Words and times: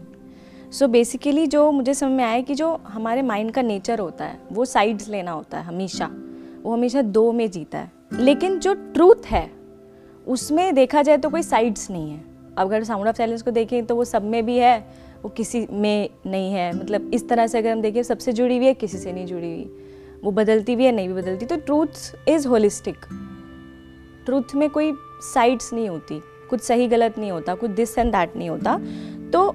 So 0.72 0.88
basically 0.88 1.48
जो 1.48 1.72
मुझे 1.72 1.94
समझ 1.94 2.12
में 2.12 2.24
आया 2.24 2.42
कि 2.42 2.56
जो 2.56 2.82
हमारे 2.88 3.22
माइंड 3.22 3.52
का 3.52 3.62
नेचर 3.62 4.00
होता 4.00 4.26
है, 4.26 4.40
वो 4.52 4.66
साइड्स 4.66 5.10
लेना 5.10 5.32
होता 5.32 5.58
है 5.58 5.64
हमेशा। 5.64 6.12
वो 6.64 6.74
हमेशा 6.74 7.02
दो 7.02 7.32
में 7.32 7.52
जीता 7.52 7.78
है। 7.78 7.92
लेकिन 8.14 8.60
जो 8.60 8.74
ट्रूथ 8.74 9.26
है, 9.26 9.52
उसमें 10.28 10.76
देखा 10.76 11.02
जाए 11.02 11.18
तो 11.18 11.30
कोई 11.30 11.42
साइड्स 11.42 11.92
नहीं 11.92 12.12
है। 12.12 12.22
अगर 12.58 12.84
साउंड 12.84 13.08
ऑफ़ 13.08 13.16
साइलेंस 13.16 13.42
को 13.42 13.52
देखें 13.52 13.86
तो 13.86 13.96
वो 13.96 14.06
सब 14.06 14.24
में 14.24 14.46
भी 14.46 14.58
है, 14.58 14.88
वो 15.24 15.30
किसी 15.30 15.68
में 15.72 16.10
नहीं 16.26 16.54
है। 16.54 16.76
मतलब 16.80 17.14
इस 17.14 17.30
तरह 17.30 17.48
से 17.48 17.58
अगर 17.58 17.72
हम 17.72 17.82
देखें, 17.82 18.04
सबसे 18.04 18.34
जुड़ी 18.34 18.58
हुई 18.58 18.66
है, 18.66 18.74
किसी 18.74 18.98
से 18.98 19.14
नहीं 19.14 19.26
जुड़ी 19.26 19.48
हुई। 19.48 19.87
वो 20.24 20.32
बदलती 20.32 20.76
भी 20.76 20.86
है, 20.86 20.92
नहीं 20.92 21.08
भी 21.08 21.14
बदलती। 21.14 21.46
तो 21.46 21.56
ट्रूथ 21.58 22.30
इज़ 22.30 22.48
होलिस्टिक 22.48 23.06
ट्रूथ 24.26 24.56
में 24.56 24.70
कोई 24.70 24.92
साइड्स 25.24 25.74
नहीं 25.74 25.90
होती, 25.90 26.20
कुछ 26.50 26.62
सही 26.62 26.88
गलत 26.88 27.18
नहीं 27.18 27.32
होता, 27.32 27.56
कुछ 27.56 27.72
दिस 27.72 27.98
एंड 27.98 28.12
दैट 28.12 28.36
नहीं 28.36 28.50
होता। 28.50 28.78
तो 29.34 29.54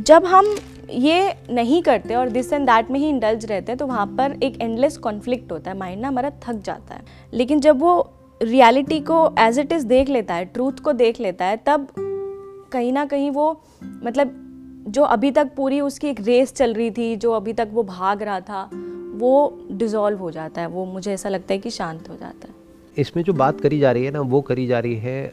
जब 0.00 0.24
हम 0.24 0.54
ये 0.90 1.34
नहीं 1.50 1.82
करते 1.82 2.14
और 2.14 2.28
दिस 2.28 2.52
एंड 2.52 2.66
दैट 2.66 2.90
में 2.90 2.98
ही 3.00 3.08
इंडल्ज 3.08 3.44
रहते 3.46 3.72
हैं 3.72 3.78
तो 3.78 3.86
वहाँ 3.86 4.06
पर 4.18 4.38
एक 4.42 4.60
एंडलेस 4.60 4.96
कॉन्फ्लिक्ट 4.98 5.52
होता 5.52 5.70
है। 5.70 5.76
माइंड 5.78 6.00
ना 6.02 6.08
हमारा 6.08 6.30
थक 6.44 6.62
जाता 6.64 6.94
है। 6.94 7.02
लेकिन 7.32 7.60
जब 7.60 7.80
वो 7.80 8.12
रियलिटी 8.40 9.00
को 9.00 9.18
एज 9.38 9.58
इट 9.58 9.72
इज़ 9.72 9.86
देख 9.86 10.08
लेता 10.08 10.34
है 10.34 10.44
ट्रूथ 10.44 10.80
को 10.84 10.92
देख 10.92 11.20
लेता 11.20 11.44
है, 11.44 11.56
तब 11.66 11.86
कहीं 12.72 12.92
ना 12.92 13.04
कहीं 13.04 13.30
वो 13.30 13.60
मतलब 13.82 14.36
जो 14.88 15.02
अभी 15.04 15.30
तक 15.30 15.50
पूरी 15.56 15.80
उसकी 15.80 16.08
एक 16.08 16.20
रेस 16.20 16.52
चल 16.52 16.74
रही 16.74 16.90
थी, 16.90 17.14
जो 17.16 17.32
अभी 17.32 17.52
तक 17.52 17.68
वो 17.72 17.82
भाग 17.82 18.22
रहा 18.22 18.40
था 18.40 18.70
वो 19.10 19.66
डिज़ोल्व 19.70 20.18
हो 20.18 20.30
जाता 20.30 20.60
है, 20.60 20.66
वो 20.66 20.84
मुझे 20.84 21.12
ऐसा 21.12 21.28
लगता 21.28 21.52
है 21.52 21.58
कि 21.58 21.70
शांत 21.70 22.08
हो 22.08 22.16
जाता 22.16 22.48
है। 22.48 22.54
इसमें 22.98 23.22
जो 23.24 23.32
बात 23.32 23.60
करी 23.60 23.78
जा 23.78 23.92
रही 23.92 24.04
है 24.04 24.10
ना, 24.10 24.20
वो 24.20 24.40
करी 24.40 24.66
जा 24.66 24.78
रही 24.78 24.96
है 24.96 25.32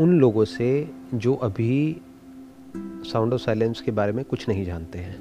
उन 0.00 0.18
लोगों 0.20 0.44
से 0.44 0.90
जो 1.14 1.34
अभी 1.34 2.00
साउंड 2.76 3.32
ऑफ़ 3.32 3.40
साइलेंस 3.40 3.80
के 3.80 3.90
बारे 3.90 4.12
में 4.12 4.24
कुछ 4.24 4.48
नहीं 4.48 4.64
जानते 4.64 4.98
हैं। 4.98 5.16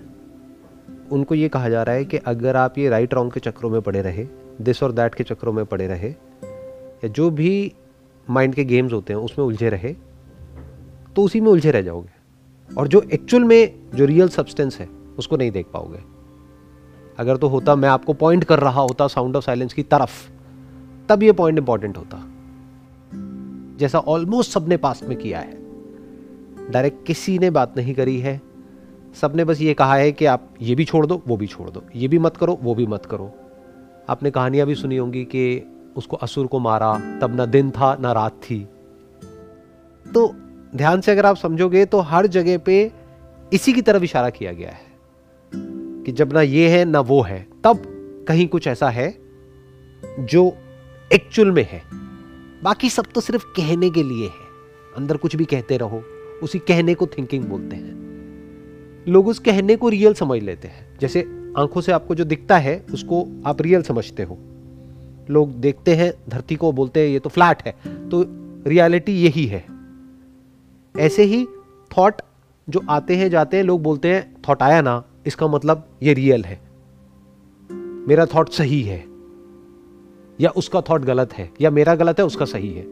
उनको 1.11 1.36
ये 1.36 1.49
कहा 1.49 1.69
जा 1.69 1.83
रहा 1.83 1.95
है 1.95 2.05
कि 2.05 2.17
अगर 2.17 2.55
आप 2.55 2.77
ये 2.77 2.89
राइट 2.89 3.13
रॉन्ग 3.13 3.33
के 3.33 3.39
चक्रों 3.39 3.69
में 3.69 3.81
पड़े 3.81 4.02
रहे 4.02 4.25
दिस 4.61 4.83
और 4.83 4.91
दैट 4.91 5.16
के 5.16 5.23
चक्रों 5.23 5.53
में 5.53 5.66
पड़े 5.66 5.88
रहे, 5.88 6.09
या 6.09 7.08
जो 7.08 7.30
भी 7.30 7.73
माइंड 8.27 8.55
के 8.55 8.63
गेम्स 8.63 8.93
होते 8.93 9.13
हैं, 9.13 9.19
उसमें 9.19 9.45
उलझे 9.45 9.69
रहे 9.69 9.93
तो 11.16 11.23
उसी 11.23 11.41
में 11.41 11.52
उलझे 11.52 11.71
रह 11.71 11.81
जाओगे। 11.81 12.75
और 12.77 12.88
जो 12.88 13.02
एक्चुअल 13.13 13.43
में 13.43 13.80
जो 13.95 14.05
रियल 14.05 14.30
सब्सटेंस 14.30 14.77
है, 14.80 14.88
उसको 15.17 15.38
नहीं 15.38 15.52
देख 15.52 15.66
पाओगे। 15.73 16.14
अगर 17.19 17.38
तो 17.38 17.47
होता, 17.47 17.75
मैं 17.75 17.89
आपको 17.89 18.13
पॉइंट 18.13 18.44
कर 18.44 18.59
रहा 18.59 18.81
होता 18.81 19.08
साउंड 19.08 19.35
ऑफ़ 19.35 19.45
साइलेंस 19.45 19.73
की 19.73 19.83
तरफ़, 19.83 20.31
तब 21.09 21.23
ये 21.23 21.31
पॉइंट 21.31 21.58
इंपॉर्टेंट 21.58 21.97
होता। 21.97 22.27
जैसा 23.77 23.99
ऑलमोस्ट 23.99 24.52
सबने 24.52 24.77
पास्ट 24.77 25.03
में 25.03 25.17
किया 25.17 25.39
है। 25.39 25.66
डायरेक्ट 26.71 27.05
किसी 27.05 27.39
ने 27.39 27.49
बात 27.49 27.73
नहीं 27.77 27.93
करी 27.93 28.19
है। 28.19 28.41
सबने 29.21 29.43
बस 29.43 29.61
ये 29.61 29.73
कहा 29.73 29.95
है 29.95 30.11
कि 30.11 30.25
आप 30.25 30.49
ये 30.61 30.75
भी 30.75 30.86
छोड़ 30.86 31.05
दो, 31.05 31.23
वो 31.27 31.38
भी 31.38 31.47
छोड़ 31.47 31.69
दो। 31.69 31.83
ये 31.95 32.08
भी 32.08 32.19
मत 32.19 32.38
करो, 32.38 32.59
वो 32.61 32.75
भी 32.75 32.88
मत 32.88 33.05
करो। 33.05 33.31
आपने 34.09 34.31
कहानियाँ 34.31 34.67
भी 34.67 34.75
सुनी 34.75 34.97
होंगी 34.97 35.23
कि 35.23 35.71
उसको 35.95 36.17
असुर 36.17 36.47
को 36.47 36.59
मारा, 36.59 37.19
तब 37.21 37.36
ना 37.36 37.45
दिन 37.45 37.71
था, 37.71 37.97
ना 38.02 38.11
रात 38.11 38.31
थी। 38.31 38.67
तो 40.13 40.36
ध्यान 40.75 41.02
से 41.02 41.11
अगर 41.11 41.25
आप 41.25 41.36
समझोगे 41.36 41.86
तो 41.86 41.99
हर 41.99 42.27
जगह 42.27 42.58
पे 42.58 42.91
इसी 43.53 43.73
की 43.73 43.81
तरफ़ 43.81 44.03
इशारा 44.03 44.30
किया 44.30 44.52
गया 44.52 44.69
है। 44.69 44.95
कि 46.06 46.11
जब 46.11 46.34
ना 46.34 46.42
ये 46.42 46.70
है, 46.70 46.86
ना 46.86 47.00
वो 47.00 47.22
है, 47.22 47.48
तब 47.64 47.84
कहीं 48.28 48.48
कुछ 48.48 48.67
ऐसा 48.67 48.89
है 48.89 49.17
जो 50.20 50.58
एक्चुअल 51.14 51.52
में 51.52 51.67
है। 51.70 51.82
बाकी 52.64 52.89
सब 52.89 53.05
तो 53.16 53.21
सिर्फ़ 53.21 53.45
कहने 53.45 53.89
के 53.89 54.04
लिए 54.04 54.26
है। 54.26 54.45
अंदर 54.98 55.17
कुछ 55.17 55.36
भी 55.36 55.45
कहते 55.45 55.77
रहो, 55.77 56.04
उसी 56.44 56.60
कहने 56.60 56.94
को 56.94 57.08
थिंकिंग 57.08 57.45
बोलते 57.45 57.76
हैं। 57.76 58.05
लोग 59.08 59.27
उस 59.27 59.39
कहने 59.39 59.76
को 59.76 59.89
रियल 59.89 60.14
समझ 60.14 60.44
लेते 60.44 60.67
हैं। 60.67 60.98
जैसे 60.99 61.21
आँखों 61.58 61.82
से 61.82 61.92
आपको 61.92 62.15
जो 62.15 62.23
दिखता 62.23 62.58
है, 62.58 62.86
उसको 62.94 63.44
आप 63.45 63.61
रियल 63.61 63.82
समझते 63.82 64.23
हो। 64.23 64.38
लोग 65.30 65.49
देखते 65.49 65.95
हैं, 65.95 66.14
धरती 66.30 66.55
को 66.55 66.71
बोलते 66.71 66.99
हैं, 66.99 67.08
ये 67.08 67.20
तो 67.20 67.30
फ्लैट 67.30 67.64
है। 67.65 67.71
तो 68.10 68.26
रियलिटी 68.70 69.11
यही 69.11 69.45
है। 69.45 69.65
ऐसे 70.99 71.23
ही 71.23 71.45
थॉट 71.98 72.21
जो 72.70 72.82
आते 72.89 73.15
हैं, 73.15 73.30
जाते 73.30 73.58
हैं, 73.58 73.64
लोग 73.64 73.83
बोलते 73.83 74.08
हैं, 74.08 74.36
थॉट 74.49 74.64
आया 74.64 74.82
ना। 74.82 75.04
इसका 75.25 75.47
मतलब 75.47 75.87
ये 76.03 76.13
रियल 76.13 76.45
है। 76.45 76.61
मेरा 78.08 78.25
थॉट 78.25 78.49
सही 78.49 78.81
है, 78.81 79.05
या 80.41 80.49
उसका 80.49 80.81
थॉट 80.81 81.02
गलत 81.02 81.33
है, 81.33 81.52
या 81.61 81.71
मेरा 81.71 81.95
गलत 81.95 82.19
है, 82.19 82.25
उसका 82.25 82.45
सही 82.45 82.73
है। 82.73 82.83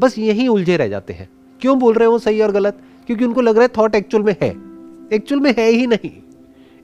बस 0.00 0.18
यही 0.18 0.48
उलझे 0.48 0.76
रह 0.76 0.88
जाते 0.88 1.12
हैं। 1.12 1.30
क्यों 1.60 1.78
बोल 1.78 1.94
रहे 1.94 2.08
हो 2.08 2.18
सही 2.18 2.40
और 2.40 2.52
गलत? 2.52 2.82
क्योंकि 3.06 3.24
उनको 3.24 3.40
लग 3.40 3.54
रहा 3.54 3.62
है 3.62 3.68
थॉट 3.68 3.94
एक्चुअल 3.94 4.22
में 4.22 4.36
है। 4.42 4.50
एक्चुअल 5.12 5.40
में 5.40 5.54
है 5.58 5.70
ही 5.70 5.86
नहीं। 5.86 6.22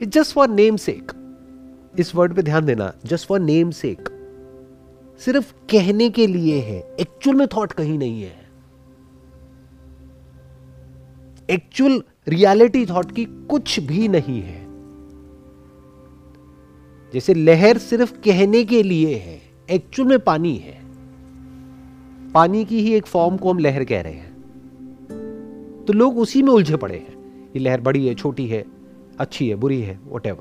It's 0.02 0.12
just 0.12 0.34
for 0.34 0.48
name 0.48 0.76
sake 0.76 1.12
इस 1.98 2.14
वर्ड 2.14 2.34
पे 2.34 2.42
ध्यान 2.42 2.66
देना 2.66 2.92
जस्ट 3.04 3.28
फॉर 3.28 3.40
नेम 3.40 3.70
सेक 3.70 4.08
सिर्फ़ 5.18 5.54
कहने 5.70 6.10
के 6.10 6.26
लिए 6.26 6.60
है। 6.60 6.96
एक्चुअल 7.00 7.36
में 7.36 7.48
थॉट 7.48 7.72
कहीं 7.72 7.98
नहीं 7.98 8.22
है। 8.22 8.50
एक्चुअल 11.50 12.02
रियलिटी 12.28 12.86
थॉट 12.86 13.12
की 13.12 13.24
कुछ 13.24 13.80
भी 13.80 14.08
नहीं 14.08 14.42
है। 14.42 14.69
जैसे 17.15 17.34
लहर 17.34 17.78
सिर्फ़ 17.78 18.12
कहने 18.12 18.65
के 18.65 18.82
लिए 18.82 19.15
है 19.15 19.41
एक्चुअल 19.71 20.09
में 20.09 20.19
पानी 20.19 20.56
है। 20.56 20.78
पानी 22.34 22.65
की 22.65 22.81
ही 22.81 22.94
एक 22.94 23.06
फॉर्म 23.06 23.37
को 23.37 23.50
हम 23.50 23.59
लहर 23.59 23.84
कह 23.84 24.00
रहे 24.00 24.12
हैं। 24.12 24.31
तो 25.87 25.93
लोग 25.93 26.19
उसी 26.19 26.43
में 26.43 26.53
उलझे 26.53 26.76
पड़े 26.76 26.94
हैं 26.94 27.19
ये 27.56 27.59
लहर 27.59 27.81
बड़ी 27.81 28.06
है 28.06 28.15
छोटी 28.15 28.47
है 28.47 28.65
अच्छी 29.21 29.48
है 29.48 29.54
बुरी 29.54 29.81
है 29.81 30.00
वट 30.09 30.37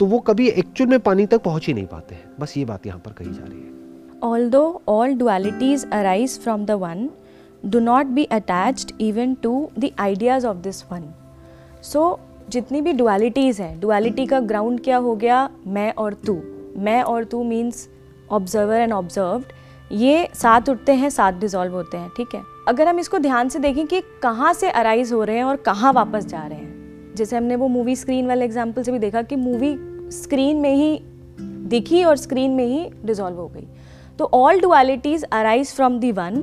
तो 0.00 0.06
वो 0.06 0.18
कभी 0.18 0.48
एक्चुअल 0.48 0.90
में 0.90 1.00
पानी 1.00 1.26
तक 1.26 1.42
पहुँच 1.42 1.66
ही 1.66 1.74
नहीं 1.74 1.86
पाते 1.86 2.14
हैं। 2.14 2.24
बस 2.40 2.56
ये 2.56 2.64
बात 2.64 2.86
यहाँ 2.86 2.98
पर 2.98 3.12
कही 3.12 3.30
जा 3.30 3.44
रही 3.44 3.60
है। 3.60 3.72
Although 4.20 4.80
all 4.86 5.14
dualities 5.20 5.84
arise 5.98 6.34
from 6.46 6.64
the 6.66 6.76
one, 6.82 7.08
do 7.70 7.80
not 7.80 8.14
be 8.18 8.24
attached 8.38 8.92
even 8.98 9.36
to 9.42 9.52
the 9.78 9.90
ideas 10.00 10.44
of 10.44 10.62
this 10.66 10.80
one. 10.92 11.06
So 11.82 12.20
जितनी 12.50 12.80
भी 12.80 12.92
डुअलिटीज़ 12.92 13.62
हैं 13.62 13.78
डुअलिटी 13.80 14.26
का 14.26 14.40
ग्राउंड 14.40 14.80
क्या 14.80 14.96
हो 14.96 15.14
गया? 15.16 15.48
मैं 15.66 15.92
और 15.92 16.14
तू। 16.14 16.40
मैं 16.76 17.02
और 17.02 17.24
तू 17.24 17.42
मीन्स 17.44 17.88
ऑब्जर्वर 18.30 18.76
एंड 18.76 18.92
ऑब्जर्व्ड 18.92 19.52
ये 19.92 20.28
साथ 20.34 20.68
उठते 20.68 20.92
हैं 20.92 21.10
साथ 21.10 21.32
डिजॉल्व 21.32 21.72
होते 21.72 21.96
हैं, 21.96 22.10
ठीक 22.16 22.34
है? 22.34 22.42
अगर 22.68 22.88
हम 22.88 22.98
इसको 22.98 23.18
ध्यान 23.18 23.48
से 23.48 23.58
देखें 23.58 23.86
कि 23.86 24.00
कहाँ 24.22 24.52
से 24.54 24.70
अराइज 24.70 25.12
हो 25.12 25.22
रहे 25.24 25.36
हैं 25.36 25.44
और 25.44 25.56
कहाँ 25.56 25.92
वापस 25.92 26.26
जा 26.26 26.46
रहे 26.46 26.58
हैं। 26.58 27.14
जैसे 27.16 27.36
हमने 27.36 27.56
वो 27.56 27.68
मूवी 27.68 27.96
स्क्रीन 27.96 28.26
वाले 28.26 28.44
एग्ज़ाम्पल 28.44 28.82
से 28.82 28.92
भी 28.92 28.98
देखा 28.98 29.22
कि 29.22 29.36
मूवी 29.36 29.76
स्क्रीन 30.12 30.56
में 30.56 30.74
ही 30.74 30.98
दिखी 31.68 32.04
और 32.04 32.16
स्क्रीन 32.16 32.50
में 32.50 32.64
ही 32.66 32.88
डिजॉल्व 33.04 33.36
हो 33.36 33.46
गई। 33.48 33.66
तो 34.18 34.30
all 34.34 34.60
dualities 34.60 35.24
arise 35.24 35.74
from 35.74 35.98
the 35.98 36.12
one 36.12 36.36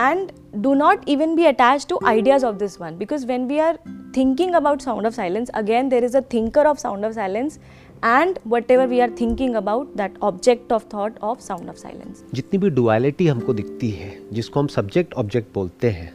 and 0.00 0.30
do 0.52 0.74
not 0.74 1.08
even 1.08 1.34
be 1.36 1.44
attach 1.44 1.86
to 1.88 1.98
ideas 2.06 2.44
of 2.46 2.56
this 2.56 2.80
one 2.80 2.96
because 2.98 3.26
when 3.26 3.46
we 3.46 3.58
are 3.58 3.78
thinking 4.16 4.54
about 4.54 4.80
sound 4.80 5.06
of 5.06 5.14
silence 5.14 5.48
again 5.48 5.88
there 5.88 6.04
is 6.04 6.16
a 6.16 6.20
thinker 6.32 6.66
of 6.66 6.78
sound 6.78 7.04
of 7.04 7.12
silence 7.12 7.58
and 8.04 8.38
whatever 8.70 8.86
we 8.86 9.00
are 9.00 9.10
thinking 9.20 9.54
about 9.54 9.96
that 9.96 10.18
object 10.22 10.72
of 10.72 10.84
thought 10.94 11.18
of 11.18 11.40
sound 11.40 11.68
of 11.68 12.34
जितनी 12.34 12.58
भी 12.58 12.70
duality 12.70 13.26
हमको 13.26 13.54
दिखती 13.54 13.90
है, 13.90 14.18
जिसको 14.32 14.60
हम 14.60 14.66
subject 14.66 15.14
object 15.14 15.54
बोलते 15.54 15.90
हैं, 15.90 16.12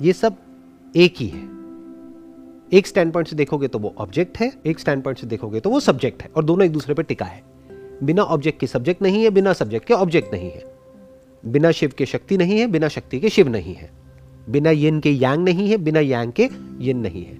ये 0.00 0.12
सब 0.12 0.36
एक 0.94 1.14
ही 1.18 1.28
है। 1.28 1.46
एक 2.72 2.86
स्टैंड 2.86 3.12
पॉइंट 3.12 3.28
से 3.28 3.36
देखोगे 3.36 3.68
तो 3.68 3.78
वो 3.78 3.94
ऑब्जेक्ट 3.98 4.38
है, 4.38 4.52
एक 4.66 4.78
स्टैंड 4.78 5.02
पॉइंट 5.02 5.18
से 5.18 5.26
देखोगे 5.26 5.60
तो 5.60 5.70
वो 5.70 5.80
सब्जेक्ट 5.80 6.22
है 6.22 6.30
और 6.36 6.44
दोनों 6.44 6.66
एक 6.66 6.72
दूसरे 6.72 6.94
पर 6.94 7.02
टिका 7.02 7.24
है। 7.24 7.42
बिना 8.02 8.22
ऑब्जेक्ट 8.24 8.60
के 8.60 8.66
सब्जेक्ट 8.66 9.02
नहीं 9.02 9.22
है, 9.24 9.30
बिना 9.30 9.52
सब्जेक्ट 9.52 9.86
के 9.86 9.94
ऑब्जेक्ट 9.94 10.32
नहीं 10.34 10.50
है। 10.50 10.67
बिना 11.48 11.70
शिव 11.70 11.92
के 11.98 12.06
शक्ति 12.06 12.36
नहीं 12.36 12.58
है, 12.58 12.66
बिना 12.66 12.88
शक्ति 12.88 13.20
के 13.20 13.28
शिव 13.28 13.48
नहीं 13.48 13.74
है। 13.74 13.90
बिना 14.50 14.70
यन 14.70 15.00
के 15.00 15.10
यांग 15.10 15.44
नहीं 15.44 15.70
है, 15.70 15.76
बिना 15.76 16.00
यांग 16.00 16.32
के 16.32 16.48
यन 16.80 16.98
नहीं 16.98 17.24
है। 17.24 17.38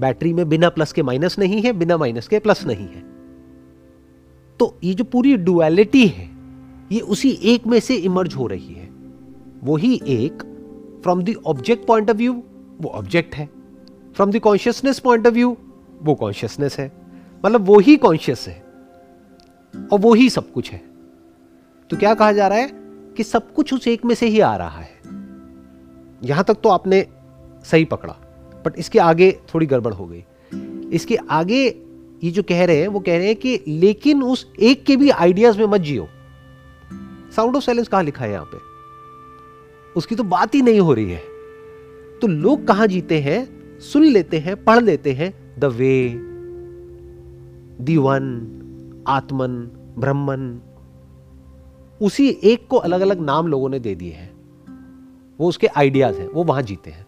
बैटरी 0.00 0.32
में 0.32 0.48
बिना 0.48 0.68
प्लस 0.68 0.92
के 0.92 1.02
माइनस 1.02 1.38
नहीं 1.38 1.62
है, 1.62 1.72
बिना 1.72 1.96
माइनस 1.96 2.28
के 2.28 2.38
प्लस 2.38 2.66
नहीं 2.66 2.88
है। 2.88 3.04
तो 4.60 4.78
ये 4.84 4.94
जो 4.94 5.04
पूरी 5.04 5.36
डुअलिटी 5.36 6.06
है, 6.06 6.30
ये 6.92 7.00
उसी 7.00 7.30
एक 7.30 7.66
में 7.66 7.80
से 7.80 7.94
इमर्ज 7.94 8.34
हो 8.34 8.46
रही 8.46 8.74
है। 8.74 8.90
वही 9.64 10.00
एक 10.06 10.42
from 11.02 11.22
the 11.22 11.34
object 11.46 11.86
point 11.86 12.10
of 12.10 12.16
view 12.16 12.42
वो 12.80 12.88
ऑब्जेक्ट 12.88 13.34
है। 13.34 13.48
From 14.14 14.30
the 14.30 14.38
consciousness 14.38 14.98
point 14.98 15.26
of 15.26 15.34
view 15.34 15.56
वो 16.02 16.14
कॉन्शियसनेस 16.14 16.78
है। 16.78 16.92
मतलब 17.44 17.60
वो 17.60 17.78
ही 17.78 17.96
कॉन्शियस 17.96 18.48
है 18.48 18.64
और 19.92 19.98
वो 19.98 20.14
ही 20.14 20.30
सब 20.30 20.52
कुछ 20.52 20.70
है। 20.70 20.87
तो 21.90 21.96
क्या 21.96 22.14
कहा 22.14 22.32
जा 22.32 22.48
रहा 22.48 22.58
है 22.58 22.70
कि 23.16 23.24
सब 23.24 23.52
कुछ 23.52 23.74
उस 23.74 23.88
एक 23.88 24.04
में 24.04 24.14
से 24.14 24.26
ही 24.26 24.40
आ 24.40 24.56
रहा 24.56 24.78
है। 24.78 25.00
यहाँ 26.24 26.44
तक 26.44 26.54
तो 26.54 26.68
आपने 26.68 27.06
सही 27.64 27.84
पकड़ा 27.84 28.12
बट 28.66 28.78
इसके 28.78 28.98
आगे 28.98 29.38
थोड़ी 29.54 29.66
गड़बड़ 29.66 29.92
हो 29.92 30.06
गई। 30.06 30.24
इसके 30.92 31.16
आगे 31.16 31.66
ये 32.24 32.30
जो 32.30 32.42
कह 32.42 32.64
रहे 32.64 32.76
हैं, 32.76 32.88
वो 32.88 33.00
कह 33.00 33.16
रहे 33.16 33.26
हैं 33.26 33.36
कि 33.36 33.64
लेकिन 33.68 34.22
उस 34.22 34.52
एक 34.60 34.84
के 34.84 34.96
भी 34.96 35.10
आइडियाज़ 35.10 35.58
में 35.58 35.66
मत 35.66 35.80
जियो। 35.80 36.08
साउंड 37.36 37.56
ऑफ़ 37.56 37.64
साइलेंस 37.64 37.88
कहाँ 37.88 38.02
लिखा 38.02 38.24
है 38.24 38.32
यहाँ 38.32 38.50
पे? 38.54 38.58
उसकी 39.96 40.14
तो 40.14 40.22
बात 40.22 40.54
ही 40.54 40.62
नहीं 40.62 40.80
हो 40.80 40.92
रही 40.92 41.10
है। 41.10 41.22
तो 42.20 42.26
लोग 42.26 42.66
कहाँ 42.66 42.86
जीते 42.86 43.20
हैं? 43.20 43.58
सुन 43.80 44.04
लेते 44.04 44.38
हैं, 44.38 44.64
पढ़ 44.64 44.82
लेते 44.82 45.12
हैं। 45.12 45.54
द 45.58 45.64
वे 45.64 46.08
दी 47.84 47.96
वन 47.96 48.24
आत्मन 49.08 49.70
ब्रह्मन 49.98 50.60
उसी 52.00 52.28
एक 52.28 52.66
को 52.66 52.76
अलग 52.76 53.00
अलग 53.00 53.20
नाम 53.20 53.46
लोगों 53.46 53.68
ने 53.68 53.78
दे 53.78 53.94
दिए 53.94 54.12
हैं। 54.12 54.30
वो 55.38 55.48
उसके 55.48 55.66
आइडियाज़ 55.66 56.16
हैं, 56.16 56.28
वो 56.28 56.44
वहाँ 56.44 56.62
जीते 56.62 56.90
हैं। 56.90 57.06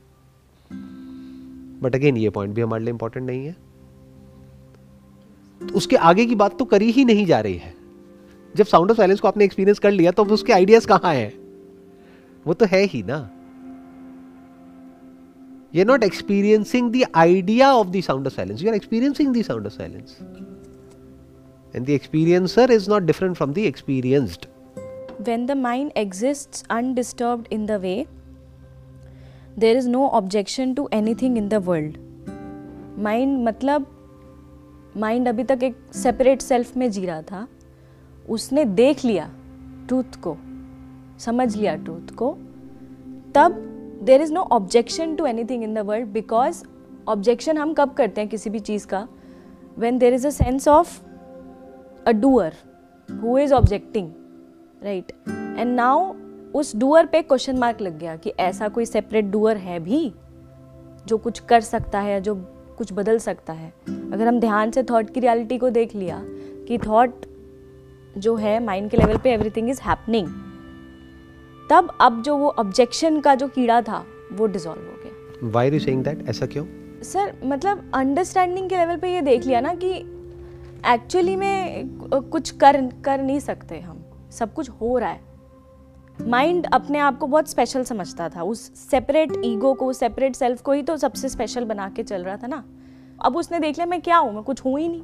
बट 1.82 1.94
अगेन 1.94 2.16
ये 2.16 2.30
पॉइंट 2.30 2.54
भी 2.54 2.60
हमारे 2.60 2.84
लिए 2.84 2.92
इंपॉर्टेंट 2.92 3.26
नहीं 3.26 3.46
है। 3.46 3.56
तो 5.60 5.74
उसके 5.74 5.96
आगे 5.96 6.26
की 6.26 6.34
बात 6.34 6.58
तो 6.58 6.64
करी 6.64 6.90
ही 6.90 7.04
नहीं 7.04 7.26
जा 7.26 7.40
रही 7.40 7.56
है। 7.56 7.74
जब 8.56 8.66
साउंड 8.66 8.90
ऑफ़ 8.90 8.96
साइलेंस 8.96 9.20
को 9.20 9.28
आपने 9.28 9.44
एक्सपीरियंस 9.44 9.78
कर 9.78 9.90
लिया 9.90 10.10
तो 10.10 10.24
उसके 10.24 10.52
आइडियाज़ 10.52 10.86
कहाँ 10.86 11.14
है? 11.14 11.34
वो 12.46 12.54
तो 12.54 12.66
है 12.66 12.82
ही 12.84 13.02
ना। 13.02 13.18
You 15.74 15.84
not 15.84 16.02
experiencing 16.02 16.92
the 16.92 17.04
idea 17.14 17.72
of 17.72 17.88
the 17.88 18.00
sound 18.00 18.26
of 18.26 18.34
silence 18.34 18.62
you 18.62 18.68
are 18.68 18.74
experiencing 18.74 19.34
the 19.36 19.42
sound 19.42 19.66
of 19.66 19.72
silence 19.72 20.16
and 21.76 21.86
the 21.86 21.90
experiencer 21.90 22.70
is 22.70 22.90
not 22.90 23.02
different 23.02 23.36
from 23.36 23.52
the 23.52 23.58
experienced 23.58 24.46
when 25.20 25.46
the 25.46 25.54
mind 25.54 25.92
exists 25.96 26.62
undisturbed 26.70 27.48
in 27.54 27.66
the 27.66 27.78
way, 27.80 28.06
there 29.58 29.78
is 29.78 29.86
no 29.86 30.08
objection 30.18 30.74
to 30.74 30.86
anything 30.98 31.36
in 31.36 31.48
the 31.48 31.60
world. 31.66 31.98
Mind 32.98 33.38
मतलब 33.44 33.86
mind 34.96 35.28
अभी 35.28 35.44
तक 35.44 35.62
एक 35.62 35.76
separate 35.94 36.42
self 36.42 36.76
में 36.76 36.90
जी 36.90 37.06
रहा 37.06 37.22
था। 37.22 37.46
उसने 38.28 38.64
देख 38.64 39.04
लिया 39.04 39.30
ट्रूथ 39.88 40.20
को, 40.26 40.36
समझ 41.18 41.56
लिया 41.56 41.76
ट्रूथ 41.76 42.14
को। 42.14 42.32
तब 43.34 43.56
there 44.02 44.22
is 44.22 44.32
no 44.32 44.40
objection 44.40 45.14
to 45.16 45.26
anything 45.44 45.64
in 45.64 45.74
the 45.74 45.78
world 45.78 46.08
because 46.08 46.64
objection 47.08 47.58
हम 47.58 47.74
कब 47.74 47.92
करते 47.92 48.20
हैं 48.20 48.30
किसी 48.30 48.50
भी 48.50 48.58
चीज़ 48.58 48.86
का? 48.86 49.08
When 49.78 49.98
there 49.98 50.14
is 50.14 50.26
a 50.26 50.30
sense 50.30 50.68
of 50.68 51.00
a 52.06 52.12
doer 52.12 52.54
who 53.22 53.38
is 53.38 53.54
objecting 53.54 54.10
right 54.84 55.12
and 55.58 55.74
now 55.76 56.12
उस 56.54 56.76
डूअर 56.76 57.06
पे 57.06 57.20
क्वेश्चन 57.22 57.58
मार्क 57.58 57.80
लग 57.80 57.98
गया 57.98 58.16
कि 58.16 58.30
ऐसा 58.30 58.68
कोई 58.68 58.86
सेपरेट 58.86 59.24
डूअर 59.24 59.56
है 59.56 59.78
भी 59.80 60.12
जो 61.06 61.18
कुछ 61.18 61.38
कर 61.40 61.60
सकता 61.60 62.00
है 62.00 62.20
जो 62.20 62.34
कुछ 62.78 62.92
बदल 62.92 63.18
सकता 63.18 63.52
है। 63.52 63.72
अगर 64.12 64.28
हम 64.28 64.40
ध्यान 64.40 64.70
से 64.70 64.82
थॉट 64.82 65.10
की 65.10 65.20
रियलिटी 65.20 65.58
को 65.58 65.70
देख 65.70 65.94
लिया 65.94 66.20
कि 66.68 66.78
थॉट 66.78 67.26
जो 68.18 68.34
है 68.36 68.58
माइंड 68.64 68.90
के 68.90 68.96
लेवल 68.96 69.16
पे 69.16 69.32
एवरीथिंग 69.32 69.70
इज़ 69.70 69.80
हैपनिंग 69.82 70.28
तब 71.70 71.96
अब 72.00 72.22
जो 72.22 72.36
वो 72.36 72.48
ऑब्जेक्शन 72.48 73.20
का 73.20 73.34
जो 73.34 73.48
कीड़ा 73.48 73.80
था 73.82 74.04
वो 74.32 74.46
डिजोल्व 74.46 74.80
हो 74.80 74.94
गया। 75.04 75.50
वाई 75.50 75.70
यू 75.70 75.78
सेइंग 75.78 76.04
दैट 76.04 76.28
ऐसा 76.28 76.46
क्यों? 76.46 76.64
सर 77.02 77.34
मतलब 77.44 77.90
अंडरस्टैंडिंग 77.94 78.68
के 78.70 78.76
लेवल 78.76 78.96
पे 78.96 79.14
ये 79.14 79.20
देख 79.22 79.44
लिया 79.44 79.60
ना 79.60 79.74
कि 79.74 79.92
एक्चुअली 80.86 81.36
में 81.36 81.88
कुछ 82.12 82.50
कर 82.50 82.86
कर 83.04 83.22
नहीं 83.22 83.40
सकते 83.40 83.80
हम। 83.80 83.99
सब 84.30 84.54
कुछ 84.54 84.68
हो 84.68 84.98
रहा 84.98 85.10
है। 85.10 85.20
माइंड 86.26 86.66
अपने 86.72 86.98
आप 86.98 87.18
को 87.18 87.26
बहुत 87.26 87.48
स्पेशल 87.48 87.84
समझता 87.84 88.28
था। 88.28 88.42
उस 88.42 88.90
सेपरेट 88.90 89.32
ईगो 89.44 89.74
को 89.74 89.92
सेपरेट 89.92 90.36
सेल्फ 90.36 90.62
को 90.62 90.72
ही 90.72 90.82
तो 90.82 90.96
सबसे 90.96 91.28
स्पेशल 91.28 91.64
बना 91.64 91.88
के 91.88 92.02
चल 92.02 92.24
रहा 92.24 92.36
था 92.36 92.46
ना। 92.46 92.64
अब 93.22 93.36
उसने 93.36 93.58
देख 93.58 93.76
लिया, 93.76 93.86
मैं 93.86 94.00
क्या 94.00 94.16
हूँ? 94.16 94.34
मैं 94.34 94.42
कुछ 94.42 94.64
हूँ 94.64 94.80
ही 94.80 94.88
नहीं। 94.88 95.02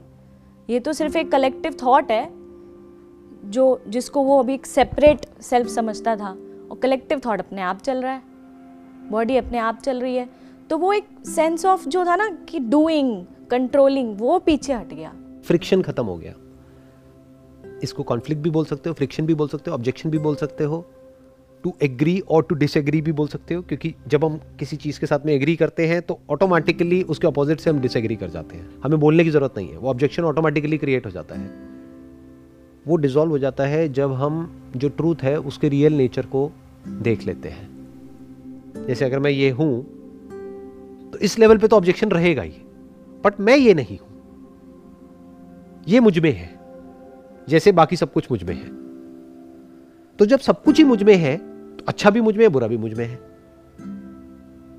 ये 0.70 0.80
तो 0.80 0.92
सिर्फ़ 0.92 1.18
एक 1.18 1.32
कलेक्टिव 1.32 1.76
थॉट 1.82 2.10
है, 2.10 2.30
जो, 3.50 3.82
जिसको 3.88 4.22
वो 4.22 4.38
अभी 4.38 4.54
एक 4.54 4.66
सेपरेट 4.66 5.26
सेल्फ 5.40 5.68
समझता 5.68 6.16
था। 6.16 6.30
और 6.70 6.78
कलेक्टिव 6.82 7.20
थॉट 7.26 7.38
अपने 7.38 7.62
आप 7.62 7.78
चल 7.78 8.02
रहा 8.02 8.12
है। 8.12 8.22
बॉडी 9.10 9.36
अपने 9.36 9.58
आप 9.58 9.80
चल 9.80 10.00
रही 10.00 10.16
है। 10.16 10.28
तो 10.70 10.78
वो 10.78 10.92
एक 10.92 11.08
सेंस 11.26 11.66
ऑफ़ 11.66 11.88
जो 11.88 12.04
था 12.04 12.16
ना, 12.16 12.30
कि 12.30 12.58
डूइंग 12.58 13.26
कंट्रोलिंग 13.50 14.20
वो 14.20 14.38
पीछे 14.38 14.72
हट 14.72 14.94
गया। 14.94 15.12
फ्रिक्शन 15.44 15.82
खत्म 15.82 16.06
हो 16.06 16.16
गया। 16.16 16.34
इसको 17.82 18.02
कॉन्फ्लिक्ट 18.02 18.42
भी 18.42 18.50
बोल 18.50 18.64
सकते 18.64 18.88
हो 18.88 18.94
फ्रिक्शन 18.94 19.26
भी 19.26 19.34
बोल 19.34 19.48
सकते 19.48 19.70
हो 19.70 19.74
ऑब्जेक्शन 19.74 20.10
भी 20.10 20.18
बोल 20.18 20.34
सकते 20.36 20.64
हो। 20.64 20.84
टू 21.64 21.72
एग्री 21.82 22.18
और 22.20 22.42
टू 22.42 22.54
डिसएग्री 22.54 23.00
भी 23.00 23.12
बोल 23.12 23.28
सकते 23.28 23.54
हो, 23.54 23.62
क्योंकि 23.62 23.94
जब 24.08 24.24
हम 24.24 24.36
किसी 24.58 24.76
चीज़ 24.76 25.00
के 25.00 25.06
साथ 25.06 25.26
में 25.26 25.32
एग्री 25.34 25.54
करते 25.56 25.86
हैं 25.86 26.00
तो 26.02 26.18
ऑटोमेटिकली 26.30 27.02
उसके 27.04 27.26
अपोजिट 27.26 27.60
से 27.60 27.70
हम 27.70 27.80
डिसएग्री 27.80 28.16
कर 28.16 28.30
जाते 28.30 28.56
हैं। 28.56 28.68
हमें 28.84 28.98
बोलने 29.00 29.24
की 29.24 29.30
ज़रूरत 29.30 29.54
नहीं 29.56 29.68
है, 29.68 29.76
वो 29.76 29.90
ऑब्जेक्शन 29.90 30.24
ऑटोमेटिकली 30.24 30.78
क्रिएट 30.78 31.06
हो 31.06 31.10
जाता 31.10 31.34
है। 31.34 31.50
वो 32.86 32.96
डिज़ोल्व 32.96 33.30
हो 33.30 33.38
जाता 33.38 33.66
है 33.66 33.88
जब 33.92 34.12
हम 34.12 34.72
जो 34.76 34.88
ट्रूथ 34.90 35.22
है, 35.22 35.36
उसके 35.38 35.68
रियल 35.68 35.92
नेचर 35.92 36.26
को 36.26 36.50
देख 36.88 37.26
लेते 37.26 37.48
हैं। 37.48 38.84
जैसे 38.86 39.04
अगर 39.04 39.18
मैं 39.18 39.30
ये 39.30 39.50
हूँ 39.50 39.82
तो 41.12 41.18
इस 41.18 41.38
लेवल 41.38 41.58
पे 41.58 41.68
तो 41.68 41.76
ऑब्जेक्शन 41.76 42.10
रहेगा 42.10 42.42
ही 42.42 42.52
बट 43.24 43.40
मैं 43.40 43.56
ये 43.56 43.74
नहीं 43.74 43.98
हूँ। 43.98 44.08
ये 45.88 46.00
मुझमें 46.00 46.32
है। 46.32 46.54
जैसे 47.48 47.72
बाकी 47.72 47.96
सब 47.96 48.12
कुछ 48.12 48.30
मुझमें 48.30 48.54
है। 48.54 48.68
तो 50.18 50.26
जब 50.26 50.38
सब 50.38 50.62
कुछ 50.62 50.78
ही 50.78 50.84
मुझमें 50.84 51.16
है 51.16 51.36
तो 51.76 51.84
अच्छा 51.88 52.10
भी 52.10 52.20
मुझमें 52.20 52.44
है, 52.44 52.48
बुरा 52.48 52.66
भी 52.66 52.76
मुझमें 52.76 53.04
है। 53.04 53.16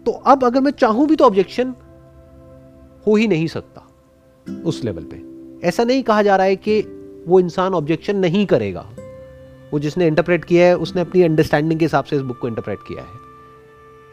तो 0.03 0.11
अब 0.11 0.43
अगर 0.43 0.61
मैं 0.61 0.71
चाहूँ 0.71 1.07
भी 1.07 1.15
तो 1.15 1.25
ऑब्जेक्शन 1.25 1.73
हो 3.07 3.15
ही 3.15 3.27
नहीं 3.27 3.47
सकता 3.47 3.87
उस 4.65 4.83
लेवल 4.83 5.03
पे। 5.03 5.67
ऐसा 5.67 5.83
नहीं 5.83 6.03
कहा 6.03 6.21
जा 6.21 6.35
रहा 6.35 6.45
है 6.45 6.55
कि 6.55 6.79
वो 7.27 7.39
इंसान 7.39 7.73
ऑब्जेक्शन 7.73 8.15
नहीं 8.15 8.45
करेगा। 8.45 8.85
वो 9.73 9.79
जिसने 9.79 10.07
इंटरप्रेट 10.07 10.45
किया 10.45 10.65
है, 10.65 10.77
उसने 10.77 11.01
अपनी 11.01 11.21
अंडरस्टैंडिंग 11.21 11.79
के 11.79 11.85
हिसाब 11.85 12.03
से 12.03 12.15
इस 12.15 12.21
बुक 12.21 12.37
को 12.39 12.47
इंटरप्रेट 12.47 12.79
किया 12.87 13.03
है। 13.03 13.25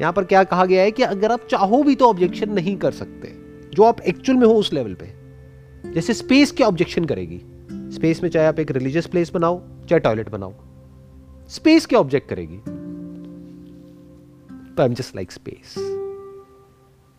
यहाँ 0.00 0.12
पर 0.12 0.24
क्या 0.24 0.44
कहा 0.44 0.64
गया 0.64 0.82
है 0.82 0.90
कि 0.90 1.02
अगर 1.02 1.32
आप 1.32 1.46
चाहो 1.50 1.82
भी 1.82 1.94
तो 1.94 2.08
ऑब्जेक्शन 2.08 2.50
नहीं 2.50 2.76
कर 2.76 2.92
सकते, 2.92 3.28
जो 3.74 3.82
आप 3.82 4.00
एक्चुअल 4.00 4.38
में 4.38 4.46
हो 4.46 4.54
उस 4.54 4.72
लेवल 4.72 4.94
पे। 4.94 5.12
जैसे 5.92 6.14
स्पेस 6.14 6.52
क्या 6.52 6.66
ऑब्जेक्शन 6.66 7.04
करेगी? 7.04 7.40
स्पेस 7.94 8.22
में 8.22 8.28
चाहे 8.30 8.46
आप 8.46 8.58
एक 8.58 8.70
रिलीजियस 8.70 9.06
प्लेस 9.06 9.30
बनाओ, 9.32 9.60
चाहे 9.88 10.00
टॉयलेट 10.00 10.28
बनाओ। 10.28 10.52
स्पेस 11.50 11.86
क्या 11.86 11.98
ऑब्जेक्ट 11.98 12.28
करेगी? 12.28 12.56
तो 14.68 14.82
I 14.82 14.88
am 14.88 14.94
just 14.94 15.16
like 15.16 15.32
space 15.32 15.74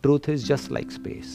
truth 0.04 0.28
is 0.28 0.46
just 0.46 0.72
like 0.72 0.90
space 0.92 1.28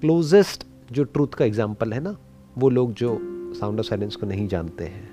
closest 0.00 0.66
जो 0.92 1.04
ट्रूथ 1.04 1.34
का 1.34 1.44
एग्ज़ाम्पल 1.44 1.92
है 1.92 2.00
ना, 2.00 2.16
वो 2.58 2.68
लोग 2.68 2.92
जो 2.92 3.18
साउंड 3.54 3.78
ऑफ़ 3.78 3.86
साइलेंस 3.86 4.16
को 4.16 4.26
नहीं 4.26 4.48
जानते 4.48 4.84
हैं 4.86 5.08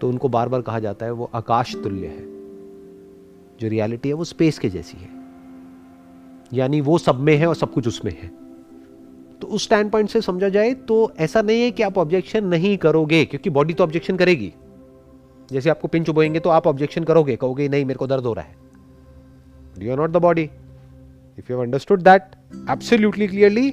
तो 0.00 0.08
उनको 0.08 0.28
बार 0.28 0.48
बार 0.48 0.62
कहा 0.62 0.78
जाता 0.78 1.06
है 1.06 1.12
वो 1.12 1.30
आकाश 1.34 1.74
तुल्य 1.82 2.06
है। 2.06 2.24
जो 3.60 3.68
रियलिटी 3.68 4.08
है 4.08 4.14
वो 4.14 4.24
स्पेस 4.24 4.58
के 4.58 4.68
जैसी 4.70 4.98
है। 4.98 5.10
यानी 6.52 6.80
वो 6.80 6.98
सब 6.98 7.20
में 7.20 7.36
है 7.36 7.46
और 7.46 7.54
सब 7.54 7.72
कुछ 7.72 7.88
उसमें 7.88 8.12
है। 8.12 8.30
तो 9.42 9.48
उस 9.48 9.64
स्टैंड 9.64 9.90
पॉइंट 9.90 10.08
से 10.10 10.20
समझा 10.20 10.48
जाए 10.48 10.72
तो 10.88 10.96
ऐसा 11.18 11.40
नहीं 11.42 11.62
है 11.62 11.70
कि 11.70 11.82
आप 11.82 11.96
ऑब्जेक्शन 11.98 12.44
नहीं 12.44 12.76
करोगे, 12.78 13.24
क्योंकि 13.24 13.50
बॉडी 13.50 13.74
तो 13.74 13.84
ऑब्जेक्शन 13.84 14.16
करेगी। 14.16 14.52
जैसे 15.52 15.70
आपको 15.70 15.88
पिंच 15.88 16.08
उबोएँगे 16.08 16.40
तो 16.40 16.50
आप 16.50 16.66
ऑब्जेक्शन 16.66 17.04
करोगे, 17.04 17.36
कहोगे, 17.36 17.68
नहीं, 17.68 17.84
मेरे 17.84 17.98
को 17.98 18.06
दर्द 18.06 18.24
हो 18.24 18.32
रहा 18.32 18.44
है। 18.44 18.54
You 19.78 19.92
are 19.92 19.98
not 19.98 20.10
the 20.10 20.16
body 20.16 20.42
if 21.38 21.52
you 21.52 21.58
understood 21.60 22.02
that 22.02 22.22
absolutely 22.70 23.26
clearly 23.26 23.70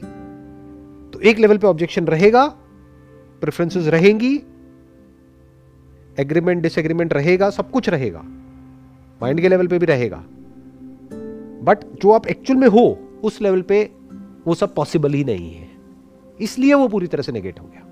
तो 1.13 1.19
एक 1.21 1.39
लेवल 1.39 1.57
पे 1.57 1.67
ऑब्जेक्शन 1.67 2.05
रहेगा 2.05 2.45
प्रेफरेंसेस 3.41 3.87
रहेंगी 3.87 4.35
एग्रीमेंट 6.17 6.61
डिसएग्रीमेंट 6.63 7.13
रहेगा, 7.13 7.49
सब 7.49 7.71
कुछ 7.71 7.89
रहेगा। 7.89 8.21
माइंड 9.21 9.41
के 9.41 9.49
लेवल 9.49 9.67
पे 9.67 9.79
भी 9.79 9.85
रहेगा। 9.85 10.23
बट 11.63 11.85
जो 12.01 12.11
आप 12.11 12.27
एक्चुअल 12.27 12.59
में 12.59 12.67
हो, 12.67 12.99
उस 13.23 13.41
लेवल 13.41 13.61
पे 13.61 13.98
वो 14.49 14.55
सब 14.55 14.73
पॉसिबल 14.75 15.13
ही 15.13 15.23
नहीं 15.23 15.51
है। 15.53 15.67
इसलिए 16.41 16.73
वो 16.73 16.87
पूरी 16.87 17.07
तरह 17.07 17.23
से 17.23 17.31
नेगेट 17.31 17.59
हो 17.59 17.65
गया। 17.65 17.85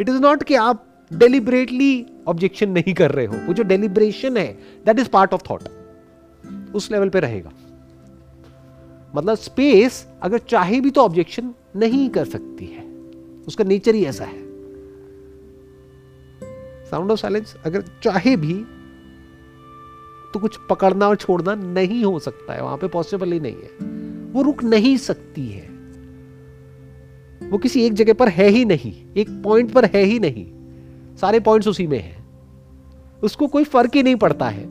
इट 0.00 0.08
इज़ 0.08 0.20
नॉट 0.20 0.42
कि 0.42 0.54
आप 0.54 0.84
डेलिबरेटली 1.12 2.06
ऑब्जेक्शन 2.28 2.70
नहीं 2.70 2.94
कर 2.94 3.10
रहे 3.10 3.26
हो। 3.26 3.36
वो 3.36 3.52
जो 3.52 3.62
डेलिब्रेशन 3.62 4.36
है 4.36 4.52
that 4.86 4.98
is 4.98 5.08
part 5.08 5.34
of 5.34 5.42
thought 5.50 5.62
उस 6.74 6.90
लेवल 6.92 7.08
पे 7.08 7.20
रहेगा। 7.20 7.52
मतलब 9.16 9.34
स्पेस 9.34 10.06
अगर 10.22 10.38
चाहे 10.38 10.80
भी 10.80 10.90
तो 10.90 11.00
ऑब्जेक्शन 11.00 11.54
नहीं 11.76 12.08
कर 12.10 12.24
सकती 12.24 12.66
है। 12.66 12.86
उसका 13.46 13.64
नेचर 13.64 13.94
ही 13.94 14.04
ऐसा 14.04 14.24
है। 14.24 14.46
साउंड 16.86 17.10
ऑफ़ 17.10 17.20
साइलेंस 17.20 17.56
अगर 17.66 17.84
चाहे 18.02 18.36
भी 18.36 18.54
तो 20.34 20.40
कुछ 20.40 20.58
पकड़ना 20.70 21.08
और 21.08 21.16
छोड़ना 21.16 21.54
नहीं 21.54 22.04
हो 22.04 22.18
सकता 22.18 22.54
है। 22.54 22.62
वहाँ 22.62 22.76
पे 22.76 22.88
पॉसिबल 22.88 23.32
ही 23.32 23.40
नहीं 23.40 23.56
है। 23.56 23.98
वो 24.38 24.44
रुक 24.44 24.64
नहीं 24.64 24.96
सकती 24.96 25.46
है। 25.46 25.68
वो 27.50 27.58
किसी 27.58 27.82
एक 27.82 27.92
जगह 27.92 28.12
पर 28.12 28.28
है 28.28 28.48
ही 28.48 28.64
नहीं, 28.64 29.06
एक 29.16 29.30
पॉइंट 29.30 29.72
पर 29.72 29.84
है 29.84 30.02
ही 30.02 30.18
नहीं। 30.18 30.46
सारे 31.16 31.40
पॉइंट्स 31.40 31.68
उसी 31.68 31.86
में 31.86 31.98
है। 31.98 32.24
उसको 33.22 33.46
कोई 33.46 33.64
फ़र्क 33.64 33.90
ही 33.94 34.02
नहीं 34.02 34.16
पड़ता 34.16 34.48
है। 34.48 34.64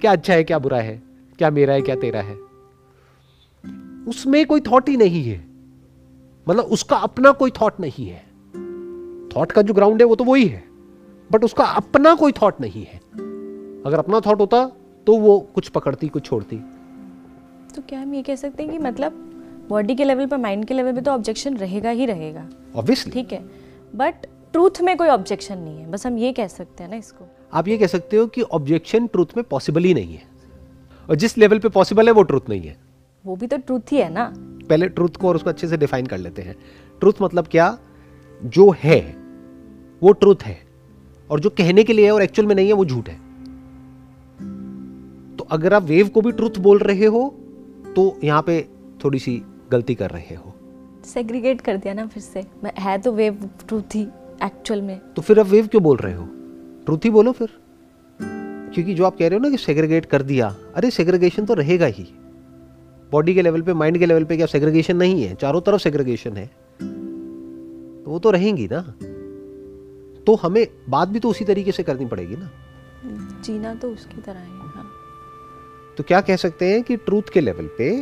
क्या 0.00 0.12
अच्छा 0.12 0.34
है, 0.34 0.44
क्या 0.44 0.58
बुरा 0.58 0.78
है, 0.78 1.02
क्या 1.38 1.50
मेरा 1.50 1.74
है, 1.74 1.82
क्या 1.82 1.96
तेरा 1.96 2.20
है। 2.20 2.34
उसमें 4.08 4.46
कोई 4.46 4.60
थॉट 4.60 4.88
ही 4.88 4.96
नहीं 4.96 5.24
है। 5.24 5.46
मतलब 6.48 6.64
उसका 6.64 6.96
अपना 6.96 7.30
कोई 7.30 7.50
थॉट 7.50 7.72
नहीं 7.80 8.06
है। 8.06 8.20
थॉट 9.28 9.52
का 9.52 9.62
जो 9.62 9.74
ग्राउंड 9.74 10.00
है, 10.00 10.06
वो 10.06 10.14
तो 10.14 10.24
वही 10.24 10.46
है। 10.46 10.64
बट 11.32 11.44
उसका 11.44 11.64
अपना 11.64 12.14
कोई 12.14 12.32
थॉट 12.32 12.54
नहीं 12.60 12.84
है। 12.84 12.96
अगर 13.86 13.98
अपना 13.98 14.20
थॉट 14.20 14.40
होता 14.40 14.72
तो 15.06 15.16
वो 15.16 15.40
कुछ 15.54 15.68
पकड़ती, 15.68 16.08
कुछ 16.08 16.24
छोड़ती। 16.24 16.60
तो 17.76 17.82
क्या 17.82 18.00
हम 18.00 18.14
ये 18.14 18.22
कह 18.22 18.34
सकते 18.34 18.62
हैं 18.62 18.72
कि 18.72 18.78
मतलब 18.78 19.12
बॉडी 19.68 19.94
के 19.94 20.04
लेवल 20.04 20.26
पर 20.26 20.36
माइंड 20.36 20.64
के 20.64 20.74
लेवल 20.74 20.92
पे 20.92 21.00
तो 21.00 21.10
ऑब्जेक्शन 21.10 21.56
रहेगा 21.56 21.90
ही 21.90 22.06
रहेगा। 22.06 22.48
ऑब्वियसली 22.76 23.12
ठीक 23.12 23.32
है? 23.32 23.44
बट 23.96 24.14
ट्रूथ 24.52 24.80
में 24.82 24.96
कोई 24.96 25.08
ऑब्जेक्शन 25.08 25.58
नहीं 25.58 25.78
है। 25.78 25.90
बस 25.90 26.06
हम 26.06 26.18
ये 26.18 26.32
कह 26.32 26.46
सकते 26.46 26.84
हैं 26.84 26.90
ना 26.90 26.96
इसको। 26.96 27.24
आप 27.52 27.68
ये 27.68 27.78
कह 27.78 27.86
सकते 27.86 28.16
हो 28.16 28.26
कि 28.26 28.42
ऑब्जेक्शन 28.42 29.06
ट्रूथ 29.06 29.26
में 29.36 29.44
पॉसिबल 29.50 29.84
ही 29.84 29.94
नहीं 29.94 30.14
है। 30.14 30.22
और 31.10 31.16
जिस 31.16 31.38
लेवल 31.38 31.58
पे 31.58 31.68
पॉसिबल 31.68 32.06
है 32.06 32.12
वो 32.12 32.22
ट्रूथ 32.22 32.40
नहीं 32.48 32.62
है। 32.62 32.76
वो 33.26 33.36
भी 33.36 33.46
तो 33.46 33.56
ट्रूथ 33.56 33.92
ही 33.92 33.96
है 33.96 34.12
ना। 34.12 34.34
पहले 34.68 34.88
ट्रूथ 34.88 35.08
को 35.08 35.28
और 35.28 35.36
उसको 35.36 35.50
अच्छे 35.50 35.68
से 35.68 35.76
डिफाइन 35.76 36.06
कर 36.06 36.18
लेते 36.18 36.42
हैं। 36.42 36.56
ट्रूथ 37.00 37.12
मतलब 37.22 37.46
क्या? 37.46 37.78
जो 38.44 38.74
है 38.78 39.16
वो 40.02 40.12
ट्रूथ 40.12 40.36
है। 40.42 40.58
और 41.30 41.40
जो 41.40 41.50
कहने 41.50 41.84
के 41.84 41.92
लिए 41.92 42.04
है 42.04 42.12
और 42.12 42.22
एक्चुअल 42.22 42.48
में 42.48 42.54
नहीं 42.54 42.66
है 42.66 42.72
वो 42.72 42.84
झूठ 42.84 43.08
है। 43.08 43.16
तो 45.36 45.44
अगर 45.44 45.74
आप 45.74 45.82
वेव 45.82 46.08
को 46.08 46.20
भी 46.20 46.32
ट्रूथ 46.32 46.58
बोल 46.58 46.78
रहे 46.78 47.06
हो 47.06 47.40
तो 47.96 48.18
यहाँ 48.24 48.42
पे 48.42 48.68
थोड़ी 49.04 49.18
सी 49.18 49.42
गलती 49.70 49.94
कर 49.94 50.10
रहे 50.10 50.34
हो। 50.34 50.54
सेग्रीगेट 51.04 51.60
कर 51.60 51.76
दिया 51.76 51.94
ना 51.94 52.06
फिर 52.06 52.22
से। 52.22 52.46
मैं- 52.64 52.78
है 52.78 52.98
तो 52.98 53.12
वेव 53.12 53.50
ट्रूथ 53.68 53.94
ही 53.94 54.02
एक्चुअल 54.44 54.82
में। 54.82 54.98
तो 54.98 55.22
फिर 55.22 55.40
आप 55.40 55.46
वेव 55.46 55.66
क्यों 55.66 55.82
बोल 55.82 55.96
रहे 55.96 56.14
हो? 56.14 56.28
ट्रूथ 56.86 56.98
ही 57.04 57.10
बोलो 57.10 57.32
फिर। 57.32 57.48
क्योंकि 58.74 58.94
जो 58.94 59.04
आप 59.04 59.18
कह 59.18 59.28
रहे 59.28 59.38
हो 59.38 59.44
ना 59.44 59.50
कि 59.50 59.56
सेग्रीगेट 59.56 60.06
कर 60.06 60.22
दिया 60.22 60.56
अरे 60.74 60.90
सेग्रीगेशन 60.90 61.46
तो 61.46 61.54
रहेगा 61.54 61.86
ही। 61.86 62.06
बॉडी 63.12 63.34
के 63.34 63.42
लेवल 63.42 63.62
पे 63.62 63.74
माइंड 63.74 63.98
के 63.98 64.06
लेवल 64.06 64.24
पे 64.24 64.36
क्या 64.36 64.46
सेग्रीगेशन 64.46 64.96
नहीं 64.96 65.22
है? 65.22 65.34
चारों 65.34 65.60
तरफ़ 65.60 65.80
सेग्रीगेशन 65.80 66.32
है। 66.32 66.46
तो 68.04 68.10
वो 68.10 68.18
तो 68.18 68.30
रहेंगी 68.30 68.68
ना। 68.72 68.94
तो 70.24 70.34
हमें 70.34 70.66
बात 70.88 71.08
भी 71.08 71.20
तो 71.20 71.28
उसी 71.28 71.44
तरीके 71.44 71.72
से 71.72 71.82
करनी 71.82 72.06
पड़ेगी 72.06 72.36
ना। 72.36 72.50
जीना 73.40 73.74
तो 73.74 73.90
उसकी 73.90 74.20
तरह 74.20 74.40
हाँ। 74.40 74.63
तो 75.96 76.04
क्या 76.04 76.20
कह 76.20 76.36
सकते 76.36 76.72
हैं 76.72 76.82
कि 76.82 76.96
ट्रूथ 76.96 77.22
के 77.32 77.40
लेवल 77.40 77.68
पे 77.78 78.00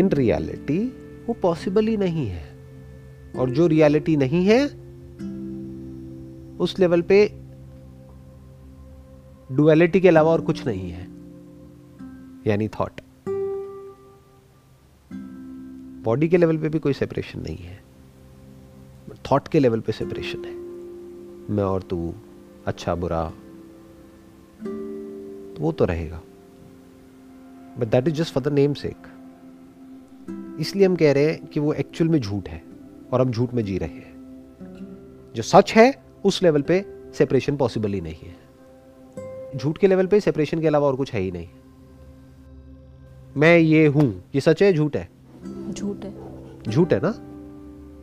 इन 0.00 0.10
रियलिटी 0.12 0.78
वो 1.26 1.34
पॉसिबल 1.34 1.86
ही 1.86 1.96
नहीं 1.96 2.26
है। 2.26 2.58
और 3.38 3.50
जो 3.50 3.66
रियलिटी 3.66 4.16
नहीं 4.16 4.46
है, 4.46 4.64
उस 6.58 6.78
लेवल 6.78 7.02
पे 7.02 7.28
डुअलिटी 9.52 10.00
के 10.00 10.08
अलावा 10.08 10.32
और 10.32 10.40
कुछ 10.40 10.66
नहीं 10.66 10.90
है। 10.90 11.02
यानी 12.46 12.68
थॉट 12.68 13.00
बॉडी 16.04 16.28
के 16.28 16.36
लेवल 16.36 16.58
पे 16.58 16.68
भी 16.68 16.78
कोई 16.78 16.92
सेपरेशन 16.92 17.40
नहीं 17.40 17.56
है। 17.56 17.82
थॉट 19.32 19.48
के 19.48 19.58
लेवल 19.58 19.80
पे 19.80 19.92
सेपरेशन 19.92 20.44
है। 20.44 20.54
मैं 21.54 21.64
और 21.64 21.82
तू 21.82 22.14
अच्छा 22.66 22.94
बुरा 22.94 23.30
तो 25.56 25.62
वो 25.62 25.72
तो 25.72 25.84
रहेगा। 25.84 26.20
But 27.80 27.86
that 27.86 28.08
is 28.08 28.14
just 28.14 28.34
for 28.34 28.42
the 28.42 28.48
name 28.48 28.74
sake 28.74 28.96
इसलिए 30.60 30.86
हम 30.86 30.96
कह 30.96 31.12
रहे 31.12 31.24
हैं 31.24 31.46
कि 31.46 31.60
वो 31.60 31.72
एक्चुअल 31.72 32.10
में 32.10 32.20
झूठ 32.20 32.48
है 32.48 32.62
और 33.12 33.20
हम 33.20 33.30
झूठ 33.30 33.54
में 33.54 33.64
जी 33.64 33.78
रहे 33.78 33.88
हैं। 33.88 35.32
जो 35.36 35.42
सच 35.42 35.72
है 35.72 36.02
उस 36.24 36.42
लेवल 36.42 36.62
पे 36.62 36.84
सेपरेशन 37.14 37.56
पॉसिबल 37.56 37.92
ही 37.92 38.00
नहीं 38.00 38.14
है। 38.14 39.58
झूठ 39.58 39.78
के 39.78 39.86
लेवल 39.86 40.06
पे 40.06 40.20
सेपरेशन 40.20 40.60
के 40.60 40.66
अलावा 40.66 40.86
और 40.86 40.96
कुछ 40.96 41.12
है 41.12 41.20
ही 41.20 41.30
नहीं। 41.30 41.48
मैं 43.36 43.58
ये 43.58 43.86
हूँ 43.86 44.24
ये 44.34 44.40
सच 44.40 44.62
है 44.62 44.72
झूठ 44.72 44.96
है? 44.96 45.08
झूठ 45.70 46.04
है। 46.04 46.14
झूठ 46.68 46.92
है 46.92 47.00
ना? 47.02 47.12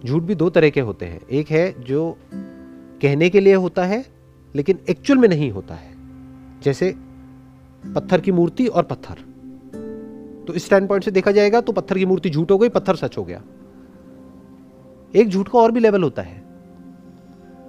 झूठ 0.06 0.24
भी 0.24 0.36
दो 0.36 0.50
तरह 0.50 0.70
के 0.70 0.82
होते 0.82 1.06
हैं। 1.06 1.22
एक 1.32 1.50
है 1.50 1.84
जो 1.84 2.18
कहने 3.02 3.30
के 3.30 3.40
लिए 3.40 3.54
होता 3.54 3.86
है 3.86 4.06
लेकिन 4.56 4.80
एक्चुअल 4.90 5.20
में 5.20 5.30
नहीं 5.30 5.52
होता 5.52 5.76
है। 5.76 5.94
जैसे 6.62 6.96
पत्थर 7.96 8.22
की 8.22 8.32
मूर्ति 8.32 8.68
और 8.68 8.84
पत्थर। 8.84 9.35
तो 10.48 10.54
इस 10.54 10.66
स्टैंड 10.66 10.88
पॉइंट 10.90 11.04
से 11.04 11.12
देखा 11.12 11.32
जाएगा 11.32 11.62
तो 11.62 11.72
पत्थर 11.72 11.98
की 11.98 12.06
मूर्ति 12.06 12.30
झूठ 12.30 12.52
हो 12.52 12.58
गई, 12.58 12.70
पत्थर 12.70 12.96
सच 12.96 13.18
हो 13.18 13.24
गया। 13.24 13.44
एक 15.16 15.30
झूठ 15.30 15.50
का 15.50 15.60
और 15.60 15.72
भी 15.72 15.80
लेवल 15.80 16.04
होता 16.04 16.22
है 16.22 16.44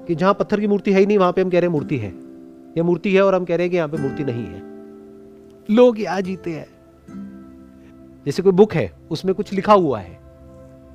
कि 0.06 0.14
जहाँ 0.14 0.34
पत्थर 0.34 0.60
की 0.60 0.66
मूर्ति 0.66 0.92
है 0.92 1.00
ही 1.00 1.06
नहीं, 1.06 1.18
वहाँ 1.18 1.32
पे 1.32 1.42
हम 1.42 1.50
कह 1.50 1.60
रहे 1.60 1.68
हैं 1.68 1.72
मूर्ति 1.72 1.96
है। 1.96 2.14
या 2.78 2.82
मूर्ति 2.82 3.16
है 3.16 3.22
और 3.22 3.34
हम 3.34 3.44
कह 3.44 3.56
रहे 3.56 3.64
हैं 3.64 3.70
कि 3.70 3.76
यहाँ 3.76 3.88
पे 3.88 3.96
मूर्ति 3.96 4.24
नहीं 4.24 4.46
है। 4.46 4.62
लोग 5.70 6.00
यहाँ 6.00 6.20
जीते 6.20 6.50
हैं। 6.50 6.66
जैसे 8.26 8.42
कोई 8.42 8.52
बुक 8.52 8.74
है, 8.74 8.92
उसमें 9.10 9.34
कुछ 9.34 9.52
लिखा 9.52 9.72
हुआ 9.72 10.00
है। 10.00 10.20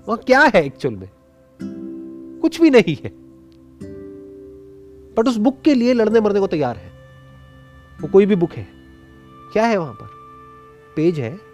वहाँ 0.08 0.18
क्या 0.18 0.42
है 0.42 0.66
एक्चुअल 0.66 0.96
में? 0.96 1.10
कुछ 2.40 2.62
भी 2.62 2.70
नहीं 2.70 2.96
है। 3.04 3.10
बट 5.14 5.28
उस 5.28 5.38
बुक 5.38 5.62
के 5.62 5.74
लिए 5.74 5.94
लड़ने 5.94 6.20
मरने 6.20 6.40
को 6.40 6.48
तैयार 6.48 6.76
है। 6.76 6.92
वो 8.02 8.08
कोई 8.08 8.26
भी 8.26 8.36
बुक 8.36 8.52
है। 8.52 8.68
क्या 9.54 9.66
है 9.66 9.78
वहाँ 9.78 9.94
पर? 9.94 10.10
पेज 10.96 11.20
है। 11.20 11.51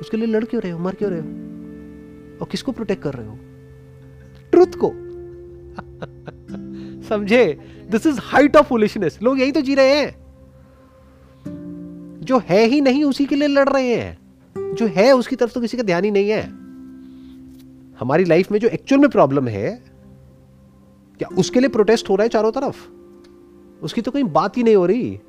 उसके 0.00 0.16
लिए 0.16 0.26
लड़ 0.26 0.44
क्यों 0.44 0.62
रहे 0.62 0.72
हो? 0.72 0.78
मर 0.78 0.94
क्यों 0.94 1.10
रहे 1.10 1.20
हो? 1.20 1.26
और 2.38 2.48
किसको 2.50 2.72
प्रोटेक्ट 2.72 3.02
कर 3.02 3.14
रहे 3.14 3.26
हो? 3.26 3.38
ट्रुथ 4.50 4.78
को। 4.84 4.92
समझे? 7.08 7.60
This 7.90 8.06
is 8.06 8.18
height 8.22 8.56
of 8.56 8.66
foolishness 8.66 9.18
लोग 9.22 9.40
यही 9.40 9.52
तो 9.52 9.60
जी 9.60 9.74
रहे 9.74 9.96
हैं। 9.96 10.24
जो 12.20 12.38
है 12.38 12.66
ही 12.66 12.80
नहीं, 12.80 13.04
उसी 13.04 13.24
के 13.24 13.34
लिए 13.34 13.48
लड़ 13.48 13.68
रहे 13.68 13.94
हैं। 13.96 14.18
जो 14.74 14.86
है, 14.86 15.12
उसकी 15.12 15.36
तरफ़ 15.36 15.52
तो 15.52 15.60
किसी 15.60 15.76
का 15.76 15.82
ध्यान 15.82 16.04
ही 16.04 16.10
नहीं 16.10 16.30
है। 16.30 16.42
हमारी 18.00 18.24
लाइफ 18.24 18.52
में 18.52 18.58
जो 18.58 18.68
एक्चुअल 18.68 19.00
में 19.00 19.10
प्रॉब्लम 19.10 19.48
है, 19.48 19.84
क्या 21.18 21.28
उसके 21.38 21.60
लिए 21.60 21.68
प्रोटेस्ट 21.68 22.10
हो 22.10 22.16
रहा 22.16 22.22
है 22.22 22.28
चारों 22.28 22.52
तरफ़? 22.52 22.88
उसकी 23.82 24.00
तो 24.00 24.10
कोई 24.10 24.22
बात 24.22 24.56
ही 24.56 24.62
नहीं 24.62 24.76
हो 24.76 24.86
रही। 24.86 25.20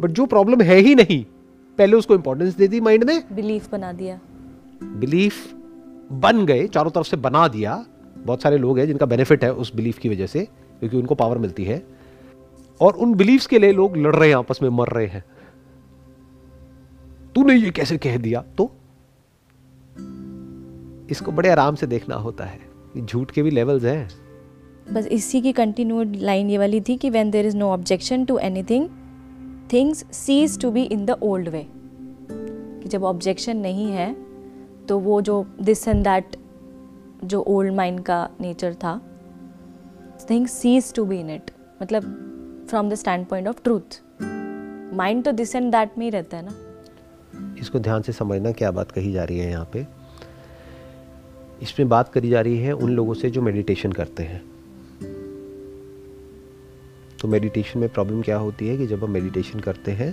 बट 0.00 0.10
जो 0.10 0.26
प्रॉब्लम 0.26 0.60
है 0.60 0.76
ही 0.76 0.94
नहीं। 0.94 1.37
पहले 1.78 1.96
उसको 1.96 2.14
इंपॉर्टेंस 2.14 2.56
दे 2.56 2.68
दी 2.68 2.80
माइंड 2.80 3.04
में 3.04 3.24
बिलीफ 3.32 3.70
बना 3.72 3.92
दिया। 3.92 4.20
बिलीफ 4.82 5.54
बन 6.12 6.46
गए 6.46 6.66
चारों 6.66 6.90
तरफ़ 6.90 7.06
से 7.06 7.16
बना 7.16 7.48
दिया। 7.48 7.84
बहुत 8.18 8.42
सारे 8.42 8.58
लोग 8.58 8.78
हैं 8.78 8.86
जिनका 8.86 9.06
बेनिफिट 9.06 9.44
है 9.44 9.52
उस 9.52 9.74
बिलीफ 9.74 9.98
की 9.98 10.08
वजह 10.08 10.26
से 10.26 10.44
क्योंकि 10.80 10.96
उनको 10.96 11.14
पावर 11.14 11.38
मिलती 11.38 11.64
है। 11.64 11.86
और 12.80 12.92
उन 12.92 13.14
बिलीफ्स 13.14 13.46
के 13.46 13.58
लिए 13.58 13.72
लोग 13.72 13.96
लड़ 13.96 14.16
रहे 14.16 14.28
हैं 14.28 14.36
आपस 14.36 14.58
में 14.62 14.68
मर 14.68 14.88
रहे 14.88 15.06
हैं। 15.06 15.24
तूने 17.34 17.54
ये 17.54 17.70
कैसे 17.70 17.96
कह 17.96 18.16
दिया? 18.16 18.44
तो 18.58 18.72
इसको 21.10 21.32
बड़े 21.32 21.48
आराम 21.48 21.74
से 21.74 21.86
देखना 21.86 22.14
होता 22.14 22.44
है। 22.44 22.60
झूठ 23.06 23.30
के 23.30 23.42
भी 23.42 23.50
लेवल्स 23.50 23.84
हैं। 23.84 24.08
बस 24.94 25.06
इसी 25.06 25.40
की 25.40 25.52
कंटिन्यूड 25.52 26.16
लाइन 26.16 26.50
ये 26.50 26.58
वाली 26.58 26.80
थी 26.80 26.96
कि 26.96 27.10
when 27.10 27.30
there 27.30 27.46
is 27.46 27.56
no 27.56 27.66
objection 27.66 28.24
to 28.24 28.38
anything 28.38 28.88
things 29.72 30.04
cease 30.12 30.60
to 30.60 30.70
be 30.70 30.82
in 30.82 31.04
the 31.06 31.10
old 31.22 31.48
way 31.48 31.66
कि 32.30 32.88
जब 32.88 33.04
ऑब्जेक्शन 33.04 33.56
नहीं 33.56 33.90
है 33.92 34.14
तो 34.88 34.98
वो 34.98 35.20
जो 35.20 35.44
दिस 35.62 35.86
एंड 35.88 36.02
दैट 36.04 36.36
जो 37.24 37.42
ओल्ड 37.48 37.74
माइंड 37.74 38.00
का 38.00 38.28
नेचर 38.40 38.74
था 38.74 39.00
things 40.30 40.52
cease 40.52 40.92
to 40.94 41.04
be 41.04 41.18
in 41.20 41.30
it 41.30 41.50
मतलब 41.82 42.02
from 42.70 42.90
the 42.90 42.94
standpoint 43.26 43.48
of 43.48 43.62
truth 43.64 44.00
mind 44.94 45.24
तो 45.24 45.32
दिस 45.32 45.54
एंड 45.54 45.70
दैट 45.72 45.98
में 45.98 46.04
ही 46.06 46.10
रहता 46.10 46.36
है 46.36 46.44
ना। 46.44 46.52
इसको 47.60 47.78
ध्यान 47.78 48.02
से 48.02 48.12
समझना 48.12 48.52
क्या 48.52 48.70
बात 48.70 48.90
कही 48.92 49.12
जा 49.12 49.24
रही 49.24 49.38
है 49.38 49.50
यहाँ 49.50 49.68
पे। 49.72 49.86
इसमें 51.62 51.88
बात 51.88 52.08
करी 52.08 52.28
जा 52.30 52.40
रही 52.40 52.58
है 52.58 52.72
उन 52.72 52.90
लोगों 52.90 53.14
से 53.14 53.30
जो 53.30 53.42
मेडिटेशन 53.42 53.92
करते 53.92 54.22
हैं। 54.22 54.42
तो 57.20 57.28
मेडिटेशन 57.28 57.78
में 57.78 57.88
प्रॉब्लम 57.88 58.22
क्या 58.22 58.36
होती 58.36 58.68
है 58.68 58.76
कि 58.76 58.86
जब 58.86 59.04
हम 59.04 59.10
मेडिटेशन 59.10 59.60
करते 59.60 59.92
हैं 59.92 60.12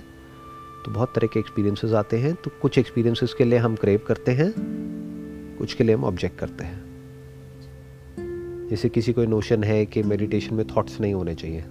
तो 0.86 0.92
बहुत 0.92 1.12
तरह 1.16 1.28
के 1.28 1.40
एक्सपीरियंसेस 1.40 1.92
आते 1.94 2.18
हैं 2.18 2.34
तो 2.36 2.52
कुछ 2.62 2.78
एक्सपीरियंसेस 2.78 3.34
के 3.34 3.46
लिए 3.46 3.60
हम 3.60 3.76
क्रेव 3.76 4.00
करते 4.08 4.32
हैं, 4.32 4.52
कुछ 5.58 5.74
के 5.74 5.84
लिए 5.84 5.96
हम 5.96 6.04
ऑब्जेक्ट 6.04 6.38
करते 6.40 6.64
हैं। 6.64 6.84
जैसे 8.70 8.90
किसी 8.90 9.14
को 9.14 9.24
नोशन 9.26 9.64
है 9.64 9.86
कि 9.86 10.04
मेडिटेशन 10.04 10.56
में 10.56 10.66
थॉट्स 10.68 11.00
नहीं 11.02 11.14
होने 11.14 11.36
चाहिए 11.36 11.62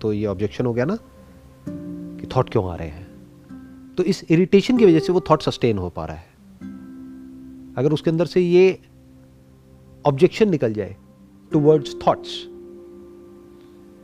तो 0.00 0.12
ये 0.12 0.26
ऑब्जेक्शन 0.26 0.66
हो 0.66 0.72
गया 0.72 0.84
ना, 0.84 0.96
कि 1.66 2.26
थॉट 2.36 2.50
क्यों 2.50 2.68
आ 2.70 2.74
रहे 2.76 2.88
हैं? 2.88 3.06
तो 3.96 4.04
इस 4.04 4.24
इरिटेशन 4.30 4.78
की 4.78 4.86
वजह 4.86 4.98
से 4.98 5.12
वो 5.12 5.20
थॉट 5.30 5.42
सस्टेन 5.42 5.78
हो 5.78 5.88
पा 5.88 6.04
रहा 6.04 6.16
है। 6.16 6.30
अगर 7.76 7.92
उसके 7.92 8.10
अंदर 8.10 8.26
से 8.26 8.40
ये 8.40 8.78
ऑब्जेक्शन 10.04 10.50
निकल 10.50 10.72
जाए 10.72 10.96
टू 11.52 11.60
वर्ड्स 11.60 11.96
थॉट्स 12.06 12.30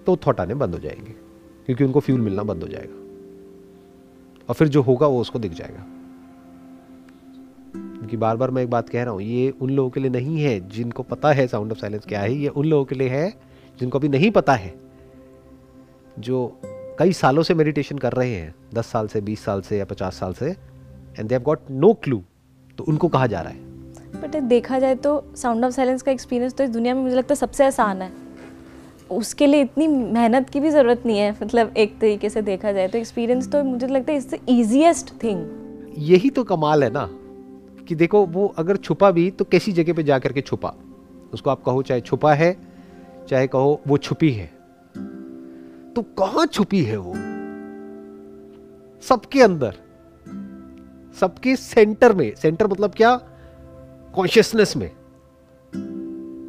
तो 0.08 0.16
थॉट 0.26 0.40
आने 0.40 0.54
बंद 0.54 0.74
हो 0.74 0.80
जाएँगे, 0.80 1.12
क्योंकि 1.66 1.84
उनको 1.84 2.00
फ्यूल 2.00 2.20
मिलना 2.20 2.42
बंद 2.42 2.62
हो 2.62 2.68
जाएगा। 2.68 2.96
और 4.48 4.54
फिर 4.54 4.68
जो 4.68 4.82
होगा 4.82 5.06
वो 5.06 5.20
उसको 5.20 5.38
दिख 5.38 5.52
जाएगा। 5.52 5.84
क्योंकि 7.74 8.16
बार 8.16 8.36
बार 8.36 8.50
मैं 8.50 8.62
एक 8.62 8.70
बात 8.70 8.88
कह 8.88 9.02
रहा 9.02 9.12
हूँ, 9.12 9.22
ये 9.22 9.50
उन 9.50 9.70
लोगों 9.70 9.90
के 9.90 10.00
लिए 10.00 10.10
नहीं 10.10 10.42
है 10.42 10.68
जिनको 10.68 11.02
पता 11.02 11.32
है 11.32 11.46
साउंड 11.46 11.72
ऑफ़ 11.72 11.78
साइलेंस 11.78 12.06
क्या 12.06 12.20
है, 12.20 12.34
ये 12.34 12.48
उन 12.48 12.66
लोगों 12.66 12.84
के 12.84 12.94
लिए 12.94 13.08
है 13.08 13.28
जिनको 13.80 13.98
अभी 13.98 14.08
नहीं 14.08 14.30
पता 14.30 14.54
है, 14.54 14.74
जो 16.18 16.60
कई 16.98 17.12
सालों 17.12 17.42
से 17.42 17.54
मेडिटेशन 17.54 17.98
कर 17.98 18.12
रहे 18.12 18.30
हैं, 18.30 18.54
दस 18.74 18.86
साल 18.86 19.08
से, 19.08 19.20
बीस 19.20 19.40
साल 19.40 19.60
से 19.60 19.78
या 19.78 19.84
पचास 19.84 20.14
साल 20.14 20.32
से 20.32 20.46
and 20.48 21.28
they 21.28 21.34
have 21.34 21.42
got 21.42 21.70
no 21.70 21.92
clue 21.94 22.22
तो 22.78 22.84
उनको 22.84 23.08
कहा 23.08 23.26
जा 23.26 23.40
रहा 23.40 23.52
है। 23.52 24.22
बट 24.22 24.36
देखा 24.44 24.78
जाए 24.78 24.94
तो 24.94 25.22
साउंड 25.36 25.64
ऑफ़ 25.64 25.74
साइलेंस 25.74 26.02
का 26.02 26.12
एक्सपीरियंस 26.12 26.54
तो 26.54 26.64
इस 26.64 26.70
दुनिया 26.70 26.94
में 26.94 27.02
मुझे 27.02 27.16
लगता 27.16 27.32
है 27.32 27.36
सबसे 27.36 27.64
आसान 27.64 28.02
है। 28.02 28.27
उसके 29.10 29.46
लिए 29.46 29.60
इतनी 29.60 29.86
मेहनत 29.88 30.50
की 30.50 30.60
भी 30.60 30.70
ज़रूरत 30.70 31.02
नहीं 31.06 31.18
है। 31.18 31.36
मतलब 31.42 31.74
एक 31.76 31.98
तरीके 31.98 32.30
से 32.30 32.42
देखा 32.42 32.72
जाए 32.72 32.88
तो 32.88 32.98
एक्सपीरियंस 32.98 33.50
तो 33.52 33.64
मुझे 33.64 33.86
लगता 33.86 34.12
है 34.12 34.18
इससे 34.18 34.40
ईजिएस्ट 34.48 35.22
थिंग 35.22 35.48
यही 35.98 36.30
तो 36.30 36.44
कमाल 36.44 36.84
है 36.84 36.90
ना 36.90 37.10
कि 37.88 37.94
देखो 37.94 38.26
वो 38.26 38.54
अगर 38.58 38.76
छुपा 38.76 39.10
भी 39.10 39.30
तो 39.30 39.44
कैसी 39.44 39.72
जगह 39.72 39.92
पे 39.92 40.02
जा 40.02 40.18
करके 40.18 40.40
छुपा? 40.40 40.74
उसको 41.32 41.50
आप 41.50 41.62
कहो 41.62 41.82
चाहे 41.82 42.00
छुपा 42.00 42.34
है, 42.34 42.56
चाहे 43.28 43.46
कहो 43.46 43.80
वो 43.86 43.96
छुपी 43.96 44.30
है। 44.32 44.46
तो 45.94 46.02
कहाँ 46.02 46.46
छुपी 46.46 46.82
है 46.82 46.96
वो? 46.96 47.12
सबके 49.02 49.42
अंदर, 49.42 49.74
सबके 51.20 51.56
सेंटर 51.56 52.12
में। 52.12 52.34
सेंटर 52.34 52.66
मतलब 52.66 52.90
क्या? 52.90 53.16
कॉन्शियसनेस 54.14 54.76
में। 54.76 54.90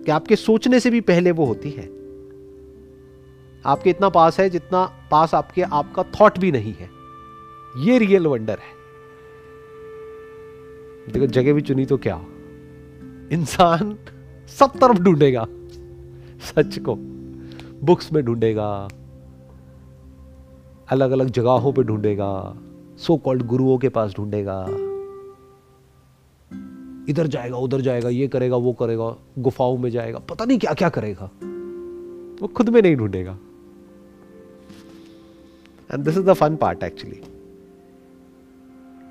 कि 0.06 0.12
आपके 0.12 0.36
सोचने 0.36 0.80
से 0.80 0.89
भी 0.89 1.01
पहले 1.01 1.32
वो 1.32 1.46
होती 1.46 1.70
है। 1.70 1.99
आपके 3.66 3.89
इतना 3.89 4.10
पास 4.10 4.39
है 4.39 4.50
जितना 4.50 4.86
पास 5.12 5.34
आपके, 5.36 5.62
आपका 5.62 6.04
थॉट 6.04 6.39
भी 6.39 6.51
नहीं 6.51 6.74
है। 6.74 6.89
ये 7.78 7.98
रियल 7.98 8.28
वंडर 8.28 8.60
है। 8.60 8.78
देखो, 11.13 11.25
जगह 11.25 11.54
भी 11.54 11.62
चुनी 11.62 11.86
तो 11.86 11.98
क्या 11.98 12.16
इंसान 13.32 13.98
सब 14.48 14.78
तरफ़ 14.78 14.98
ढूंढेगा, 14.98 15.46
सच 16.42 16.80
को। 16.80 16.96
बुक्स 17.86 18.13
में 18.13 18.24
ढूंढेगा 18.25 18.88
अलग 20.89 21.12
अलग 21.12 21.30
जगहों 21.30 21.74
पे 21.74 21.84
ढूंढेगा 21.84 22.58
सो 22.98 23.18
कॉल्ड 23.18 23.44
गुरुओं 23.44 23.78
के 23.78 23.89
पास 23.89 24.13
ढूंढेगा। 24.13 24.66
इधर 27.10 27.28
जाएगा, 27.28 27.58
उधर 27.58 27.82
जाएगा, 27.82 28.10
ये 28.10 28.28
करेगा, 28.28 28.56
वो 28.56 28.74
करेगा, 28.74 29.16
गुफाओं 29.39 29.78
में 29.78 29.89
जाएगा, 29.89 30.20
पता 30.20 30.46
नहीं 30.46 30.60
क्या 30.60 30.74
क्या 30.74 30.89
करेगा। 30.89 31.30
वो 32.42 32.48
खुद 32.48 32.70
में 32.70 32.82
नहीं 32.82 32.96
ढूंढेगा। 32.96 33.38
And 35.93 36.03
this 36.03 36.17
is 36.17 36.25
the 36.25 36.34
fun 36.34 36.55
part 36.55 36.84
actually 36.84 37.22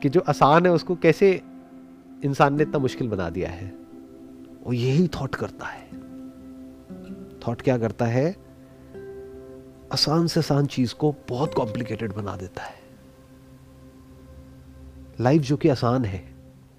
कि 0.03 0.09
जो 0.09 0.21
आसान 0.29 0.67
है, 0.67 0.73
उसको 0.73 0.97
कैसे 0.97 1.43
इंसान 2.25 2.55
ने 2.55 2.63
इतना 2.63 2.79
मुश्किल 2.79 3.09
बना 3.09 3.31
दिया 3.31 3.51
है? 3.51 3.75
वो 4.65 4.73
यही 4.73 5.09
थॉट 5.09 5.35
करता 5.35 5.67
है। 5.67 5.89
थॉट 7.39 7.63
क्या 7.63 7.79
करता 7.79 8.07
है? 8.07 8.37
आसान 9.93 10.27
से 10.27 10.41
आसान 10.41 10.67
चीज़ 10.67 10.95
को 10.95 11.15
बहुत 11.29 11.55
कॉम्प्लिकेटेड 11.55 12.13
बना 12.13 12.37
देता 12.37 12.63
है। 12.63 12.75
लाइफ 15.21 15.43
जो 15.43 15.57
कि 15.57 15.69
आसान 15.69 16.05
है, 16.05 16.35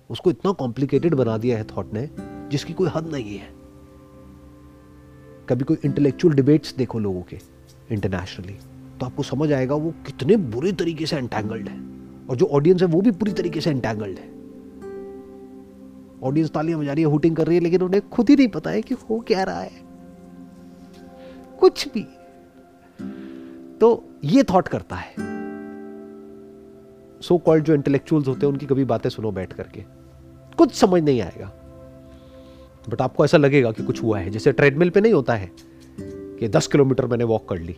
उसको 0.09 0.29
इतना 0.29 0.51
कॉम्प्लिकेटेड 0.51 1.15
बना 1.15 1.37
दिया 1.37 1.57
है 1.57 1.63
थॉट 1.63 1.93
ने, 1.93 2.09
जिसकी 2.49 2.73
कोई 2.73 2.89
हद 2.95 3.07
नहीं 3.07 3.37
है। 3.37 3.49
कभी 5.49 5.63
कोई 5.63 5.77
इंटेलेक्चुअल 5.85 6.33
डिबेट्स 6.33 6.75
देखो 6.75 6.99
लोगों 6.99 7.21
के 7.21 7.39
इंटरनेशनली 7.91 8.57
तो 8.99 9.05
आपको 9.05 9.23
समझ 9.23 9.53
आएगा 9.53 9.75
वो 9.75 9.91
कितने 9.91 10.37
बुरे 10.37 10.71
तरीके 10.71 11.05
से 11.05 11.15
एंटेंगल्ड 11.15 11.69
है। 11.69 11.89
और 12.29 12.35
जो 12.35 12.45
ऑडियंस 12.45 12.81
है 12.81 12.87
वो 12.87 13.01
भी 13.01 13.11
पूरी 13.11 13.31
तरीके 13.33 13.61
से 13.61 13.69
एंटेंगल्ड 13.69 14.17
है। 14.19 14.39
ऑडियंस 16.23 16.49
तालियाँ 16.49 16.79
बजा 16.79 16.93
रही 16.93 17.03
है 17.03 17.09
हुटिंग 17.09 17.35
कर 17.35 17.47
रही 17.47 17.57
है, 17.57 17.63
लेकिन 17.63 17.81
उन्हें 17.81 18.09
खुद 18.09 18.29
ही 18.29 18.35
नहीं 18.35 18.47
पता 18.47 18.69
है 18.69 18.81
कि 18.81 18.95
हो 19.09 19.19
क्या 19.19 19.43
रहा 19.43 19.61
है। 19.61 19.71
कुछ 21.59 21.87
भी। 21.87 22.07
तो 23.77 24.09
ये 24.23 24.43
थॉट 24.43 24.67
करता 24.67 24.95
है। 24.95 25.13
सो 27.21 27.35
so 27.35 27.41
कॉल्ड 27.41 27.63
जो 27.63 27.73
इंटेलेक्चुअल्स 27.73 28.27
होते 28.27 28.45
हैं, 28.45 28.53
उनकी 28.53 28.65
कभी 28.65 28.85
बातें 28.85 29.09
सुनो 29.09 29.31
बैठ 29.31 29.53
करके। 29.53 29.83
कुछ 30.57 30.73
समझ 30.73 31.03
नहीं 31.03 31.21
आएगा। 31.21 31.53
बट 32.89 33.01
आपको 33.01 33.25
ऐसा 33.25 33.37
लगेगा 33.37 33.71
कि 33.71 33.83
कुछ 33.83 34.03
हुआ 34.03 34.19
है। 34.19 34.29
जैसे 34.29 34.51
ट्रेडमिल 34.51 34.89
पे 34.89 35.01
नहीं 35.01 35.13
होता 35.13 35.35
है 35.35 35.51
कि 36.01 36.47
दस 36.47 36.67
किलोमीटर 36.67 37.05
मैंने 37.05 37.23
वॉक 37.23 37.49
कर 37.49 37.57
ली। 37.57 37.75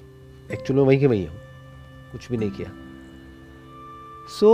एक्चुअली 0.51 0.81
में 0.81 0.87
वहीं 0.87 0.99
के 0.99 1.07
वहीं 1.07 1.27
हूँ। 1.27 1.37
कुछ 2.11 2.29
भी 2.31 2.37
नहीं 2.37 2.51
किया। 2.51 2.71
So 4.39 4.49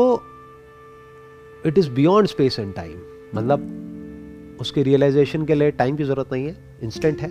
it 1.65 1.77
is 1.77 1.89
beyond 1.91 2.27
space 2.27 2.59
and 2.59 2.73
time 2.73 2.99
मतलब 3.35 4.57
उसके 4.61 4.83
रियलाइजेशन 4.83 5.45
के 5.45 5.55
लिए 5.55 5.71
टाइम 5.71 5.95
की 5.95 6.03
ज़रूरत 6.03 6.31
नहीं 6.31 6.45
है। 6.45 6.79
इंस्टेंट 6.83 7.19
है। 7.21 7.29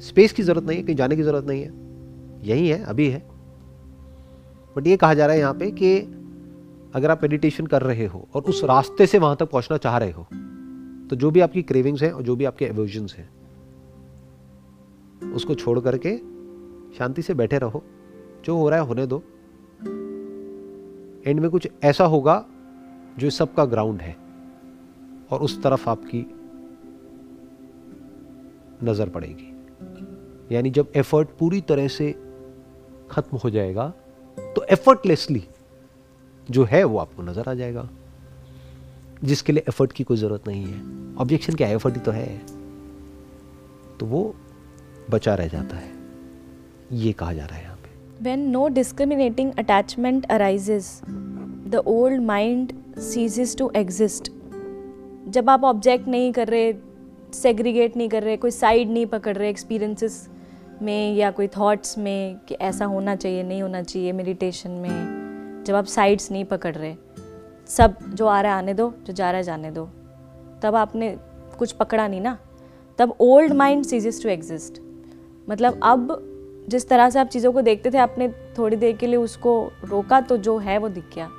स्पेस 0.00 0.32
की 0.32 0.42
ज़रूरत 0.42 0.66
नहीं 0.66 0.78
है, 0.78 0.84
कहीं 0.84 0.96
जाने 0.96 1.16
की 1.16 1.22
ज़रूरत 1.22 1.44
नहीं 1.44 1.62
है। 1.62 2.48
यही 2.48 2.68
है, 2.68 2.82
अभी 2.84 3.08
है। 3.10 3.18
बट 4.76 4.86
ये 4.86 4.96
कहा 4.96 5.14
जा 5.14 5.26
रहा 5.26 5.34
है 5.34 5.40
यहाँ 5.40 5.54
पे 5.54 5.70
कि 5.70 5.98
अगर 6.94 7.10
आप 7.10 7.22
मेडिटेशन 7.22 7.66
कर 7.66 7.82
रहे 7.82 8.06
हो 8.06 8.28
और 8.34 8.42
उस 8.42 8.64
रास्ते 8.64 9.06
से 9.06 9.18
वहाँ 9.18 9.36
तक 9.36 9.50
पहुँचना 9.50 9.76
चाह 9.76 9.98
रहे 9.98 10.10
हो 10.10 10.26
तो 11.10 11.16
जो 11.16 11.30
भी 11.30 11.40
आपकी 11.40 11.62
क्रेविंग्स 11.62 12.02
हैं 12.02 12.10
और 12.12 12.22
जो 12.22 12.36
भी 12.36 12.44
आपके 12.44 12.64
एवर्जन्स 12.64 13.14
हैं, 13.14 13.28
उसको 15.32 15.54
छोड़ 15.54 15.78
करके 15.80 16.10
शांति 16.92 17.22
से 17.22 17.34
बैठे 17.34 17.58
रहो। 17.58 17.82
जो 18.44 18.56
हो 18.56 18.68
रहा 18.68 18.80
है 18.80 18.86
होने 18.86 19.06
दो। 19.06 19.22
एंड 21.26 21.40
में 21.40 21.48
कुछ 21.50 21.68
ऐसा 21.84 22.04
होगा 22.04 22.44
जो 23.18 23.30
सबका 23.30 23.64
ग्राउंड 23.64 24.00
है 24.00 24.16
और 25.30 25.40
उस 25.40 25.62
तरफ़ 25.62 25.88
आपकी 25.90 26.20
नज़र 28.84 29.08
पड़ेगी। 29.08 29.52
यानी 30.54 30.70
जब 30.70 30.92
एफर्ट 30.96 31.28
पूरी 31.38 31.60
तरह 31.60 31.88
से 31.88 32.10
खत्म 33.10 33.36
हो 33.36 33.50
जाएगा 33.50 33.92
तो 34.38 34.64
एफर्टलेसली 34.64 35.42
जो 36.48 36.64
है 36.64 36.82
वो 36.84 36.98
आपको 36.98 37.22
नज़र 37.22 37.48
आ 37.48 37.54
जाएगा। 37.54 37.88
जिसके 39.24 39.52
लिए 39.52 39.62
एफर्ट 39.68 39.92
की 39.92 40.04
कोई 40.04 40.16
ज़रूरत 40.16 40.48
नहीं 40.48 40.64
है। 40.64 41.14
ऑब्जेक्शन 41.16 41.54
क्या 41.54 41.68
है? 41.68 41.74
एफर्ट 41.74 41.94
ही 41.94 42.00
तो 42.00 42.12
है। 42.12 42.26
तो 43.98 44.06
वो 44.06 44.34
बचा 45.10 45.34
रह 45.34 45.48
जाता 45.48 45.76
है। 45.76 45.95
ये 46.92 47.12
कहा 47.12 47.32
जा 47.32 47.44
रहा 47.44 47.56
है 47.56 47.62
यहाँ 47.62 47.76
पे। 47.76 48.24
When 48.24 48.48
no 48.50 48.66
discriminating 48.68 49.52
attachment 49.58 50.26
arises 50.26 51.00
the 51.06 51.82
old 51.86 52.22
mind 52.22 52.72
ceases 53.00 53.56
to 53.56 53.70
exist 53.76 54.30
जब 55.28 55.50
आप 55.50 55.64
ऑब्जेक्ट 55.64 56.08
नहीं 56.08 56.32
कर 56.32 56.48
रहे 56.48 56.72
सेग्रीगेट 57.34 57.96
नहीं 57.96 58.08
कर 58.08 58.22
रहे, 58.22 58.36
कोई 58.36 58.50
साइड 58.50 58.90
नहीं 58.90 59.06
पकड़ 59.06 59.36
रहे 59.36 59.48
एक्सपीरियंसेस 59.50 60.28
में 60.82 61.14
या 61.14 61.30
कोई 61.30 61.48
थॉट्स 61.48 61.98
में 61.98 62.38
कि 62.48 62.54
ऐसा 62.54 62.84
होना 62.84 63.14
चाहिए, 63.16 63.42
नहीं 63.42 63.62
होना 63.62 63.82
चाहिए 63.82 64.12
मेडिटेशन 64.12 64.70
में, 64.70 65.64
जब 65.66 65.74
आप 65.74 65.84
साइड्स 65.84 66.30
नहीं 66.30 66.44
पकड़ 66.44 66.74
रहे, 66.74 66.94
सब 67.68 67.96
जो 68.14 68.26
आ 68.26 68.40
रहा 68.40 68.52
है 68.52 68.58
आने 68.58 68.74
दो, 68.74 68.92
जो 69.06 69.12
जा 69.12 69.30
रहा 69.30 69.36
है 69.36 69.42
जाने 69.42 69.70
दो। 69.70 69.84
तब 70.62 70.74
आपने 70.74 71.16
कुछ 71.58 71.72
पकड़ा 71.72 72.06
नहीं 72.08 72.20
ना? 72.20 72.38
तब 72.98 73.16
old 73.20 73.52
mind 73.52 73.84
ceases 73.84 74.22
to 74.22 74.28
exist 74.28 74.80
मतलब 75.50 75.80
अब 75.82 76.35
जिस 76.68 76.88
तरह 76.88 77.10
से 77.10 77.18
आप 77.18 77.26
चीज़ों 77.26 77.52
को 77.52 77.62
देखते 77.62 77.90
थे, 77.90 77.98
आपने 77.98 78.28
थोड़ी 78.28 78.76
देर 78.76 78.96
के 78.96 79.06
लिए 79.06 79.16
उसको 79.16 79.72
रोका 79.84 80.20
तो 80.20 80.36
जो 80.36 80.58
है 80.58 80.78
वो 80.78 80.88
दिख 80.88 81.04
गया। 81.14 81.30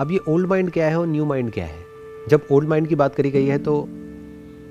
अब 0.00 0.10
ये 0.10 0.18
ओल्ड 0.28 0.46
माइंड 0.46 0.70
क्या 0.70 0.86
है 0.86 1.00
और 1.00 1.06
न्यू 1.06 1.24
माइंड 1.24 1.52
क्या 1.52 1.64
है? 1.64 1.84
जब 2.28 2.46
ओल्ड 2.52 2.68
माइंड 2.68 2.86
की 2.86 2.94
बात 2.94 3.14
करी 3.14 3.30
गई 3.30 3.46
है 3.46 3.58
तो 3.58 3.88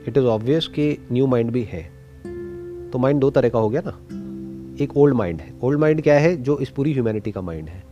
इट 0.08 0.18
इज़ 0.18 0.26
ऑब्वियस 0.26 0.68
कि 0.68 1.08
न्यू 1.12 1.28
माइंड 1.28 1.52
भी 1.52 1.64
है। 1.64 1.84
तो 2.90 3.00
माइंड 3.00 3.20
दो 3.22 3.30
तरह 3.30 3.50
का 3.50 3.60
हो 3.60 3.70
गया 3.70 3.82
ना। 3.86 4.00
एक 4.84 4.98
ओल्ड 4.98 5.16
माइंड 5.16 5.42
है। 5.42 5.54
ओल्ड 5.64 5.80
माइंड 5.80 6.02
क्या 6.02 6.20
है? 6.20 6.36
जो 6.36 6.58
इस 6.58 6.70
पूरी 6.70 6.94
ह्यूमैनिटी 6.94 7.32
का 7.32 7.42
माइंड 7.42 7.70
है। 7.70 7.84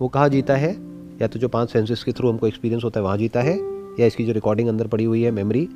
वो 0.00 0.08
कहाँ 0.08 0.28
जीता 0.28 0.56
है? 0.56 0.76
या 1.22 1.26
तो 1.26 1.38
जो 1.38 1.48
पाँच 1.48 1.72
सेंसेस 1.72 2.04
के 2.04 2.12
थ्रू 2.12 2.30
हमको 2.30 2.46
एक्सपीरियंस 2.46 2.84
होता 2.84 3.00
है, 3.00 3.04
वहाँ 3.04 3.16
जीता 3.16 3.40
है? 3.40 3.58
या 4.00 4.06
इसकी 4.06 4.24
जो 4.24 4.32
रिकॉर्डिंग 4.32 4.68
अंदर 4.68 4.86
पड़ी 4.86 5.04
हुई 5.04 5.22
है 5.22 5.30
मेमोरी 5.30 5.68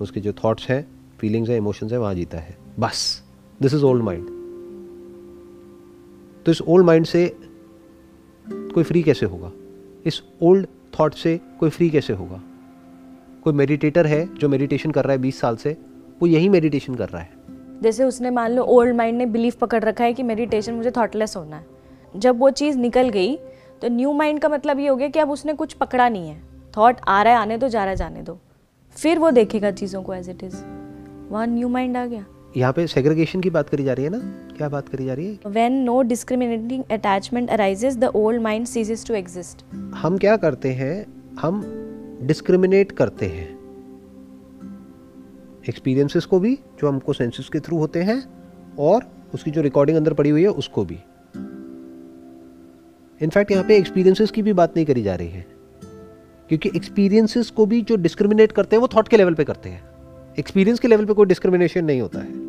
उसके 0.00 0.20
जो 0.20 0.32
थॉट्स 0.32 0.68
हैं 0.68 0.86
फीलिंग्स 1.18 1.50
हैं 1.50 1.56
इमोशंस 1.56 1.92
हैं, 1.92 1.98
वहाँ 1.98 2.14
जीता 2.14 2.38
है। 2.38 2.56
बस। 2.80 3.22
दिस 3.62 3.74
इज़ 3.74 3.84
ओल्ड 3.84 4.02
माइंड 4.02 4.37
तो 6.46 6.52
इस 6.52 6.62
ओल्ड 6.62 6.86
माइंड 6.86 7.06
से 7.06 7.26
कोई 8.46 8.84
फ्री 8.84 9.02
कैसे 9.02 9.26
होगा? 9.26 9.50
इस 10.06 10.22
ओल्ड 10.42 10.66
थॉट 11.00 11.14
से 11.14 11.40
कोई 11.60 11.70
फ्री 11.70 11.90
कैसे 11.90 12.12
होगा? 12.12 12.40
कोई 13.44 13.52
मेडिटेटर 13.52 14.06
है 14.06 14.34
जो 14.34 14.48
मेडिटेशन 14.48 14.90
कर 14.90 15.04
रहा 15.04 15.12
है 15.12 15.18
बीस 15.18 15.40
साल 15.40 15.56
से? 15.56 15.76
वो 16.20 16.26
यही 16.26 16.48
मेडिटेशन 16.48 16.94
कर 16.94 17.08
रहा 17.08 17.22
है। 17.22 17.30
जैसे 17.82 18.04
उसने 18.04 18.30
मान 18.30 18.50
लो 18.50 18.62
ओल्ड 18.62 18.96
माइंड 18.96 19.18
ने 19.18 19.26
बिलीफ 19.26 19.56
पकड़ 19.56 19.82
रखा 19.84 20.04
है 20.04 20.14
कि 20.14 20.22
मेडिटेशन 20.22 20.74
मुझे 20.74 20.90
थॉटलेस 20.90 21.36
होना 21.36 21.56
है। 21.56 21.66
जब 22.16 22.38
वो 22.38 22.50
चीज़ 22.50 22.78
निकल 22.78 23.08
गई 23.08 23.36
तो 23.82 23.88
न्यू 23.88 24.12
माइंड 24.12 24.40
का 24.40 24.48
मतलब 24.48 24.78
ये 24.78 24.88
हो 24.88 24.96
गया 24.96 25.08
कि 25.08 25.18
अब 25.18 25.30
उसने 25.30 25.54
कुछ 25.54 25.72
पकड़ा 25.72 26.08
नहीं 26.08 26.28
है। 26.28 26.40
थॉट 26.76 26.96
आ 27.08 27.22
रहा 27.22 27.32
है, 27.32 27.38
आने 27.38 27.58
दो, 27.58 27.68
जा 27.68 27.80
रहा 27.80 27.90
है, 27.90 27.96
जाने 27.96 28.22
दो। 28.22 28.38
फिर 28.96 29.18
वो 29.18 29.30
देखेगा 29.30 29.70
चीज़ों 29.70 30.02
को 30.02 30.14
एज 30.14 30.28
इट 30.30 30.42
इज़ 30.42 30.56
वहाँ 31.30 31.46
न्यू 31.46 31.68
माइंड 31.68 31.96
आ 31.96 32.06
गया। 32.06 32.24
यहाँ 32.58 32.72
पे 32.72 32.86
सेग्रीगेशन 32.86 33.40
की 33.40 33.50
बात 33.50 33.68
करी 33.68 33.84
जा 33.84 33.92
रही 33.92 34.04
है 34.04 34.10
ना? 34.10 34.18
क्या 34.56 34.68
बात 34.68 34.88
करी 34.88 35.04
जा 35.04 35.14
रही 35.14 35.26
है? 35.26 35.38
When 35.46 35.72
no 35.72 36.02
discriminating 36.02 36.84
attachment 36.90 37.50
arises 37.50 37.96
the 37.96 38.04
old 38.04 38.42
mind 38.42 38.66
ceases 38.66 39.06
to 39.06 39.14
exist 39.14 39.64
हम 39.74 40.18
क्या 40.18 40.36
करते 40.36 40.68
हैं? 40.68 41.06
हम 41.40 41.62
डिस्क्रिमिनेट 42.22 42.92
करते 42.92 43.26
हैं। 43.26 43.58
एक्सपीरियंसेस 45.68 46.24
को 46.24 46.40
भी 46.40 46.54
जो 46.54 46.88
हमको 46.88 47.12
सेंसेस 47.12 47.48
के 47.48 47.60
थ्रू 47.60 47.78
होते 47.78 48.02
हैं 48.02 48.22
और 48.78 49.02
उसकी 49.34 49.50
जो 49.50 49.60
रिकॉर्डिंग 49.60 49.96
अंदर 49.96 50.12
पड़ी 50.12 50.30
हुई 50.30 50.42
है 50.42 50.48
उसको 50.48 50.84
भी। 50.84 50.98
इनफैक्ट 53.22 53.50
यहाँ 53.50 53.64
पे 53.64 53.76
एक्सपीरियंसेस 53.76 54.30
की 54.30 54.42
भी 54.42 54.52
बात 54.52 54.76
नहीं 54.76 54.86
करी 54.86 55.02
जा 55.02 55.14
रही 55.14 55.28
है। 55.28 55.46
क्योंकि 56.48 56.70
एक्सपीरियंसेस 56.76 57.50
को 57.50 57.66
भी 57.66 57.80
जो 57.82 57.96
डिस्क्रिमिनेट 57.96 58.52
करते 58.52 58.76
हैं 58.76 58.80
वो 58.80 58.88
थॉट 58.88 59.08
के 59.08 59.16
लेवल 59.16 59.34
पे 59.34 59.44
करते 59.44 59.68
हैं। 59.68 59.82
एक्सपीरियंस 60.38 60.80
के 60.80 60.88
लेवल 60.88 61.04
पे 61.04 61.12
कोई 61.12 61.26
डिस्क्रिमिनेशन 61.26 61.84
नहीं 61.84 62.00
होता 62.00 62.18
है। 62.18 62.47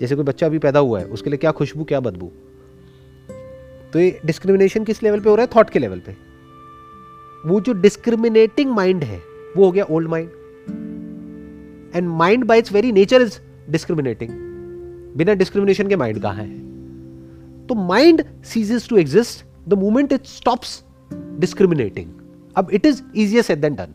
जैसे 0.00 0.14
कोई 0.14 0.24
बच्चा 0.24 0.46
अभी 0.46 0.58
पैदा 0.58 0.80
हुआ 0.80 0.98
है, 1.00 1.06
उसके 1.06 1.30
लिए 1.30 1.36
क्या 1.36 1.50
खुशबू, 1.52 1.84
क्या 1.84 2.00
बदबू? 2.00 2.30
तो 3.92 4.00
ये 4.00 4.20
डिस्क्रिमिनेशन 4.26 4.84
किस 4.84 5.02
लेवल 5.02 5.20
पे 5.20 5.30
हो 5.30 5.34
रहा 5.36 5.46
है? 5.46 5.50
थॉट 5.56 5.70
के 5.70 5.78
लेवल 5.78 6.00
पे। 6.06 6.16
वो 7.46 7.60
जो 7.60 7.72
डिस्क्रिमिनेटिंग 7.72 8.70
माइंड 8.70 9.04
है, 9.04 9.22
वो 9.56 9.64
हो 9.64 9.72
गया 9.72 9.84
old 9.84 10.08
mind 10.08 10.30
and 11.96 12.08
mind 12.08 12.44
by 12.44 12.58
its 12.58 12.72
very 12.72 12.92
nature 12.92 13.22
is 13.22 13.38
discriminating 13.70 14.30
बिना 15.16 15.34
डिस्क्रिमिनेशन 15.34 15.88
के 15.88 15.96
माइंड 15.96 16.20
कहाँ 16.22 16.34
है? 16.34 17.66
तो 17.66 17.74
mind 17.74 18.24
ceases 18.44 18.88
to 18.88 18.96
exist 18.96 19.44
the 19.68 19.74
moment 19.74 20.12
it 20.12 20.24
stops 20.26 20.82
discriminating 21.40 22.12
अब 22.56 22.70
it 22.72 22.86
is 22.86 23.02
easier 23.16 23.42
said 23.42 23.60
than 23.60 23.74
done 23.74 23.94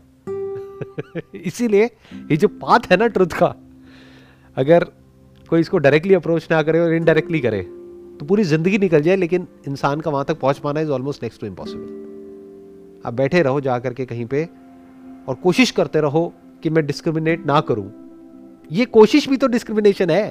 इसीलिए 1.46 1.84
ये 1.84 2.36
जो 2.36 2.48
पाथ 2.48 2.90
है 2.90 2.96
ना 2.96 3.06
ट्रुथ 3.06 3.32
का, 3.32 3.54
अगर 4.56 4.86
कोई 5.50 5.60
इसको 5.60 5.78
डायरेक्टली 5.78 6.14
अप्रोच 6.14 6.46
ना 6.50 6.62
करे 6.62 6.80
और 6.80 6.92
इनडायरेक्टली 6.94 7.40
करे 7.40 7.62
तो 8.20 8.26
पूरी 8.26 8.42
ज़िंदगी 8.44 8.78
निकल 8.78 9.00
जाए, 9.02 9.16
लेकिन 9.16 9.46
इंसान 9.68 10.00
का 10.00 10.10
वहाँ 10.10 10.24
तक 10.24 10.38
पहुँच 10.40 10.58
पाना 10.58 10.80
is 10.80 10.90
almost 10.90 11.22
next 11.22 11.40
to 11.40 11.46
impossible 11.46 13.02
आप 13.06 13.14
बैठे 13.14 13.42
रहो 13.42 13.60
जा 13.60 13.78
करके 13.78 14.06
कहीं 14.06 14.26
पे 14.26 14.44
और 15.28 15.34
कोशिश 15.34 15.70
करते 15.70 16.00
रहो 16.00 16.32
कि 16.62 16.70
मैं 16.70 16.86
डिस्क्रिमिनेट 16.86 17.46
ना 17.46 17.60
करूँ। 17.60 17.90
ये 18.70 18.84
कोशिश 18.84 19.28
भी 19.28 19.36
तो 19.36 19.46
डिस्क्रिमिनेशन 19.46 20.10
है। 20.10 20.30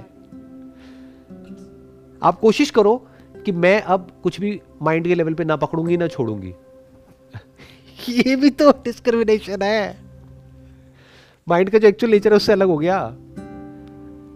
आप 2.21 2.39
कोशिश 2.39 2.71
करो 2.71 2.95
कि 3.45 3.51
मैं 3.51 3.81
अब 3.81 4.07
कुछ 4.23 4.39
भी 4.41 4.59
माइंड 4.81 5.07
के 5.07 5.15
लेवल 5.15 5.33
पे 5.33 5.43
ना 5.43 5.55
पकड़ूँगी, 5.55 5.97
ना 5.97 6.07
छोड़ूँगी। 6.07 6.53
ये 8.09 8.35
भी 8.35 8.49
तो 8.49 8.71
डिस्क्रिमिनेशन 8.85 9.61
है। 9.61 9.97
माइंड 11.47 11.69
का 11.69 11.77
जो 11.77 11.87
एक्चुअल 11.87 12.11
नेचर 12.11 12.29
है, 12.29 12.35
उससे 12.35 12.53
अलग 12.53 12.67
हो 12.67 12.77
गया। 12.77 12.99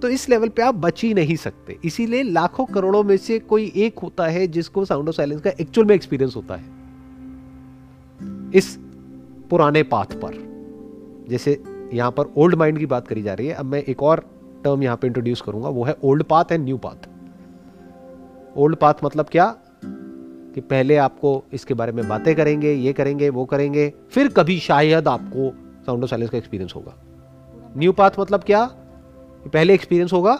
तो 0.04 0.10
इस 0.10 0.30
लेवल 0.30 0.50
पे 0.50 0.62
आप 0.62 0.76
बच 0.76 1.04
ही 1.04 1.13
नहीं 1.13 1.36
सकते। 1.36 1.80
इसीलिए 1.86 2.24
लाखों 2.24 2.66
करोड़ों 2.66 3.04
में 3.04 3.18
से 3.18 3.39
कोई 3.39 3.72
एक 3.76 4.00
होता 4.00 4.28
है 4.28 4.48
जिसको 4.48 4.86
साउंड 4.86 5.08
ऑफ़ 5.08 5.16
साइलेंस 5.16 5.42
का 5.42 5.50
एक्चुअल 5.50 5.88
में 5.88 5.96
एक्सपीरियंस 5.96 6.36
होता 6.36 6.56
है। 6.56 6.63
इस 8.56 8.80
पुराने 9.50 9.84
पाथ 9.84 10.06
पर। 10.06 10.34
जैसे 11.30 11.63
यहाँ 11.94 12.12
पर 12.12 12.34
ओल्ड 12.38 12.56
माइंड 12.56 12.80
की 12.80 12.86
बात 12.86 13.08
करी 13.08 13.22
जा 13.22 13.34
रही 13.34 13.48
है। 13.48 13.54
अब 13.54 13.66
मैं 13.66 13.84
एक 13.84 14.04
और 14.04 14.20
टर्म 14.63 14.84
यहाँ 14.84 14.98
पे 14.98 15.08
इंट्रोड्यूस 15.08 15.42
करूँगा। 15.42 15.70
वो 15.70 15.84
है 15.84 15.96
old 16.04 16.24
path 16.24 16.46
and 16.52 16.66
new 16.66 16.78
path 16.78 17.10
old 18.58 18.76
path 18.76 18.94
मतलब 19.04 19.26
क्या? 19.26 19.56
कि 19.86 20.62
पहले 20.62 20.98
आपको 20.98 21.44
इसके 21.54 21.74
बारे 21.74 21.92
में 21.92 22.08
बातें 22.08 22.36
करेंगे, 22.36 22.74
ये 22.74 22.94
करेंगे, 22.94 23.30
वो 23.30 23.46
करेंगे, 23.46 23.94
फिर 24.10 24.28
कभी 24.28 24.60
शायद 24.60 25.08
आपको 25.08 25.54
साउंड 25.86 26.04
ऑफ़ 26.04 26.10
साइलेंस 26.10 26.30
का 26.30 26.38
एक्सपीरियंस 26.38 26.74
होगा। 26.76 26.96
न्यू 27.78 27.92
पाथ 27.92 28.12
मतलब 28.20 28.44
क्या? 28.44 28.76
पहले 29.45 29.73
एक्सपीरियंस 29.73 30.13
होगा 30.13 30.36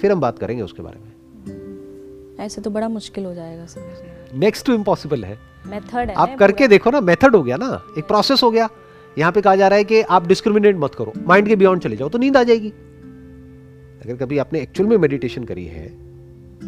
फिर 0.00 0.12
हम 0.12 0.20
बात 0.20 0.38
करेंगे 0.38 0.62
उसके 0.62 0.82
बारे 0.82 0.98
में। 0.98 1.06
ऐसे 2.40 2.60
तो 2.60 2.70
बड़ा 2.70 2.88
मुश्किल 2.88 3.24
हो 3.24 3.34
जाएगा 3.34 3.66
समझना 3.66 4.38
नेक्स्ट 4.38 4.66
टू 4.66 4.72
इम्पॉसिबल 4.72 5.24
है। 5.24 5.38
मेथड 5.66 6.08
है 6.08 6.14
आप 6.14 6.36
करके 6.38 6.68
देखो 6.68 6.90
ना 6.90 7.00
मेथड 7.02 7.36
हो 7.36 7.42
गया 7.42 7.56
ना 7.56 7.80
एक 7.98 8.06
प्रोसेस 8.06 8.42
हो 8.42 8.50
गया। 8.50 8.68
यहाँ 9.16 9.32
पे 9.32 9.40
कहा 9.40 9.56
जा 9.56 9.68
रहा 9.68 9.78
है 9.78 9.84
कि 9.84 10.00
आप 10.02 10.26
डिस्क्रिमिनेट 10.26 10.76
मत 10.76 10.94
करो 10.94 11.12
माइंड 11.26 11.48
के 11.48 11.56
बियॉन्ड 11.56 11.82
चले 11.82 11.96
जाओ 11.96 12.08
तो 12.08 12.18
नींद 12.18 12.36
आ 12.36 12.42
जाएगी। 12.42 12.68
अगर 12.68 14.16
कभी 14.16 14.38
आपने 14.38 14.60
एक्चुअल 14.60 14.88
में 14.88 14.96
मेडिटेशन 14.96 15.44
करी 15.44 15.64
है 15.66 15.88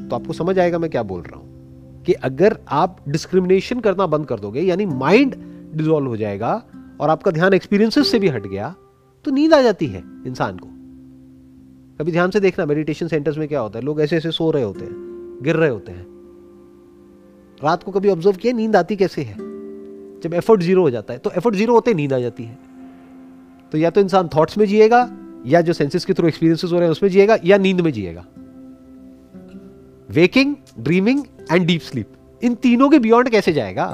तो 0.09 0.17
आपको 0.17 0.33
समझ 0.33 0.59
आएगा 0.59 0.79
मैं 0.79 0.91
क्या 0.91 1.03
बोल 1.03 1.23
रहा 1.23 1.39
हूँ। 1.41 1.49
कि 2.07 2.13
अगर 2.13 2.57
आप 2.71 2.97
डिस्क्रिमिनेशन 3.09 3.81
करना 3.81 4.07
बंद 4.07 4.27
कर 4.27 4.41
दोगे 4.41 4.61
यानी 4.61 4.87
माइंड 4.87 5.35
डिजोल्व 5.75 6.09
हो 6.09 6.17
जाएगा 6.17 6.53
और 7.01 7.11
आपका 7.11 7.31
ध्यान 7.31 7.55
एक्सपीरियंसेस 7.55 8.11
से 8.11 8.19
भी 8.19 8.29
हट 8.29 8.47
गया 8.47 8.75
तो 9.25 9.31
नींद 9.31 9.55
आ 9.55 9.61
जाती 9.63 9.87
है 9.87 10.03
इंसान 10.27 10.59
को। 10.59 10.70
कभी 12.01 12.13
ध्यान 12.13 12.31
से 12.31 12.41
देखना 12.41 12.65
मेडिटेशन 12.67 13.09
सेंटर्स 13.09 13.39
में 13.39 13.47
क्या 13.49 13.61
होता 13.61 13.79
है? 13.79 13.85
लोग 13.85 14.01
ऐसे 14.01 14.17
ऐसे 14.17 14.31
सो 14.31 14.51
रहे 14.51 14.63
होते 14.63 14.85
हैं, 14.85 15.39
गिर 15.43 15.57
रहे 15.57 15.69
होते 15.71 15.93
हैं। 15.93 16.07
रात 17.65 17.83
को 17.83 17.93
कभी 17.93 18.09
ऑब्ज़र्व 18.09 18.37
किया, 18.37 18.53
नींद 18.53 18.77
आती 18.77 18.97
कैसे 18.97 19.23
है? 19.23 19.35
जब 20.21 20.35
एफर्ट 20.35 20.61
ज़ीरो 20.61 20.83
हो 20.83 20.91
जाता 20.91 21.13
है 21.13 21.19
तो 21.19 21.31
एफर्ट 21.31 21.55
ज़ीरो 21.55 21.75
होते 21.75 21.95
नींद 21.95 22.13
आ 22.13 22.19
जाती 22.19 22.45
है। 22.45 22.59
तो 23.73 23.79
या 23.79 23.91
तो 23.91 24.01
इंसान 24.01 24.29
थॉट्स 24.29 24.59
में 24.59 24.67
जिएगा, 24.67 25.11
या 25.47 25.61
जो 25.61 25.73
सेंसेस 25.73 26.05
के 26.05 26.15
थ्रू 26.15 26.29
एक्सपीरियंसेस 26.29 26.73
हो 26.73 26.77
रहे 26.77 26.85
हैं, 26.85 26.93
उसमें 26.93 27.11
जिएगा, 27.11 27.37
या 27.45 27.59
नींद 27.59 27.81
में 27.81 27.93
जिएगा। 27.93 28.25
Waking 30.11 30.55
dreaming 30.79 31.25
and 31.53 31.67
deep 31.67 31.81
sleep 31.81 32.13
इन 32.43 32.55
तीनों 32.55 32.91
के 32.91 32.99
बियॉन्ड 32.99 33.29
कैसे 33.29 33.53
जाएगा? 33.53 33.87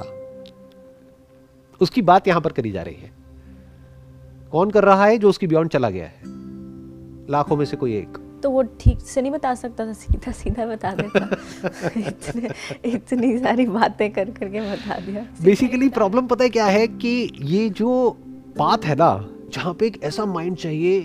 उसकी 1.81 2.03
बात 2.03 2.29
यहाँ 2.29 2.41
पर 2.41 2.53
करी 2.53 2.71
जा 2.71 2.83
रही 2.83 2.95
है। 2.95 3.11
कौन 4.53 4.71
कर 4.71 4.85
रहा 4.85 5.05
है 5.05 5.19
जो 5.19 5.29
उसकी 5.29 5.47
बियॉन्ड 5.47 5.71
चला 5.71 5.91
गया 5.91 6.07
है? 6.07 6.36
लाखों 7.31 7.57
में 7.57 7.65
से 7.65 7.77
कोई 7.77 7.97
एक। 7.97 8.19
तो 8.43 8.51
वो 8.51 8.63
ठीक 8.63 9.01
से 9.01 9.23
नहीं 9.23 9.33
बता 9.33 9.55
सकता 9.55 9.87
था 9.87 9.93
सीधा 9.93 10.33
सीधा 10.33 10.67
बता 10.67 10.91
देता। 10.93 11.37
इतने 11.97 12.51
इतनी 12.85 13.39
सारी 13.39 13.67
बातें 13.67 14.13
कर 14.13 14.31
करके 14.31 14.61
बता 14.61 14.99
दिया। 14.99 15.27
बेसिकली 15.43 15.89
प्रॉब्लम 15.89 16.27
पता 16.27 16.45
है 16.45 16.51
क्या 16.51 16.67
है 16.67 16.87
कि 16.87 17.33
ये 17.41 17.69
जो 17.71 18.11
बात 18.59 18.85
है 18.85 18.95
ना 18.95 19.29
जहाँ 19.55 19.75
पे 19.75 19.87
एक 19.87 20.03
ऐसा 20.03 20.27
माइंड 20.27 20.57
चाहिए 20.57 21.01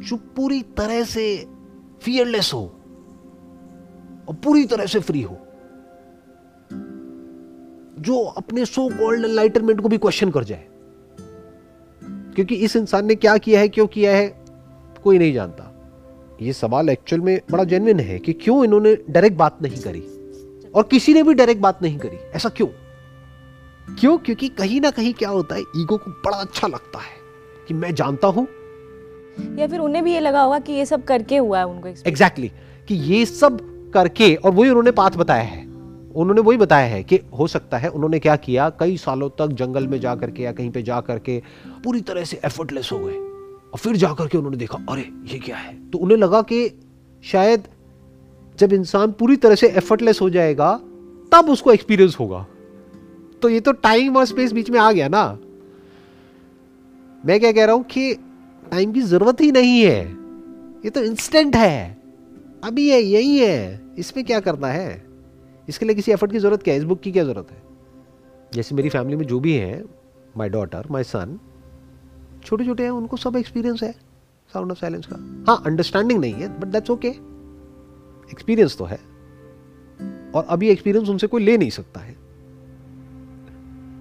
जो 0.00 0.16
पूरी 0.16 0.62
तरह 0.62 1.04
से 1.04 1.46
फियरलेस 2.02 2.50
हो 2.54 2.62
और 4.28 4.34
पूरी 4.34 4.64
तरह 4.64 4.86
से 4.86 5.00
फ्री 5.00 5.22
हो 5.22 5.38
जो 8.00 8.24
अपने 8.24 8.64
सो 8.64 8.88
कॉल्ड 8.88 9.24
एनलाइटनमेंट 9.24 9.80
को 9.80 9.88
भी 9.88 9.98
क्वेश्चन 9.98 10.30
कर 10.30 10.44
जाए। 10.44 10.66
क्योंकि 12.34 12.54
इस 12.54 12.76
इंसान 12.76 13.06
ने 13.06 13.14
क्या 13.14 13.36
किया 13.36 13.60
है 13.60 13.68
क्यों 13.68 13.86
किया 13.86 14.16
है? 14.16 14.37
कोई 15.08 15.18
नहीं 15.18 15.32
जानता। 15.32 15.74
ये 16.42 16.52
सवाल 16.52 16.88
एक्चुअल 16.88 17.22
में 17.22 17.40
बड़ा 17.50 17.64
जेन्युइन 17.64 18.00
है 18.00 18.18
कि 18.18 18.32
क्यों 18.32 18.64
इन्होंने 18.64 18.94
डायरेक्ट 19.10 19.36
बात 19.36 19.62
नहीं 19.62 19.76
करी? 19.76 20.00
और 20.74 20.82
किसी 20.82 21.14
ने 21.14 21.22
भी 21.22 21.34
डायरेक्ट 21.34 21.62
बात 21.62 21.82
नहीं 21.82 21.98
करी 21.98 22.16
ऐसा 22.34 22.48
क्यों? 22.48 22.66
क्यों? 24.00 24.18
क्योंकि 24.18 24.48
कहीं 24.48 24.80
ना 24.80 24.90
कहीं 24.90 25.14
क्या 25.14 25.28
होता 25.28 25.54
है 25.54 25.60
ईगो 25.60 25.96
को 25.96 26.10
बड़ा 26.10 26.36
अच्छा 26.36 26.66
लगता 26.66 26.98
है 26.98 27.16
कि 27.68 27.74
मैं 27.74 27.94
जानता 27.94 28.28
हूँ। 28.28 28.46
या 29.58 29.66
फिर 29.66 29.80
उन्हें 29.80 30.04
भी 30.04 30.12
ये 30.12 30.20
लगा 30.20 30.42
होगा 30.42 30.58
कि 30.58 30.72
ये 30.72 30.86
सब 30.86 31.04
करके 31.04 31.36
हुआ 31.36 31.58
है 31.58 31.66
उनको 31.66 31.88
एग्जैक्टली 31.88 32.48
exactly, 32.48 32.88
कि 32.88 32.94
ये 32.94 33.26
सब 33.26 33.60
करके 33.94 34.34
और 34.34 34.50
वही 34.50 34.68
उन्होंने 34.68 34.90
पाथ 34.90 35.10
बताया 35.10 35.42
है। 35.42 35.66
उन्होंने 36.16 36.40
वही 36.40 36.58
बताया 36.58 36.86
है 36.86 37.02
कि 37.02 37.20
हो 37.38 37.46
सकता 37.46 37.78
है 37.78 37.88
उन्होंने 37.88 38.18
क्या 38.18 38.36
किया 38.36 38.70
कई 38.70 38.96
सालों 38.96 39.30
तक 39.30 39.46
जंगल 39.46 39.86
में 39.86 40.00
जा 40.00 40.14
करके 40.14 40.42
या 40.42 40.52
कहीं 40.52 40.70
पे 40.70 40.82
जा 40.82 41.00
करके 41.00 41.42
पूरी 41.84 42.00
तरह 42.00 42.24
से 42.24 42.40
एफर्टलेस 42.44 42.88
हो 42.92 42.98
गए। 42.98 43.27
और 43.72 43.78
फिर 43.78 43.96
जा 43.96 44.12
करके 44.12 44.38
उन्होंने 44.38 44.56
देखा, 44.56 44.78
अरे, 44.90 45.02
ये 45.02 45.38
क्या 45.38 45.56
है? 45.56 45.90
तो 45.90 45.98
उन्हें 45.98 46.18
लगा 46.18 46.42
कि 46.42 46.80
शायद 47.24 47.68
जब 48.58 48.72
इंसान 48.72 49.12
पूरी 49.12 49.36
तरह 49.36 49.54
से 49.54 49.68
एफर्टलेस 49.68 50.20
हो 50.20 50.30
जाएगा, 50.30 50.80
तब 51.32 51.46
उसको 51.48 51.72
एक्सपीरियंस 51.72 52.16
होगा। 52.20 52.46
तो 53.42 53.48
ये 53.48 53.60
तो 53.60 53.72
टाइम 53.72 54.16
और 54.16 54.24
स्पेस 54.24 54.52
बीच 54.52 54.70
में 54.70 54.80
आ 54.80 54.92
गया 54.92 55.08
ना। 55.08 55.38
मैं 57.26 57.40
क्या 57.40 57.52
कह 57.52 57.64
रहा 57.64 57.74
हूँ 57.74 57.84
कि 57.84 58.14
टाइम 58.70 58.92
की 58.92 59.00
ज़रूरत 59.00 59.40
ही 59.40 59.52
नहीं 59.52 59.80
है। 59.80 60.12
ये 60.84 60.90
तो 60.90 61.02
इंस्टेंट 61.02 61.56
है। 61.56 62.02
अभी 62.64 62.90
है, 62.90 63.02
यही 63.02 63.38
है। 63.38 63.80
इसमें 63.98 64.26
क्या 64.26 64.40
करना 64.40 64.66
है? 64.66 65.06
इसके 65.68 65.86
लिए 65.86 65.94
किसी 65.94 66.12
एफर्ट 66.12 66.32
की 66.32 66.38
ज़रूरत 66.38 66.62
क्या 66.62 66.74
है? 66.74 66.78
इस 66.78 66.84
बुक 66.84 67.00
की 67.00 67.12
क्या 67.12 67.24
ज़रूरत 67.24 67.46
है? 67.50 67.62
जैसे 68.54 68.74
मेरी 68.74 68.88
फैमिली 68.88 69.16
में 69.16 69.26
जो 69.26 69.40
भी 69.40 69.52
है 69.52 69.84
माई 70.36 70.48
डॉटर 70.48 70.84
माई 70.90 71.02
सन 71.02 71.38
छोटे 72.48 72.64
छोटे 72.64 72.82
हैं, 72.82 72.90
उनको 72.90 73.16
सब 73.16 73.36
एक्सपीरियंस 73.36 73.82
है 73.82 73.92
साउंड 74.52 74.70
ऑफ़ 74.70 74.78
साइलेंस 74.78 75.08
का। 75.12 75.44
हाँ 75.52 75.62
अंडरस्टैंडिंग 75.66 76.20
नहीं 76.20 76.32
है 76.32 76.60
बट 76.60 76.66
दैट्स 76.66 76.90
ओके 76.90 77.08
एक्सपीरियंस 77.08 78.78
तो 78.78 78.84
है। 78.84 79.00
और 80.34 80.44
अभी 80.48 80.68
एक्सपीरियंस 80.68 81.08
उनसे 81.08 81.26
कोई 81.26 81.44
ले 81.44 81.58
नहीं 81.58 81.70
सकता 81.70 82.00
है। 82.00 82.16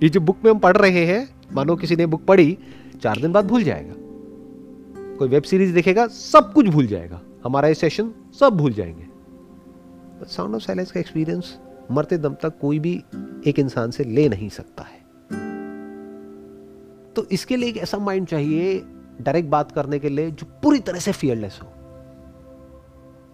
ये 0.04 0.10
जो 0.10 0.20
बुक 0.20 0.38
में 0.46 0.52
हम 0.52 0.60
पढ़ 0.60 0.78
रहे 0.78 1.06
हैं, 1.06 1.36
मानो 1.54 1.76
किसी 1.76 1.96
ने 1.96 2.06
बुक 2.06 2.26
पढ़ी, 2.26 2.58
चार 3.02 3.18
दिन 3.18 3.32
बाद 3.32 3.48
भूल 3.48 3.64
जाएगा। 3.64 3.94
कोई 5.18 5.28
वेब 5.28 5.44
सीरीज़ 5.44 5.74
देखेगा, 5.74 6.08
सब 6.08 6.54
कुछ 6.54 6.66
भूल 6.66 6.88
जाएगा। 6.88 7.22
हमारा 7.44 7.68
ये 7.68 7.74
सेशन 7.74 8.12
सब 8.40 8.50
भूल 8.50 8.74
जाएँगे। 8.74 9.08
साउंड 10.26 10.56
ऑफ़ 10.56 10.64
साइलेंस 10.64 10.92
का 10.92 11.00
एक्सपीरियंस 11.00 11.60
मरते 11.92 12.18
दम 12.18 12.34
तक 12.34 12.60
कोई 12.62 12.80
भी 12.80 13.04
एक 13.48 13.60
इंसान 13.60 13.92
से 13.92 14.04
ले 14.04 14.30
नहीं 14.30 14.50
सकता 14.50 14.84
है। 14.84 14.97
तो 17.18 17.26
इसके 17.32 17.56
लिए 17.56 17.70
एक 17.70 17.78
ऐसा 17.78 17.98
माइंड 17.98 18.28
चाहिए 18.28 18.84
डायरेक्ट 19.22 19.50
बात 19.50 19.72
करने 19.72 20.00
के 20.00 20.10
लिए, 20.10 20.32
जो 20.32 20.46
पूरी 20.64 20.80
तरह 20.80 21.00
से 21.00 21.12
फियरलेस 21.12 21.60
हो। 21.64 21.70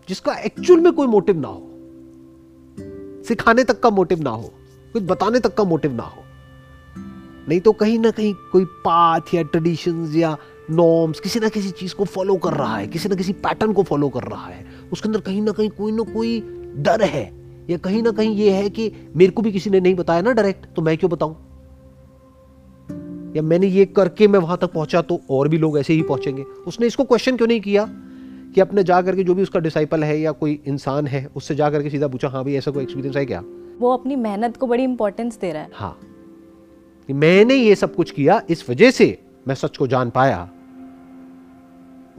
जिसका 0.10 0.34
एक्चुअल 0.34 0.80
में 0.80 0.94
कोई 0.94 1.08
मोटिव 1.08 1.38
ना 1.38 1.48
हो। 1.48 1.70
सिखाने 3.24 3.64
तक 3.64 3.80
का 3.80 3.90
मोटिव 3.90 4.22
ना 4.22 4.30
हो। 4.30 4.54
कुछ 4.94 5.04
बताने 5.04 5.40
तक 5.40 5.54
का 5.54 5.64
मोटिव 5.64 5.94
ना 5.94 6.04
हो। 6.04 6.24
नहीं 7.50 7.60
तो 7.60 7.72
कहीं 7.72 8.00
ना 8.00 8.12
कहीं 8.12 8.34
कोई 8.52 8.66
पाथ 8.66 9.22
या 9.34 9.44
ट्रेडिशन 9.44 10.12
या 10.16 10.38
नॉर्म्स 10.72 11.20
किसी 11.20 11.40
ना 11.40 11.50
किसी 11.50 11.72
चीज़ 11.72 11.96
को 11.96 12.06
फॉलो 12.06 12.36
कर 12.36 12.54
रहा 12.54 12.78
है, 12.78 12.88
किसी 12.88 13.10
ना 13.10 13.16
किसी 13.16 13.34
पैटर्न 13.34 13.74
को 13.74 13.84
फॉलो 13.84 14.10
कर 14.10 14.24
रहा 14.24 14.46
है। 14.46 14.66
उसके 14.94 15.10
अंदर 15.10 15.20
कहीं 15.20 15.42
ना 15.42 15.52
कहीं 15.52 15.70
कोई 15.70 15.92
ना 15.92 16.04
कोई 16.04 16.40
डर 16.76 17.02
है। 17.02 17.34
या 17.70 17.78
कहीं 17.78 18.04
ना 18.04 18.12
कहीं 18.12 18.36
ये 18.36 18.52
है 18.52 18.70
कि 18.70 18.92
मेरे 19.16 19.32
को 19.32 19.42
भी 19.42 19.52
किसी 19.52 19.70
ने 19.70 19.80
नहीं 19.80 19.96
बताया 19.96 20.22
ना 20.22 20.32
डायरेक्ट 20.32 20.66
तो 20.76 20.82
मैं 20.82 20.98
क्यों 20.98 21.12
बताऊँ? 21.12 21.53
या 23.36 23.42
मैंने 23.42 23.68
ये 23.68 23.86
करके 23.86 24.28
मैं 24.28 24.40
वहाँ 24.40 24.58
तक 24.58 24.72
पहुँचा 24.72 25.02
तो 25.02 25.22
और 25.30 25.48
भी 25.48 25.58
लोग 25.58 25.80
ऐसे 25.80 25.94
ही 25.94 26.02
पहुँचेंगे। 26.02 26.44
उसने 26.44 26.88
इसको 26.88 27.04
क्वेश्चन 27.04 27.38
क्यों 27.38 27.48
नहीं 27.48 27.62
किया? 27.62 27.86
कि 28.56 28.62
अपने 28.62 28.84
जा 28.84 29.02
करके 29.02 29.24
जो 29.24 29.36
भी 29.36 29.42
उसका 29.42 29.60
डिसाइपल 29.60 30.04
है 30.04 30.20
या 30.20 30.32
कोई 30.32 30.62
इंसान 30.66 31.08
है 31.08 31.30
उससे 31.36 31.56
जा 31.56 31.70
करके 31.70 31.90
सीधा 31.90 32.08
पूछा 32.08 32.28
हाँ 32.28 32.44
भाई 32.44 32.54
ऐसा 32.54 32.72
कोई 32.72 32.84
एक्सपीरियंस 32.84 33.18
है 33.18 33.26
क्या? 33.26 33.44
वो 33.80 33.94
अपनी 33.94 34.16
मेहनत 34.16 34.58
को 34.58 34.68
बड़ी 34.68 34.84
इंपॉर्टेंस 34.84 35.38
दे 35.40 35.52
रहा 35.52 35.62
है। 35.62 35.70
हाँ। 35.74 36.00
कि 37.08 37.14
मैंने 37.14 37.56
ये 37.56 37.76
सब 37.76 37.96
कुछ 37.96 38.12
किया 38.12 38.42
इस 38.50 38.70
वजह 38.70 38.92
से 38.92 39.22
मैं 39.48 39.56
सच 39.56 39.78
को 39.78 39.88
जान 39.88 40.10
पाया। 40.10 40.50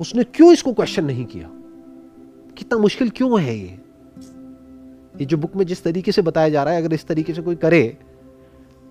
उसने 0.00 0.24
क्यों 0.24 0.53
इसको 0.53 0.72
क्वेश्चन 0.72 1.05
नहीं 1.05 1.24
किया? 1.24 1.50
कितना 2.59 2.79
मुश्किल 2.79 3.11
क्यों 3.11 3.40
है 3.40 3.59
ये? 3.59 3.79
ये 5.20 5.24
जो 5.24 5.37
बुक 5.37 5.57
में 5.57 5.66
जिस 5.66 5.83
तरीके 5.83 6.12
से 6.12 6.22
बताया 6.22 6.48
जा 6.48 6.64
रहा 6.64 6.74
है 6.74 6.85
अगर 6.85 6.94
इस 6.94 7.07
तरीके 7.07 7.35
से 7.35 7.42
कोई 7.42 7.55
करे 7.55 7.98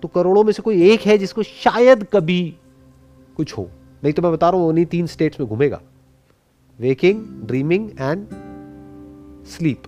तो 0.02 0.08
करोड़ों 0.08 0.44
में 0.44 0.52
से 0.52 0.62
कोई 0.62 0.90
एक 0.90 1.00
है 1.00 1.18
जिसको 1.18 1.42
शायद 1.42 2.06
कभी 2.12 2.54
कुछ 3.36 3.56
हो। 3.58 3.68
नहीं 4.04 4.12
तो 4.12 4.22
मैं 4.22 4.32
बता 4.32 4.50
रहा 4.50 4.60
हूँ 4.60 4.68
उन्हीं 4.68 4.86
तीन 4.86 5.06
स्टेट्स 5.06 5.40
में 5.40 5.48
घूमेगा। 5.48 5.80
वेकिंग 6.78 7.22
ड्रीमिंग 7.44 7.90
एंड 7.90 8.26
स्लीप 9.46 9.82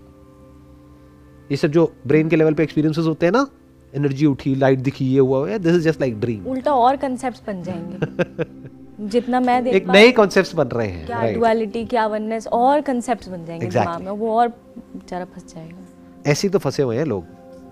ये 1.51 1.57
सब 1.57 1.67
जो 1.67 1.91
ब्रेन 2.07 2.29
के 2.29 2.35
लेवल 2.35 2.53
पे 2.53 2.63
एक्सपीरियंसेस 2.63 3.05
होते 3.05 3.25
हैं 3.25 3.33
ना 3.33 3.47
एनर्जी 3.95 4.25
उठी 4.25 4.55
लाइट 4.55 4.79
दिखी 4.79 5.05
ये 5.05 5.19
हुआ 5.19 5.57
this 5.57 5.75
is 5.75 5.83
just 5.83 6.01
like 6.01 6.19
dream 6.19 6.45
उल्टा 6.45 6.73
और 6.73 6.95
कंसेप्ट 6.95 7.37
बन 7.47 7.63
जाएँगे। 7.63 9.07
जितना 9.09 9.39
मैं 9.39 9.63
देख 9.63 9.73
एक 9.73 9.87
नए 9.87 10.11
कॉन्सेप्ट्स 10.11 10.55
बन 10.55 10.67
रहे 10.67 10.87
हैं 10.87 11.05
क्या 11.05 11.31
डुअलिटी 11.31 11.79
right. 11.79 11.89
क्या 11.89 12.07
वननेस 12.07 12.47
और 12.47 12.81
कंसेप्ट्स 12.81 13.27
बन 13.27 13.45
जाएँगे 13.45 13.67
exactly. 13.67 13.97
दिमाग 13.97 14.01
में 14.01 14.11
वो 14.11 14.37
और 14.37 14.47
बेचारा 14.47 15.25
फंस 15.25 15.53
जाएगा। 15.55 16.31
ऐसे 16.31 16.49
तो 16.49 16.59
फंसे 16.59 16.83
हुए 16.83 16.97
हैं 16.97 17.05
लोग। 17.05 17.25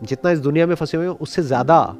जितना 0.03 0.31
इस 0.31 0.39
दुनिया 0.39 0.67
में 0.67 0.75
फंसे 0.75 0.97
हुए 0.97 1.07
हैं 1.07 1.13
उससे 1.13 1.41
ज़्यादा 1.43 1.97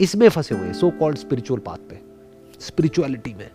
इसमें 0.00 0.28
फंसे 0.28 0.54
हुए 0.54 0.72
सो 0.72 0.90
कॉल्ड 0.90 1.18
स्पिरिचुअल 1.18 1.60
पाथ 1.60 1.78
पे 1.90 2.00
स्पिरिचुअलिटी 2.60 3.34
में। 3.34 3.50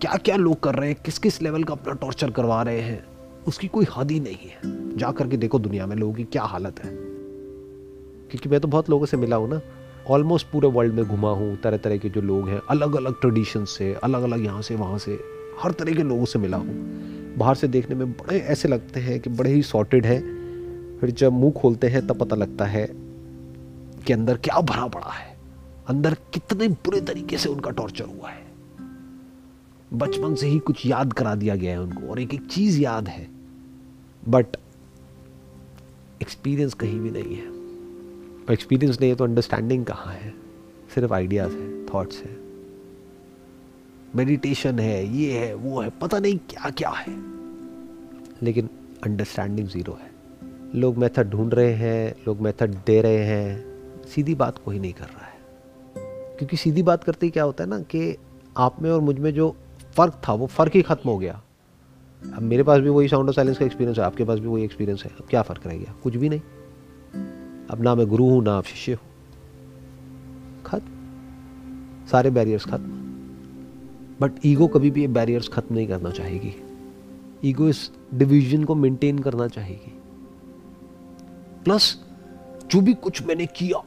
क्या 0.00 0.16
क्या 0.16 0.36
लोग 0.36 0.60
कर 0.62 0.74
रहे 0.74 0.88
हैं 0.90 0.96
किस 1.04 1.18
किस 1.18 1.40
लेवल 1.42 1.64
का 1.64 1.74
अपना 1.74 1.92
टॉर्चर 1.94 2.30
करवा 2.30 2.62
रहे 2.62 2.80
हैं, 2.80 3.04
उसकी 3.46 3.68
कोई 3.68 3.86
हद 3.96 4.10
ही 4.10 4.18
नहीं 4.20 4.48
है। 4.48 4.96
जा 4.96 5.10
करके 5.10 5.36
देखो 5.36 5.58
दुनिया 5.58 5.86
में 5.86 5.96
लोगों 5.96 6.14
की 6.14 6.24
क्या 6.24 6.42
हालत 6.44 6.80
है। 6.84 6.90
क्योंकि 8.30 8.48
मैं 8.48 8.60
तो 8.60 8.68
बहुत 8.68 8.90
लोगों 8.90 9.06
से 9.06 9.16
मिला 9.16 9.36
हूँ 9.36 9.48
ना 9.50 9.60
ऑलमोस्ट 10.08 10.46
पूरे 10.46 10.68
वर्ल्ड 10.68 10.94
में 10.94 11.04
घुमा 11.04 11.30
हूँ 11.30 11.56
तरह 11.56 11.76
तरह 11.76 11.98
के 11.98 12.08
जो 12.08 12.20
लोग 12.20 12.48
हैं 12.48 12.60
अलग 12.70 12.96
अलग 12.96 13.20
ट्रेडिशन 13.20 13.64
से 13.64 13.92
अलग 13.94 14.22
अलग 14.22 14.44
यहाँ 14.44 14.62
से, 14.62 14.74
वहाँ 14.74 14.98
से, 14.98 15.18
हर 15.60 15.72
तरह 15.72 15.94
के 15.94 16.02
लोगों 16.02 16.24
से 16.24 16.38
मिला 16.38 16.56
हूँ। 16.56 17.36
बाहर 17.38 17.54
से 17.54 17.68
देखने 17.68 17.96
में 17.96 18.12
बड़े 18.12 18.38
ऐसे 18.38 18.68
लगते 18.68 19.00
हैं 19.00 19.20
कि 19.20 19.30
बड़े 19.30 19.50
ही 19.50 19.62
सॉर्टेड 19.62 20.06
हैं, 20.06 20.20
फिर 21.00 21.10
जब 21.10 21.32
मुँह 21.32 21.52
खोलते 21.52 21.88
हैं 21.88 22.06
तब 22.06 22.18
पता 22.18 22.36
लगता 22.36 22.64
है 22.64 22.86
कि 24.06 24.12
अंदर 24.12 24.36
क्या 24.36 24.60
भरा 24.60 24.86
पड़ा 24.86 25.12
है। 25.12 25.35
अंदर 25.88 26.14
कितने 26.14 26.68
बुरे 26.68 27.00
तरीके 27.00 27.38
से 27.38 27.48
उनका 27.48 27.70
टॉर्चर 27.70 28.04
हुआ 28.04 28.30
है। 28.30 28.46
बचपन 29.94 30.34
से 30.34 30.46
ही 30.46 30.58
कुछ 30.58 30.86
याद 30.86 31.12
करा 31.12 31.34
दिया 31.34 31.56
गया 31.56 31.70
है 31.70 31.82
उनको 31.82 32.10
और 32.10 32.20
एक 32.20 32.34
एक 32.34 32.46
चीज़ 32.46 32.80
याद 32.80 33.08
है। 33.08 33.28
बट 34.28 34.46
एक्सपीरियंस 36.22 36.74
कहीं 36.74 37.00
भी 37.00 37.10
नहीं 37.10 37.36
है। 37.36 37.56
एक्सपीरियंस 38.52 39.00
नहीं 39.00 39.10
है 39.10 39.16
तो 39.16 39.24
अंडरस्टैंडिंग 39.24 39.84
कहाँ 39.84 40.12
है? 40.12 40.34
सिर्फ़ 40.94 41.12
आइडियाज़ 41.12 41.52
है 41.52 41.86
थॉट्स 41.86 42.22
है। 42.22 42.36
मेडिटेशन 44.16 44.78
है, 44.78 45.16
ये 45.16 45.32
है, 45.32 45.54
वो 45.54 45.82
है, 45.82 45.90
पता 45.90 46.18
नहीं 46.18 46.38
क्या 46.38 46.70
क्या 46.70 46.90
है। 46.90 47.20
लेकिन 48.42 48.68
अंडरस्टैंडिंग 49.04 49.68
ज़ीरो 49.68 49.98
है। 50.02 50.10
लोग 50.74 50.96
मेथड 50.96 51.30
ढूंढ 51.30 51.54
रहे 51.54 51.72
हैं, 51.72 52.14
लोग 52.26 52.40
मेथड 52.40 52.74
दे 52.86 53.02
रहे 53.02 53.24
हैं। 53.24 53.76
सीधी 54.04 54.34
बात 54.34 54.58
कोई 54.64 54.78
नहीं 54.78 54.92
कर 54.92 55.04
रहा। 55.04 55.15
क्योंकि 56.38 56.56
सीधी 56.56 56.82
बात 56.82 57.04
करते 57.04 57.26
ही 57.26 57.30
क्या 57.30 57.44
होता 57.44 57.64
है 57.64 57.70
ना 57.70 57.80
कि 57.80 58.16
आप 58.56 58.82
में 58.82 58.90
और 58.90 59.00
मुझमें 59.00 59.34
जो 59.34 59.56
फ़र्क 59.96 60.20
था, 60.28 60.32
वो 60.32 60.46
फ़र्क 60.46 60.72
ही 60.74 60.82
ख़त्म 60.82 61.10
हो 61.10 61.18
गया। 61.18 61.42
अब 62.34 62.42
मेरे 62.42 62.62
पास 62.62 62.80
भी 62.80 62.88
वही 62.88 63.08
साउंड 63.08 63.28
ऑफ़ 63.28 63.36
साइलेंस 63.36 63.58
का 63.58 63.64
एक्सपीरियंस 63.64 63.98
है, 63.98 64.04
आपके 64.04 64.24
पास 64.24 64.38
भी 64.38 64.46
वही 64.46 64.64
एक्सपीरियंस 64.64 65.04
है। 65.04 65.10
अब 65.10 65.26
क्या 65.30 65.42
फ़र्क 65.42 65.66
रह 65.66 65.76
गया 65.76 65.94
कुछ 66.02 66.16
भी 66.16 66.28
नहीं। 66.28 66.40
अब 67.70 67.78
ना 67.80 67.94
मैं 67.94 68.06
गुरु 68.06 68.24
हूँ, 68.24 68.42
ना 68.42 68.54
आप 68.54 68.64
शिष्य 68.64 68.92
हो। 68.92 69.06
खत्म। 70.66 72.06
सारे 72.06 72.30
बैरियर्स 72.30 72.64
खत्म। 72.64 73.02
बट 74.20 74.32
ईगो 74.46 74.66
कभी 74.66 74.90
भी 74.90 75.00
ये 75.00 75.08
बैरियर्स 75.08 75.48
खत्म 75.48 75.74
नहीं 75.74 75.86
करना 75.86 76.10
चाहेगी। 76.10 76.54
ईगो 77.44 77.68
इस 77.68 77.90
डिवीज़न 78.14 78.64
को 78.64 78.74
मेंटेन 78.74 79.18
करना 79.18 79.48
चाहेगी। 79.48 80.00
प्लस 81.64 82.04
जो 82.70 82.80
भी 82.80 82.94
कुछ 82.94 83.26
मैंने 83.26 83.46
किया 83.46 83.85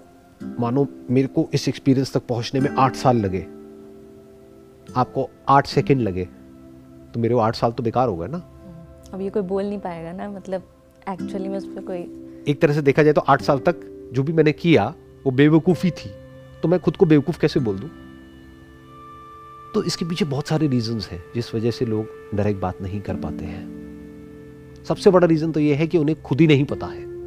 मानो 0.59 0.87
मेरे 1.09 1.27
को 1.27 1.49
इस 1.53 1.67
एक्सपीरियंस 1.67 2.13
तक 2.13 2.25
पहुँचने 2.27 2.59
में 2.59 2.69
आठ 2.69 2.95
साल 2.95 3.17
लगे। 3.17 3.45
आपको 4.95 5.29
आठ 5.49 5.67
सेकंड 5.67 6.01
लगे। 6.01 6.25
तो 7.13 7.19
मेरे 7.19 7.33
वो 7.33 7.39
आठ 7.39 7.55
साल 7.55 7.71
तो 7.71 7.83
बेकार 7.83 8.07
हो 8.07 8.17
गए 8.17 8.27
ना। 8.27 8.37
अब 9.13 9.21
ये 9.21 9.29
कोई 9.29 9.41
बोल 9.41 9.63
नहीं 9.63 9.79
पाएगा 9.79 10.11
ना 10.11 10.29
मतलब 10.29 10.63
एक्चुअली 11.09 11.49
में 11.49 11.57
उस 11.57 11.65
पर 11.65 11.81
कोई 11.81 11.99
एक 12.47 12.61
तरह 12.61 12.73
से 12.73 12.81
देखा 12.81 13.03
जाए 13.03 13.13
तो 13.13 13.21
आठ 13.21 13.41
साल 13.41 13.59
तक 13.59 13.75
जो 14.13 14.23
भी 14.23 14.33
मैंने 14.33 14.51
किया 14.51 14.93
वो 15.25 15.31
बेवकूफ़ी 15.31 15.91
थी। 15.91 16.09
तो 16.61 16.67
मैं 16.67 16.79
खुद 16.79 16.97
को 16.97 17.05
बेवकूफ़ 17.05 17.39
कैसे 17.39 17.59
बोल 17.59 17.79
दूँ? 17.79 17.89
तो 19.73 19.83
इसके 19.83 20.05
पीछे 20.05 20.25
बहुत 20.25 20.47
सारे 20.47 20.67
रीजंस 20.67 21.07
हैं 21.07 21.23
जिस 21.35 21.55
वजह 21.55 21.71
से 21.71 21.85
लोग 21.85 22.05
डायरेक्ट 22.35 22.61
बात 22.61 22.81
नहीं 22.81 23.01
कर 23.01 23.15
पाते 23.15 23.45
हैं। 23.45 24.83
सबसे 24.83 25.09
बड़ा 25.09 25.27
रीजन 25.27 25.51
तो 25.51 25.59
यह 25.59 25.77
है 25.77 25.87
कि 25.87 25.97
उन्हें 25.97 26.21
खुद 26.21 26.41
ही 26.41 26.47
नहीं 26.47 26.65
पता 26.65 26.85
है। 26.85 27.18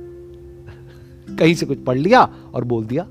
कहीं 1.42 1.54
से 1.54 1.66
कुछ 1.66 1.84
पढ़ 1.84 1.98
लिया 1.98 2.22
और 2.54 2.64
बोल 2.64 2.84
दिया। 2.86 3.06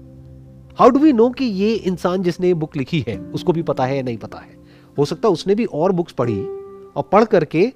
हाउ 0.79 0.89
डू 0.89 0.99
वी 0.99 1.13
नो 1.13 1.29
कि 1.29 1.45
ये 1.45 1.73
इंसान 1.73 2.23
जिसने 2.23 2.47
ये 2.47 2.53
बुक 2.55 2.75
लिखी 2.77 3.03
है, 3.07 3.17
उसको 3.19 3.53
भी 3.53 3.61
पता 3.63 3.85
है 3.85 3.95
या 3.95 4.03
नहीं 4.03 4.17
पता 4.17 4.37
है? 4.39 4.55
हो 4.97 5.05
सकता 5.05 5.29
उसने 5.29 5.55
भी 5.55 5.65
और 5.65 5.91
बुक्स 5.91 6.13
पढ़ी 6.13 6.39
और 6.39 7.09
पढ़ 7.11 7.25
करके 7.25 7.71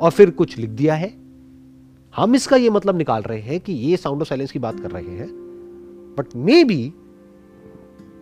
और 0.00 0.10
फिर 0.10 0.30
कुछ 0.30 0.58
लिख 0.58 0.70
दिया 0.70 0.94
है। 0.94 1.12
हम 2.14 2.34
इसका 2.34 2.56
ये 2.56 2.70
मतलब 2.70 2.98
निकाल 2.98 3.22
रहे 3.22 3.40
हैं 3.40 3.60
कि 3.60 3.72
ये 3.72 3.96
साउंड 3.96 4.20
ऑफ़ 4.20 4.28
साइलेंस 4.28 4.52
की 4.52 4.58
बात 4.58 4.80
कर 4.80 4.90
रहे 4.90 5.16
हैं 5.16 5.28
but 6.18 6.36
maybe 6.64 6.82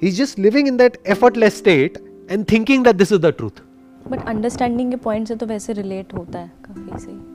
is 0.02 0.16
just 0.16 0.38
living 0.38 0.68
in 0.68 0.76
that 0.76 1.02
effortless 1.06 1.58
state 1.58 1.98
and 2.30 2.44
thinking 2.52 2.84
that 2.84 2.96
this 2.96 3.12
is 3.12 3.20
the 3.20 3.34
truth 3.38 3.62
but 4.08 4.24
understanding 4.26 4.90
के 4.90 4.96
पॉइंट 4.96 5.28
से 5.28 5.34
तो 5.34 5.46
वैसे 5.46 5.72
रिलेट 5.72 6.14
होता 6.14 6.38
है, 6.38 6.52
काफ़ी 6.64 7.04
सही। 7.04 7.31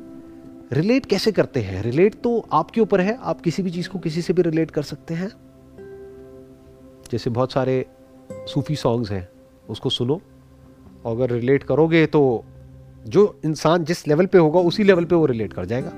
रिलेट 0.73 1.05
कैसे 1.05 1.31
करते 1.31 1.59
हैं? 1.59 1.81
रिलेट 1.83 2.15
तो 2.15 2.45
आपके 2.51 2.81
ऊपर 2.81 3.01
है, 3.01 3.17
आप 3.21 3.41
किसी 3.41 3.63
भी 3.63 3.71
चीज़ 3.71 3.89
को 3.89 3.99
किसी 3.99 4.21
से 4.21 4.33
भी 4.33 4.41
रिलेट 4.41 4.71
कर 4.71 4.83
सकते 4.83 5.13
हैं। 5.13 5.29
जैसे 7.11 7.29
बहुत 7.29 7.51
सारे 7.51 7.85
सूफी 8.31 8.75
सॉन्ग्स 8.75 9.11
हैं, 9.11 9.27
उसको 9.69 9.89
सुनो। 9.89 10.21
और 11.05 11.15
अगर 11.15 11.31
रिलेट 11.31 11.63
करोगे 11.63 12.05
तो 12.05 12.43
जो 13.07 13.39
इंसान 13.45 13.83
जिस 13.83 14.07
लेवल 14.07 14.25
पे 14.25 14.37
होगा, 14.37 14.59
उसी 14.59 14.83
लेवल 14.83 15.05
पे 15.05 15.15
वो 15.15 15.25
रिलेट 15.25 15.53
कर 15.53 15.65
जाएगा। 15.65 15.91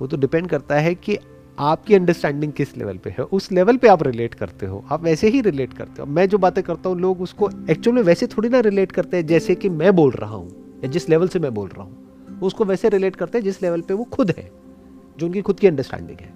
वो 0.00 0.06
तो 0.06 0.16
डिपेंड 0.16 0.48
करता 0.48 0.74
है 0.74 0.94
कि 0.94 1.18
आपकी 1.58 1.94
अंडरस्टैंडिंग 1.94 2.52
किस 2.52 2.76
लेवल 2.76 2.98
पे 2.98 3.10
है। 3.10 3.24
उस 3.24 3.52
लेवल 3.52 3.76
पे 3.76 3.88
आप 3.88 4.02
रिलेट 4.02 4.34
करते 4.34 4.66
हो। 4.66 4.84
आप 4.90 5.02
वैसे 5.02 5.28
ही 5.28 5.40
रिलेट 5.40 5.72
करते 5.72 6.02
हो। 6.02 6.06
मैं 6.06 6.28
जो 6.28 6.38
बातें 6.38 6.62
करता 6.64 6.88
हूँ, 6.88 6.98
लोग 7.00 7.20
उसको 7.20 7.50
एक्चुअल 7.70 7.96
में 7.96 8.02
वैसे 8.02 8.26
थोड़ी 8.26 8.48
ना 8.48 8.60
रिलेट 8.60 8.92
करते 8.92 9.16
हैं, 9.16 9.26
जैसे 9.26 9.54
कि 9.54 9.68
मैं 9.68 9.94
बोल 9.96 10.12
रहा 10.12 10.34
हूँ 10.34 10.50
या 10.84 10.90
जिस 10.90 11.08
लेवल 11.08 11.28
से 11.28 11.38
मैं 11.38 11.54
बोल 11.54 11.68
रहा 11.68 11.82
हूँ। 11.82 12.05
उसको 12.42 12.64
वैसे 12.64 12.88
रिलेट 12.88 13.16
करते 13.16 13.38
हैं 13.38 13.44
जिस 13.44 13.62
लेवल 13.62 13.80
पे 13.80 13.94
वो 13.94 14.04
खुद 14.04 14.30
है, 14.30 14.52
जो 15.18 15.26
उनकी 15.26 15.42
खुद 15.42 15.60
की 15.60 15.66
अंडरस्टैंडिंग 15.66 16.18
है। 16.18 16.34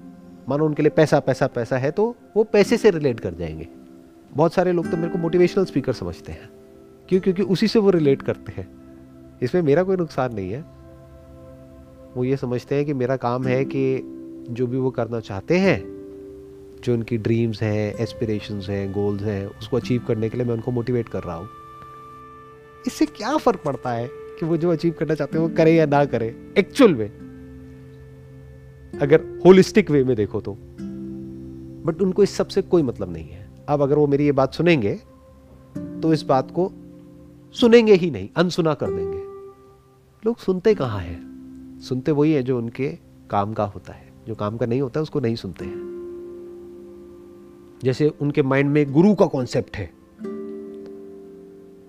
मानो 0.48 0.66
उनके 0.66 0.82
लिए 0.82 0.90
पैसा 0.90 1.20
पैसा 1.20 1.46
पैसा 1.46 1.78
है 1.78 1.90
तो 1.90 2.16
वो 2.36 2.44
पैसे 2.44 2.76
से 2.76 2.90
रिलेट 2.90 3.20
कर 3.20 3.34
जाएँगे। 3.34 3.68
बहुत 4.34 4.54
सारे 4.54 4.72
लोग 4.72 4.90
तो 4.90 4.96
मेरे 4.96 5.08
को 5.08 5.18
मोटिवेशनल 5.18 5.64
स्पीकर 5.64 5.92
समझते 5.92 6.32
हैं। 6.32 6.50
क्यों? 7.08 7.20
क्योंकि 7.20 7.42
उसी 7.42 7.68
से 7.68 7.78
वो 7.78 7.90
रिलेट 7.90 8.22
करते 8.22 8.52
हैं। 8.52 8.68
इसमें 9.42 9.62
मेरा 9.62 9.82
कोई 9.82 9.96
नुकसान 9.96 10.34
नहीं 10.34 10.50
है। 10.50 10.60
वो 12.16 12.24
ये 12.24 12.36
समझते 12.36 12.74
हैं 12.74 12.84
कि 12.84 12.94
मेरा 12.94 13.16
काम 13.16 13.44
है 13.44 13.64
कि 13.64 14.00
जो 14.50 14.66
भी 14.66 14.76
वो 14.76 14.90
करना 14.90 15.20
चाहते 15.20 15.58
हैं, 15.58 16.00
जो 16.84 16.94
उनकी 16.94 17.18
ड्रीम्स 17.18 17.62
हैं 17.62 17.94
एस्पिरेशंस 17.94 18.68
हैं 18.68 18.92
गोल्स 18.92 19.22
हैं, 19.22 19.46
उसको 19.46 19.76
अचीव 19.76 20.04
करने 20.08 20.28
के 20.28 20.36
लिए 20.36 20.46
मैं 20.46 20.54
उनको 20.54 20.70
मोटिवेट 20.70 21.08
कर 21.08 21.22
रहा 21.22 21.36
हूँ। 21.36 21.48
इससे 22.86 23.06
क्या 23.06 23.36
फ़र्क 23.36 23.62
पड़ता 23.64 23.90
है? 23.90 24.19
कि 24.40 24.46
वो 24.46 24.56
जो 24.56 24.70
अचीव 24.70 24.94
करना 24.98 25.14
चाहते 25.14 25.38
हैं, 25.38 25.46
वो 25.46 25.54
करे 25.56 25.74
या 25.74 25.86
ना 25.86 26.04
करे। 26.04 26.54
एक्चुअल 26.58 26.94
में 26.94 27.08
अगर 29.02 29.40
होलिस्टिक 29.46 29.90
वे 29.90 30.04
में 30.04 30.16
देखो 30.16 30.40
तो। 30.40 30.56
बट 31.84 32.02
उनको 32.02 32.22
इस 32.22 32.30
सबसे 32.30 32.62
कोई 32.62 32.82
मतलब 32.82 33.12
नहीं 33.12 33.28
है। 33.28 33.50
अब 33.68 33.82
अगर 33.82 33.96
वो 33.96 34.06
मेरी 34.06 34.24
ये 34.24 34.32
बात 34.32 34.54
सुनेंगे 34.54 35.00
तो 35.78 36.12
इस 36.12 36.22
बात 36.22 36.50
को 36.50 36.72
सुनेंगे 37.52 37.94
ही 37.94 38.10
नहीं, 38.10 38.28
अनसुना 38.36 38.74
कर 38.74 38.86
देंगे। 38.86 39.18
लोग 40.26 40.38
सुनते 40.38 40.74
कहाँ 40.74 40.98
हैं? 40.98 41.80
सुनते 41.80 42.12
वही 42.12 42.32
है 42.32 42.42
जो 42.42 42.58
उनके 42.58 42.98
काम 43.30 43.52
का 43.52 43.64
होता 43.64 43.92
है। 43.92 44.12
जो 44.26 44.34
काम 44.34 44.56
का 44.56 44.66
नहीं 44.66 44.80
होता 44.80 45.00
उसको 45.00 45.20
नहीं 45.20 45.36
सुनते 45.36 45.64
हैं। 45.64 45.78
जैसे 47.84 48.08
उनके 48.08 48.42
माइंड 48.42 48.70
में 48.70 48.92
गुरु 48.92 49.14
का 49.14 49.26
कॉन्सेप्ट 49.26 49.76
है। 49.76 49.86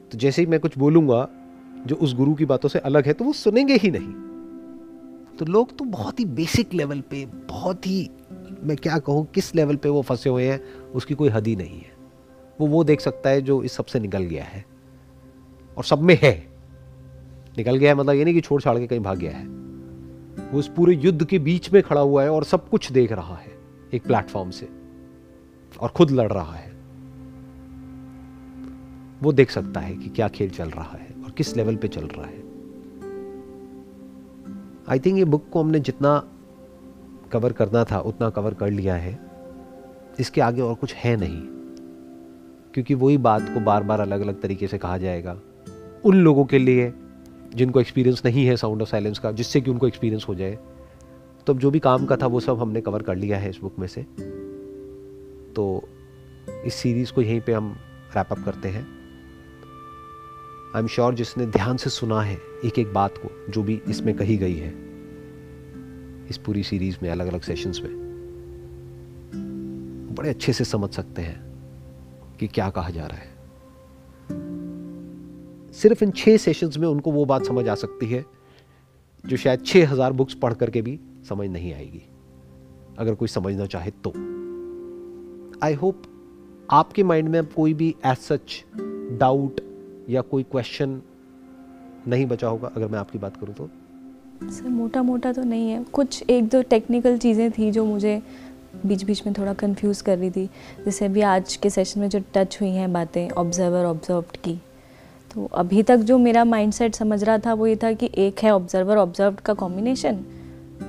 तो 0.09 0.17
जैसे 0.17 0.41
ही 0.41 0.45
मैं 0.45 0.59
कुछ 0.59 0.77
बोलूँगा 0.77 1.40
जो 1.88 1.96
उस 1.96 2.13
गुरु 2.15 2.34
की 2.34 2.46
बातों 2.46 2.70
से 2.70 2.80
अलग 2.80 3.06
है 3.06 3.13
तो 3.13 3.26
वो 3.26 3.34
सुनेंगे 3.34 3.76
ही 3.76 3.91
नहीं। 3.91 4.13
तो 5.38 5.46
लोग 5.46 5.78
तो 5.78 5.86
बहुत 5.86 6.20
ही 6.20 6.26
बेसिक 6.26 6.74
लेवल 6.74 7.02
पे, 7.02 7.26
बहुत 7.26 7.88
ही, 7.88 8.10
मैं 8.63 8.78
क्या 8.78 8.98
कहूँ, 8.98 9.26
किस 9.26 9.56
लेवल 9.56 9.76
पे 9.76 9.89
वो 9.89 10.02
फंसे 10.02 10.30
हुए 10.30 10.48
हैं, 10.48 10.62
उसकी 10.94 11.13
कोई 11.13 11.30
हद 11.30 11.48
ही 11.48 11.56
नहीं 11.56 11.80
है। 11.80 11.91
वो 12.60 12.67
वो 12.67 12.84
देख 12.84 13.02
सकता 13.02 13.30
है 13.30 13.41
जो 13.41 13.62
इस 13.63 13.74
सबसे 13.74 14.00
निकल 14.00 14.24
गया 14.24 14.44
है, 14.44 14.65
और 15.78 15.84
सब 15.84 16.02
में 16.02 16.17
है। 16.22 16.34
निकल 17.58 17.78
गया 17.78 17.91
है 17.91 17.98
मतलब 17.98 18.15
ये 18.15 18.24
नहीं 18.24 18.34
कि 18.34 18.41
छोड़ 18.41 18.62
छाड़ 18.62 18.78
के 18.80 18.88
कहीं 18.88 19.00
भाग 19.00 19.17
गया 19.17 19.32
है। 19.32 19.46
वो 20.52 20.60
इस 20.60 20.67
पूरे 20.67 20.96
युद्ध 20.96 21.26
के 21.26 21.39
बीच 21.39 21.72
में 21.74 21.82
खड़ा 21.84 22.02
हुआ 22.02 22.24
है 22.24 22.30
और 22.30 22.44
सब 22.44 22.70
कुछ 22.70 22.91
देख 22.91 23.12
रहा 23.12 23.36
है, 23.36 23.52
एक 23.94 24.04
प्लेटफॉर्म 24.04 24.50
से, 24.50 24.70
और 25.80 25.89
खुद 25.89 26.12
लड़ 26.12 26.32
रहा 26.32 26.54
है। 26.54 26.70
वो 29.24 29.32
देख 29.34 29.52
सकता 29.52 29.80
है 29.80 29.96
कि 29.96 30.10
क्या 30.10 30.28
खेल 30.28 30.50
चल 30.50 30.70
रहा 30.70 30.98
है। 30.98 31.11
और 31.25 31.31
किस 31.31 31.57
लेवल 31.57 31.75
पे 31.75 31.88
चल 31.88 32.01
रहा 32.01 32.25
है। 32.25 32.51
आई 34.89 34.99
थिंक 34.99 35.17
ये 35.17 35.25
बुक 35.25 35.45
को 35.51 35.60
हमने 35.60 35.79
जितना 35.79 36.27
कवर 37.31 37.53
करना 37.53 37.84
था, 37.84 37.99
उतना 37.99 38.29
कवर 38.29 38.53
कर 38.53 38.71
लिया 38.71 38.95
है। 38.95 39.19
इसके 40.19 40.41
आगे 40.41 40.62
और 40.62 40.75
कुछ 40.75 40.93
है 40.93 41.17
नहीं। 41.17 41.41
क्योंकि 42.73 42.93
वही 42.93 43.17
बात 43.17 43.41
को 43.41 43.60
बार 43.60 43.84
बार 43.84 43.99
अलग 43.99 44.21
अलग 44.21 44.41
तरीके 44.41 44.67
से 44.67 44.77
कहा 44.77 44.97
जाएगा। 44.97 45.39
उन 46.05 46.15
लोगों 46.15 46.45
के 46.45 46.60
लिए 46.60 46.93
जिनको 47.55 47.81
एक्सपीरियंस 47.81 48.21
नहीं 48.25 48.45
है 48.45 48.57
साउंड 48.57 48.81
ऑफ़ 48.81 48.89
साइलेंस 48.89 49.19
का, 49.19 49.31
जिससे 49.31 49.62
कि 49.62 49.71
उनको 49.71 49.88
एक्सपीरियंस 49.88 50.25
हो 50.29 50.36
जाए। 50.36 50.60
तो 51.47 51.53
जो 51.53 51.71
भी 51.71 51.79
काम 51.79 52.05
का 52.05 52.17
था, 52.17 52.27
वो 52.27 52.39
सब 52.39 52.60
हमने 52.60 52.81
कवर 52.81 53.01
कर 53.01 53.15
लिया 53.15 53.38
है 53.38 53.49
इस 53.49 53.60
बुक 53.62 53.73
में 53.79 53.88
से। 53.88 54.01
तो 55.53 55.84
इस 56.65 56.73
सीरीज़ 56.73 57.13
को 57.13 57.21
यहीं 57.21 57.41
पे 57.41 57.53
हम 57.53 57.75
रैप 58.15 58.27
अप 58.31 58.39
करते 58.45 58.69
हैं। 58.69 59.00
आई 60.75 60.81
एम 60.81 60.88
श्योर 60.88 61.13
जिसने 61.13 61.45
ध्यान 61.45 61.77
से 61.77 61.89
सुना 61.89 62.21
है 62.21 62.38
एक 62.65 62.77
एक 62.79 62.93
बात 62.93 63.17
को, 63.17 63.51
जो 63.51 63.63
भी 63.63 63.81
इसमें 63.89 64.15
कही 64.15 64.38
गई 64.38 64.55
है। 64.55 64.69
इस 66.29 66.38
पूरी 66.38 66.63
सीरीज़ 66.63 66.97
में 67.03 67.10
अलग 67.10 67.27
अलग 67.27 67.41
सेशंस 67.41 67.81
में। 67.84 67.91
बड़े 70.15 70.29
अच्छे 70.29 70.53
से 70.53 70.63
समझ 70.63 70.89
सकते 70.89 71.21
हैं 71.21 72.38
कि 72.39 72.47
क्या 72.47 72.69
कहा 72.69 72.89
जा 72.89 73.07
रहा 73.07 73.17
है। 73.17 73.29
सिर्फ़ 75.71 76.03
इन 76.03 76.12
छह 76.12 76.38
सेशंस 76.38 76.77
में 76.77 76.88
उनको 76.88 77.12
वो 77.12 77.25
बात 77.25 77.45
समझ 77.45 77.67
आ 77.67 77.75
सकती 77.75 78.05
है, 78.05 78.25
जो 79.25 79.38
शायद 79.38 79.65
छह 79.65 79.89
हज़ार 79.89 80.13
बुक्स 80.13 80.34
पढ़ 80.34 80.53
करके 80.53 80.81
भी 80.81 80.99
समझ 81.29 81.49
नहीं 81.49 81.73
आएगी। 81.73 82.01
अगर 82.97 83.15
कोई 83.15 83.27
समझना 83.27 83.65
चाहे 83.65 83.91
तो। 84.05 84.13
आई 85.63 85.73
होप 85.73 86.01
आपके 86.71 87.03
माइंड 87.03 87.29
में 87.29 87.45
कोई 87.45 87.73
भी 87.73 87.95
एज 88.05 88.17
सच 88.17 88.63
डाउट 89.19 89.62
या 90.12 90.21
कोई 90.21 90.43
क्वेश्चन 90.43 91.02
नहीं 92.08 92.26
बचा 92.26 92.47
होगा 92.47 92.71
अगर 92.76 92.88
मैं 92.88 93.00
आपकी 93.00 93.19
बात 93.19 93.38
करूँ 93.38 93.54
तो? 93.56 93.69
सर 94.43 94.69
मोटा 94.69 95.02
मोटा 95.04 95.32
तो 95.34 95.43
नहीं 95.43 95.69
है। 95.69 95.84
कुछ 95.84 96.24
एक 96.30 96.47
दो 96.50 96.62
टेक्निकल 96.62 97.17
चीज़ें 97.17 97.52
थी 97.52 97.71
जो 97.71 97.86
मुझे 97.86 98.21
बीच 98.86 99.04
बीच 99.04 99.26
में 99.26 99.34
थोड़ा 99.38 99.54
कंफ्यूज 99.54 100.02
कर 100.02 100.17
रही 100.17 100.32
थी। 100.32 100.45
जैसे 100.86 101.06
अभी 101.06 101.21
आज 101.21 101.56
के 101.56 101.69
सेशन 101.69 102.00
में 102.02 102.10
जो 102.10 102.19
टच 102.34 102.58
हुई 102.62 102.69
हैं 102.69 102.91
बातें 102.93 103.30
ऑब्जर्वर 103.30 103.86
ऑब्जर्व्ड 103.86 104.38
की। 104.38 104.60
तो 105.32 105.45
अभी 105.45 105.84
तक 105.84 105.97
जो 105.97 106.17
मेरा 106.17 106.43
माइंडसेट 106.45 106.95
समझ 106.95 107.24
रहा 107.24 107.38
था 107.38 107.54
वो 107.54 107.67
ये 107.67 107.76
था 107.76 107.91
कि 107.93 108.10
एक 108.17 108.39
है 108.39 108.52
ऑब्जर्वर 108.52 108.97
ऑब्जर्व्ड 108.97 109.39
का 109.39 109.54
कॉम्बिनेशन 109.54 110.24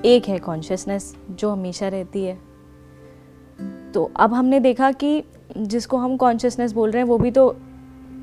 एक 0.05 0.29
है 0.29 0.39
कॉन्शियसनेस 0.39 1.15
जो 1.31 1.51
हमेशा 1.51 1.89
रहती 1.89 2.25
है। 2.25 2.39
तो 3.93 4.11
अब 4.17 4.35
हमने 4.35 4.61
देखा 4.61 4.91
कि 4.93 5.23
जिसको 5.59 5.97
हम 5.97 6.17
कॉन्शियसनेस 6.17 6.73
बोल 6.73 6.91
रहे 6.91 7.03
हैं, 7.03 7.09
वो 7.09 7.19
भी 7.19 7.31
तो 7.31 7.57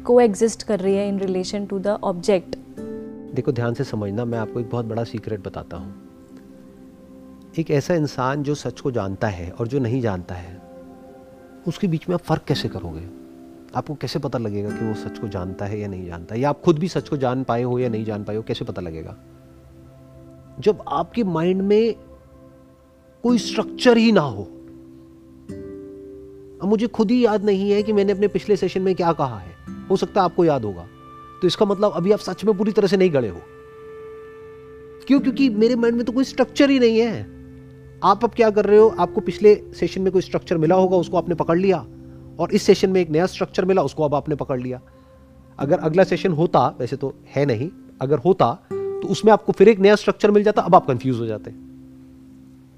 को 0.03 0.21
एग्जिस्ट 0.21 0.63
कर 0.63 0.79
रही 0.79 0.95
है 0.95 1.09
in 1.09 1.19
relation 1.19 1.65
to 1.65 1.79
the 1.79 1.87
object 1.87 2.55
देखो, 3.29 3.51
ध्यान 3.51 3.73
से 3.73 3.83
समझना, 3.83 4.25
मैं 4.25 4.39
आपको 4.39 4.59
एक 4.59 4.69
बहुत 4.69 4.85
बड़ा 4.85 5.03
सीक्रेट 5.03 5.47
बताता 5.47 5.77
हूँ। 5.77 5.95
एक 7.59 7.71
ऐसा 7.71 7.93
इंसान 7.93 8.43
जो 8.43 8.55
सच 8.55 8.79
को 8.79 8.91
जानता 8.91 9.27
है 9.27 9.51
और 9.51 9.67
जो 9.67 9.79
नहीं 9.79 10.01
जानता 10.01 10.35
है, 10.35 10.61
उसके 11.67 11.87
बीच 11.87 12.09
में 12.09 12.13
आप 12.13 12.21
फ़र्क 12.21 12.43
कैसे 12.43 12.69
करोगे? 12.69 13.07
आपको 13.75 13.95
कैसे 13.95 14.19
पता 14.19 14.39
लगेगा 14.39 14.69
कि 14.69 14.85
वो 14.85 14.93
सच 14.93 15.19
को 15.19 15.27
जानता 15.27 15.65
है 15.65 15.79
या 15.79 15.87
नहीं 15.87 16.05
जानता 16.05 16.35
या 16.35 16.49
आप 16.49 16.61
खुद 16.61 16.79
भी 16.79 16.87
सच 16.87 17.09
को 17.09 17.17
जान 17.17 17.43
पाए 17.43 17.63
हो 17.63 17.79
या 17.79 17.89
नहीं 17.89 18.05
जान 18.05 18.23
पाए 18.23 18.35
हो, 18.35 18.41
कैसे 18.41 18.65
पता 18.65 18.81
लगेगा? 18.81 19.17
जब 20.59 20.83
आपके 20.87 21.23
माइंड 21.23 21.61
में 21.61 21.95
कोई 23.23 23.37
स्ट्रक्चर 23.37 23.97
ही 23.97 24.11
ना 24.11 24.21
हो, 24.21 24.43
अब 26.61 26.65
मुझे 26.65 26.87
खुद 26.87 27.11
ही 27.11 27.25
याद 27.25 27.43
नहीं 27.43 27.71
है 27.71 27.83
कि 27.83 27.93
मैंने 27.93 28.11
अपने 28.11 28.27
पिछले 28.27 28.55
सेशन 28.55 28.81
में 28.81 28.95
क्या 28.95 29.13
कहा 29.13 29.39
है। 29.39 29.58
हो 29.89 29.95
सकता 29.95 30.21
है 30.21 30.25
आपको 30.25 30.45
याद 30.45 30.65
होगा। 30.65 30.87
तो 31.41 31.47
इसका 31.47 31.65
मतलब 31.65 31.91
अभी 31.91 32.11
आप 32.11 32.19
सच 32.19 32.43
में 32.45 32.57
पूरी 32.57 32.71
तरह 32.71 32.87
से 32.87 32.97
नहीं 32.97 33.13
गड़े 33.13 33.27
हो। 33.27 33.41
क्यों? 35.07 35.19
क्योंकि 35.19 35.49
मेरे 35.49 35.75
माइंड 35.75 35.97
में 35.97 36.05
तो 36.05 36.11
कोई 36.11 36.23
स्ट्रक्चर 36.23 36.69
ही 36.69 36.79
नहीं 36.79 36.99
है। 36.99 37.21
आप 38.03 38.23
अब 38.23 38.31
क्या 38.31 38.49
कर 38.49 38.65
रहे 38.65 38.79
हो? 38.79 38.95
आपको 38.99 39.21
पिछले 39.21 39.55
सेशन 39.73 40.01
में 40.01 40.11
कोई 40.13 40.21
स्ट्रक्चर 40.21 40.57
मिला 40.57 40.75
होगा, 40.75 40.97
उसको 40.97 41.17
आपने 41.17 41.35
पकड़ 41.35 41.57
लिया। 41.57 41.85
और 42.39 42.51
इस 42.51 42.63
सेशन 42.63 42.89
में 42.89 43.01
एक 43.01 43.09
नया 43.09 43.25
स्ट्रक्चर 43.25 43.65
मिला, 43.65 43.81
उसको 43.81 44.03
अब 44.03 44.15
आपने 44.15 44.35
पकड़ 44.35 44.59
लिया। 44.59 44.81
अगर 45.59 45.79
अगला 45.79 46.03
सेशन 46.03 46.31
होता, 46.31 46.67
वैसे 46.79 46.95
तो 46.95 47.13
है 47.27 47.45
नहीं, 47.45 47.69
अगर 48.01 48.17
होता 48.17 48.53
तो 48.71 49.07
उसमें 49.07 49.31
आपको 49.33 49.51
फिर 49.51 49.67
एक 49.67 49.79
नया 49.79 49.95
स्ट्रक्चर 49.95 50.31
मिल 50.31 50.43
जाता, 50.43 50.61
अब 50.61 50.75
आप 50.75 50.87
कंफ्यूज 50.87 51.19
हो 51.19 51.25
जाते। 51.25 51.51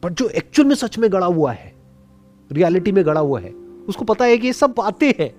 पर 0.04 0.10
जो 0.10 0.28
एक्चुअल 0.28 0.68
में 0.68 0.76
सच 0.76 0.98
में 0.98 1.12
गड़ा 1.12 1.26
हुआ 1.26 1.52
है 1.52 1.74
रियलिटी 2.52 2.92
में 2.92 3.06
गड़ा 3.06 3.22
हुआ 3.22 3.40
है, 3.40 3.52
उसको 3.90 4.06
पता 4.06 4.26
है 4.26 4.38
कि 4.38 4.48
ये 4.48 4.54
सब 4.54 4.74
बातें 4.78 5.14
हैं। 5.20 5.34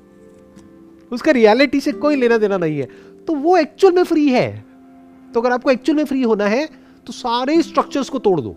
उसका 1.12 1.33
रियलिटी 1.33 1.81
से 1.81 1.92
कोई 1.92 2.16
लेना 2.16 2.38
देना 2.38 2.59
नहीं 2.59 2.79
है। 2.79 2.88
तो 3.27 3.35
वो 3.35 3.57
एक्चुअल 3.57 3.94
में 3.94 4.05
फ्री 4.05 4.29
है। 4.29 4.64
तो 5.35 5.40
अगर 5.40 5.53
आपको 5.53 5.70
एक्चुअल 5.70 5.96
में 5.96 6.05
फ्री 6.05 6.22
होना 6.22 6.46
है 6.46 6.66
तो 7.07 7.12
सारे 7.12 7.61
स्ट्रक्चर्स 7.62 8.09
को 8.09 8.18
तोड़ 8.18 8.40
दो। 8.40 8.57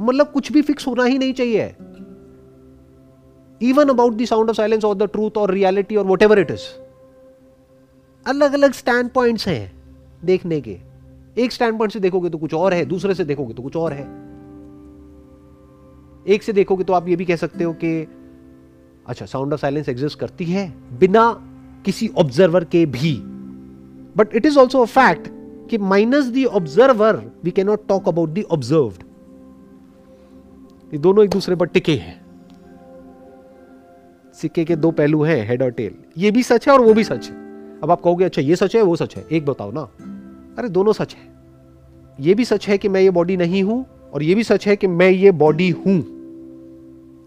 मतलब 0.00 0.30
कुछ 0.30 0.52
भी 0.52 0.62
फिक्स 0.62 0.86
होना 0.86 1.04
ही 1.04 1.18
नहीं 1.18 1.32
चाहिए। 1.32 1.74
Even 3.60 3.88
about 3.88 4.14
the 4.14 4.24
sound 4.24 4.48
of 4.50 4.56
silence 4.56 4.84
और 4.84 4.94
द 4.94 5.02
ट्रूथ 5.02 5.36
और 5.36 5.50
रियलिटी 5.50 5.96
और 5.96 6.06
वट 6.06 6.22
एवर 6.22 6.38
इट 6.38 6.50
इज़ 6.50 6.62
अलग 8.26 8.54
अलग 8.54 8.72
स्टैंड 8.72 9.10
पॉइंट्स 9.10 9.48
हैं 9.48 9.72
देखने 10.24 10.60
के। 10.60 10.76
एक 11.38 11.52
स्टैंड 11.52 11.78
पॉइंट 11.78 11.92
से 11.92 12.00
देखोगे 12.00 12.30
तो 12.30 12.38
कुछ 12.38 12.54
और 12.54 12.74
है, 12.74 12.84
दूसरे 12.84 13.14
से 13.14 13.24
देखोगे 13.24 13.54
तो 13.54 13.62
कुछ 13.62 13.76
और 13.76 13.92
है। 13.92 14.04
एक 16.26 16.42
से 16.42 16.52
देखोगे 16.52 16.84
तो 16.84 16.92
आप 16.92 17.08
ये 17.08 17.16
भी 17.16 17.24
कह 17.24 17.36
सकते 17.36 17.64
हो 17.64 17.72
कि 17.72 18.06
अच्छा 19.06 19.26
साउंड 19.26 19.52
ऑफ़ 19.52 19.60
साइलेंस 19.60 19.88
एग्जिस्ट 19.88 20.18
करती 20.18 20.44
है 20.44 20.72
बिना 20.98 21.50
किसी 21.84 22.08
ऑब्जर्वर 22.08 22.64
के 22.64 22.86
भी। 22.86 23.14
But 24.16 24.34
it 24.34 24.46
is 24.46 24.58
also 24.58 24.84
fact 24.84 25.28
कि 25.70 25.78
minus 25.78 26.24
the 26.24 26.44
observer 26.44 27.32
we 27.44 27.50
can 27.50 27.66
not 27.66 27.86
talk 27.88 28.08
about 28.08 28.30
the 28.30 28.44
observed 28.50 29.02
ये 30.94 30.98
दोनों 30.98 31.24
एक 31.24 31.30
दूसरे 31.30 31.56
पर 31.56 31.66
टिके 31.66 31.92
हैं। 31.92 32.24
सिक्के 34.34 34.64
के 34.64 34.76
दो 34.76 34.90
पहलू 34.90 35.22
हैं 35.22 35.48
हेड 35.48 35.62
और 35.62 35.70
टेल 35.70 35.94
ये 36.18 36.30
भी 36.30 36.42
सच 36.42 36.68
है 36.68 36.74
और 36.74 36.80
वो 36.80 36.94
भी 36.94 37.04
सच 37.04 37.28
है। 37.30 37.34
अब 37.80 37.90
आप 37.90 38.00
कहोगे 38.00 38.24
अच्छा 38.24 38.42
ये 38.42 38.56
सच 38.56 38.76
है, 38.76 38.82
वो 38.82 38.96
सच 38.96 39.16
है। 39.16 39.26
एक 39.32 39.46
बताओ 39.46 39.72
ना। 39.72 39.80
अरे, 40.58 40.68
दोनों 40.68 40.92
सच 40.92 41.14
है। 41.14 41.32
ये 42.20 42.34
भी 42.34 42.44
सच 42.44 42.68
है 42.68 42.78
कि 42.78 42.88
मैं 42.88 43.00
ये 43.00 43.10
बॉडी 43.10 43.36
नहीं 43.36 43.62
हूँ 43.62 43.86
और 44.12 44.22
ये 44.22 44.34
भी 44.34 44.44
सच 44.44 44.66
है 44.66 44.76
कि 44.76 44.86
मैं 44.86 45.10
ये 45.10 45.30
बॉडी 45.30 45.70
हूँ। 45.70 45.98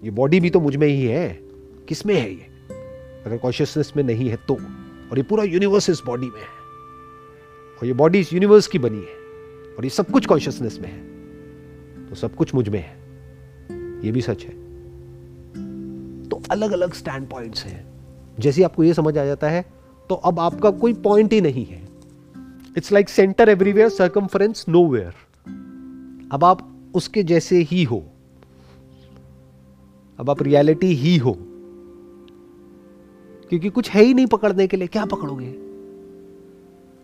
ये 0.04 0.12
बॉडी 0.12 0.40
भी 0.40 0.50
तो 0.50 0.60
मुझमें 0.60 0.88
ही 0.88 1.06
है। 1.06 1.47
किसमें 1.88 2.16
है 2.16 2.32
ये? 2.32 2.46
अगर 3.26 3.38
कॉन्शियसनेस 3.38 3.94
में 3.98 4.04
नहीं 4.04 4.30
है 4.30 4.36
तो। 4.36 4.54
और 5.12 5.18
ये 5.18 5.24
पूरा 5.24 5.44
यूनिवर्स 5.44 5.90
इस 5.90 6.02
बॉडी 6.06 6.28
में 6.28 6.42
है। 6.42 6.58
और 7.82 7.86
ये 7.86 7.94
बॉडी 7.94 8.20
इस 8.20 8.34
यूनिवर्स 8.34 8.68
की 8.68 8.80
बनी 8.80 8.98
है। 8.98 9.18
और 9.78 9.84
ये 9.84 9.90
सब 9.90 10.10
कुछ 10.10 10.26
कॉन्शियसनेस 10.26 10.80
में 10.82 10.90
है। 10.90 11.18
तो 12.10 12.16
सब 12.16 12.36
कुछ 12.36 12.56
मुझमें 12.56 12.80
है। 12.80 12.98
ये 14.06 14.12
भी 14.12 14.22
सच 14.22 14.44
है। 14.44 14.68
तो 16.30 16.42
अलग 16.52 16.72
अलग 16.72 16.94
स्टैंड 16.94 17.30
पॉइंट्स 17.30 17.66
हैं। 17.66 17.88
जैसे 18.40 18.64
आपको 18.64 18.84
ये 18.84 18.94
समझ 18.94 19.18
आ 19.18 19.26
जाता 19.26 19.50
है 19.50 19.66
तो 20.10 20.16
अब 20.16 20.40
आपका 20.40 20.72
कोई 20.72 20.94
पॉइंट 20.94 21.34
ही 21.34 21.42
नहीं 21.42 21.66
है। 21.66 21.88
It's 22.78 22.92
like 22.92 23.10
centre 23.10 23.50
everywhere 23.50 23.90
circumference 23.90 24.66
no 24.70 24.98
अब 26.32 26.44
आप 26.44 26.78
उसके 26.96 27.24
जैसे 27.24 27.58
ही 27.58 27.84
हो। 27.84 28.12
अब 30.20 30.30
आप 30.30 30.44
रियलिटी 30.44 30.94
ही 30.94 31.18
हो। 31.18 31.38
क्योंकि 33.50 33.70
कुछ 33.70 33.90
है 33.90 34.04
ही 34.04 34.14
नहीं 34.14 34.26
पकड़ने 34.26 34.68
के 34.68 34.78
लिए, 34.78 34.88
क्या 34.88 35.06
पकड़ोगे? 35.06 35.54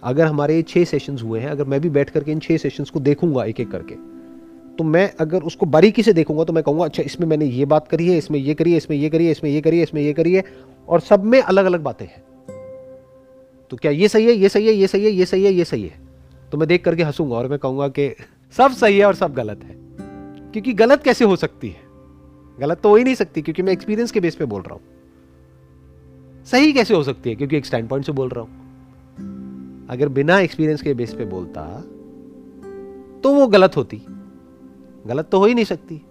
अगर 0.04 0.26
हमारे 0.26 0.62
छह 0.62 0.84
सेशंस 0.84 1.22
हुए 1.24 1.40
हैं, 1.40 1.50
अगर 1.50 1.64
मैं 1.64 1.80
भी 1.82 1.90
बैठ 1.90 2.10
करके 2.10 2.32
इन 2.32 2.40
छह 2.40 2.58
सेशंस 2.58 2.90
को 2.90 3.00
देखूँगा 3.00 3.44
एक 3.46 3.60
एक 3.60 3.72
करके 3.72 3.96
तो 4.78 4.84
मैं 4.84 5.12
अगर 5.20 5.44
उसको 5.44 5.66
बारीकी 5.66 6.04
से 6.04 6.14
देखूँगा 6.14 6.44
तो 6.44 6.54
मैं 6.54 6.64
कहूँगा 6.64 6.86
अच्छा 6.86 7.04
इसमें 7.04 7.28
मैंने 7.28 7.46
ये 7.46 7.66
बात 7.66 7.88
करी 7.88 8.08
है, 8.08 8.18
इसमें 8.18 8.40
ये 8.40 8.54
करी 8.54 8.72
है, 8.72 8.78
इसमें 8.78 8.98
ये 8.98 9.10
करी 9.10 9.26
है, 9.26 9.32
इसमें 9.32 9.50
ये 9.52 9.62
करी 9.62 9.78
है, 9.78 9.84
इसमें 9.84 10.02
ये 10.02 10.14
करी 10.14 10.34
है। 10.34 10.44
और 10.88 11.00
सब 11.00 11.24
में 11.24 11.42
अलग 11.42 11.66
अलग 11.66 11.82
बातें 11.82 12.06
हैं। 12.06 12.24
तो 13.70 13.78
क्या 13.78 13.92
ये 13.92 14.08
सही 14.08 14.26
है, 14.26 14.34
ये 14.34 14.50
सही 14.50 14.68
है, 14.68 14.74
ये 14.74 14.88
सही 14.88 15.06
है, 15.06 15.12
ये 15.12 15.26
सही 15.26 15.44
है, 15.44 15.52
ये 15.54 15.66
सही 15.66 15.84
है? 15.84 16.00
तो 16.52 16.58
मैं 16.58 16.68
देख 16.68 16.84
करके 16.84 17.04
हंसूँगा 17.04 17.36
और 17.36 17.48
मैं 17.48 17.60
कहूँगा 17.60 17.88
कि 17.88 18.10
सब 18.58 18.72
सही 18.72 18.98
है 18.98 19.06
और 19.06 19.16
सब 19.16 19.34
गलत 19.34 19.64
है। 19.64 19.76
क्योंकि 20.52 20.74
गलत 20.74 21.04
कैसे 21.04 21.26
हो 21.26 21.36
सकती 21.36 21.70
है? 21.70 21.82
गलत 22.60 22.80
तो 22.82 22.90
हो 22.90 22.96
ही 22.96 23.04
नहीं 23.04 23.16
सकती, 23.16 23.42
क्योंकि 23.42 23.62
मैं 23.62 23.74
एक्सपीरियंस 23.74 24.12
के 24.12 24.20
बेस 24.20 24.36
पे 24.36 24.46
बोल 24.46 24.62
रहा 24.62 24.74
हूँ। 24.74 24.82
सही 26.46 26.74
कैसे 26.74 26.94
हो 26.94 27.04
सकती 27.04 27.30
है? 27.30 27.36
क्योंकि 27.36 27.58
एक 27.58 27.66
स्टैंड 27.66 27.90
पॉइंट 27.90 28.06
से 28.06 28.12
बोल 28.12 28.30
रहा 28.30 28.42
हूँ। 28.42 29.88
अगर 29.90 30.10
बिना 30.10 30.40
एक्सपीरियंस 30.40 30.82
के 30.82 30.94
बेस 30.94 31.14
पे 31.14 31.26
बोलता 31.26 31.82
तो 33.24 33.34
वो 33.34 33.48
गलत 33.48 33.78
होती। 33.78 34.02
गलत 35.08 35.30
तो 35.32 35.40
हो 35.40 35.46
ही 35.46 35.54
नहीं 35.54 35.66
सकती। 35.66 36.02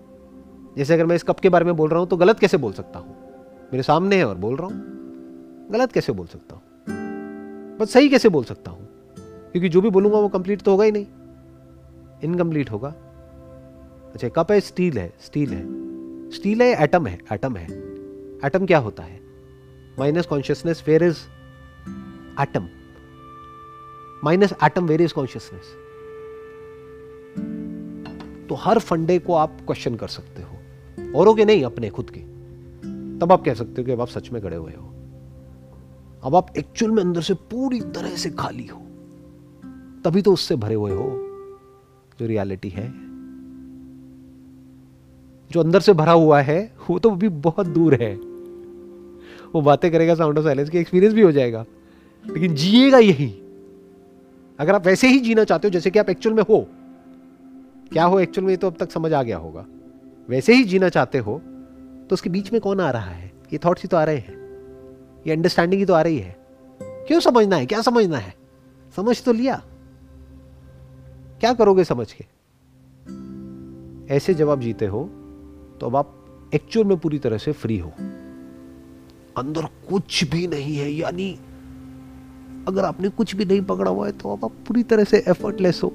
जैसे 0.77 0.95
अगर 0.95 1.07
मैं 1.07 1.17
इस 1.17 1.23
कप 1.23 1.41
के 1.41 1.49
बारे 1.49 1.65
में 1.65 1.77
बोल 1.77 1.91
रहा 1.91 2.01
हूँ 2.01 2.09
तो 2.09 2.17
गलत 2.17 2.39
कैसे 2.39 2.57
बोल 2.57 2.73
सकता 2.73 2.99
हूँ? 2.99 3.17
मेरे 3.73 3.83
सामने 3.83 4.17
है 4.17 4.25
और 4.25 4.37
बोल 4.37 4.57
रहा 4.57 4.67
हूँ। 4.67 4.93
गलत 5.71 5.93
कैसे 5.93 6.13
बोल 6.13 6.27
सकता 6.27 6.55
हूँ? 6.57 6.63
बस 7.79 7.93
सही 7.93 8.09
कैसे 8.09 8.29
बोल 8.29 8.45
सकता 8.45 8.71
हूँ? 8.71 8.89
क्योंकि 9.19 9.69
जो 9.69 9.81
भी 9.81 9.91
बोलूँगा, 9.91 10.19
वो 10.19 10.29
कंप्लीट 10.29 10.63
तो 10.63 10.71
होगा 10.71 10.85
ही 10.85 10.93
नहीं। 10.93 11.07
इनकम्प्लीट 12.25 12.71
होगा। 12.71 12.89
अच्छा 14.15 14.29
कप 14.29 14.53
है 14.53 14.61
स्टील 14.61 14.99
है 14.99 15.13
स्टील 15.21 15.51
है। 15.51 15.63
स्टील 16.31 16.63
है 16.63 16.85
एटम 16.85 17.07
है 17.07 17.19
एटम 17.33 17.57
है। 17.57 17.67
एटम 18.45 18.67
क्या 18.67 18.79
होता 18.79 19.03
है? 19.03 19.22
Minus 19.99 20.27
consciousness 20.27 20.85
where 20.89 21.03
is 21.03 21.17
atom 22.41 22.69
minus 24.25 24.53
atom 24.65 24.87
where 24.87 25.03
is 25.03 25.15
consciousness 25.15 25.77
तो 28.49 28.55
हर 28.55 28.79
फंडे 28.79 29.19
को 29.19 29.35
आप 29.35 29.59
क्वेश्चन 29.67 29.95
कर 29.95 30.09
सकते 30.09 30.43
हो। 30.43 30.59
औरों 31.21 31.35
के 31.35 31.45
नहीं, 31.45 31.65
अपने, 31.65 31.91
खुद 31.91 32.11
के। 32.11 32.21
तब 33.19 33.33
आप 33.33 33.45
कह 33.45 33.55
सकते 33.55 33.83
हो 33.83 33.87
कि 33.87 33.93
अब 33.93 34.01
आप 34.01 34.09
सच 34.09 34.31
में 34.31 34.43
गड़े 34.43 34.57
हुए 34.57 34.73
हो। 34.73 34.87
अब 36.23 36.37
आप 36.37 36.57
एक्चुअल 36.59 36.93
में 36.93 37.03
अंदर 37.03 37.21
से 37.21 37.35
पूरी 37.35 37.81
तरह 37.81 38.17
से 38.17 38.31
खाली 38.31 38.67
हो। 38.67 38.79
तभी 40.05 40.23
तो 40.23 40.33
उससे 40.33 40.57
भरे 40.57 40.75
हुए 40.75 40.91
हो, 40.91 41.11
जो 42.21 42.27
रियलिटी 42.27 42.69
है। 42.69 42.89
जो 45.51 45.61
अंदर 45.61 45.81
से 45.81 45.93
भरा 45.93 46.13
हुआ 46.13 46.41
है, 46.41 46.75
वो 46.91 46.99
तो 46.99 47.11
अभी 47.11 47.29
बहुत 47.29 47.67
दूर 47.67 47.95
है। 47.95 48.32
वो 49.55 49.61
बातें 49.61 49.93
करेगा 49.93 50.15
साउंड 50.15 50.39
ऑफ़ 50.39 50.45
साइलेंस 50.45 50.71
की 50.71 50.79
एक्सपीरियंस 50.79 51.15
भी 51.15 51.23
हो 51.23 51.33
जाएगा। 51.33 51.65
लेकिन 52.27 52.55
जिएगा 52.55 52.99
यही। 52.99 53.39
अगर 54.59 54.75
आप 54.75 54.87
वैसे 54.87 55.09
ही 55.09 55.19
जीना 55.19 55.45
चाहते 55.45 55.69
हो, 55.69 55.73
जैसे 55.73 55.91
कि 55.91 55.99
आप 55.99 56.11
एक्चुअल 56.11 56.37
में 56.37 56.43
हो, 56.43 56.67
क्या 57.93 58.05
हो 58.05 58.21
एक्चुअल 58.21 58.47
में 58.47 58.57
तो 58.57 58.67
अब 58.67 58.77
तक 58.81 58.91
समझ 58.91 59.13
आ 59.13 59.23
गया 59.23 59.37
होगा। 59.37 59.67
वैसे 60.29 60.55
ही 60.55 60.65
जीना 60.65 60.89
चाहते 60.89 61.19
हो 61.19 61.39
तो 62.09 62.09
उसके 62.13 62.31
बीच 62.31 62.53
में 62.53 62.61
कौन 62.61 62.81
आ 62.81 62.91
रहा 62.91 63.11
है? 63.11 63.33
ये 63.53 63.59
थॉट्स 63.59 63.83
ही 63.83 63.89
तो 63.89 63.97
आ 63.97 64.05
रहे 64.05 64.17
हैं। 64.17 64.37
ये 65.27 65.33
अंडरस्टैंडिंग 65.33 65.81
ही 65.81 65.87
तो 65.87 65.95
आ 65.95 66.03
रही 66.03 66.19
है। 66.19 66.37
क्यों 66.83 67.21
समझना 67.21 67.57
है? 67.57 67.67
क्या 67.67 67.83
समझना 67.83 68.19
है? 68.19 68.35
समझ 68.97 69.23
तो 69.23 69.33
लिया। 69.33 69.63
क्या 71.41 71.53
करोगे 71.53 71.85
समझ 71.85 72.13
के? 72.13 72.25
ऐसे 74.15 74.35
जब 74.35 74.51
आप 74.51 74.61
जीते 74.61 74.87
हो 74.87 75.05
तो 75.81 75.87
अब 75.87 75.97
आप 75.97 76.25
एक्चुअल 76.55 76.87
में 76.87 76.99
पूरी 76.99 77.19
तरह 77.19 77.39
से 77.39 77.53
फ्री 77.53 77.79
हो। 77.79 77.93
अंदर 79.37 79.65
कुछ 79.89 80.25
भी 80.25 80.47
नहीं 80.47 80.77
है, 80.77 80.91
यानी 80.91 81.39
अगर 82.69 82.85
आपने 82.85 83.09
कुछ 83.09 83.35
भी 83.37 83.45
नहीं 83.45 83.61
पकड़ा 83.61 83.91
हुआ 83.91 84.07
है 84.07 84.13
तो 84.13 84.33
आप 84.33 84.45
पूरी 84.45 84.83
तरह 84.83 85.05
से 85.05 85.25
एफर्टलेस 85.29 85.81
हो। 85.85 85.93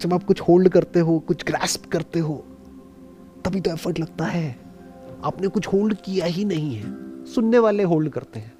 जब 0.00 0.14
आप 0.14 0.24
कुछ 0.24 0.40
होल्ड 0.40 0.68
करते 0.68 1.00
हो, 1.00 1.18
कुछ 1.18 1.44
ग्रास्प 1.44 1.84
करते 1.86 2.18
हो, 2.18 2.44
तभी 3.44 3.60
तो 3.60 3.70
एफर्ट 3.70 4.00
लगता 4.00 4.24
है। 4.24 4.56
आपने 5.24 5.48
कुछ 5.48 5.66
होल्ड 5.66 5.94
किया 5.94 6.26
ही 6.26 6.44
नहीं 6.44 6.74
है। 6.74 7.24
सुनने 7.24 7.58
वाले 7.58 7.82
होल्ड 7.82 8.10
करते 8.10 8.40
हैं। 8.40 8.52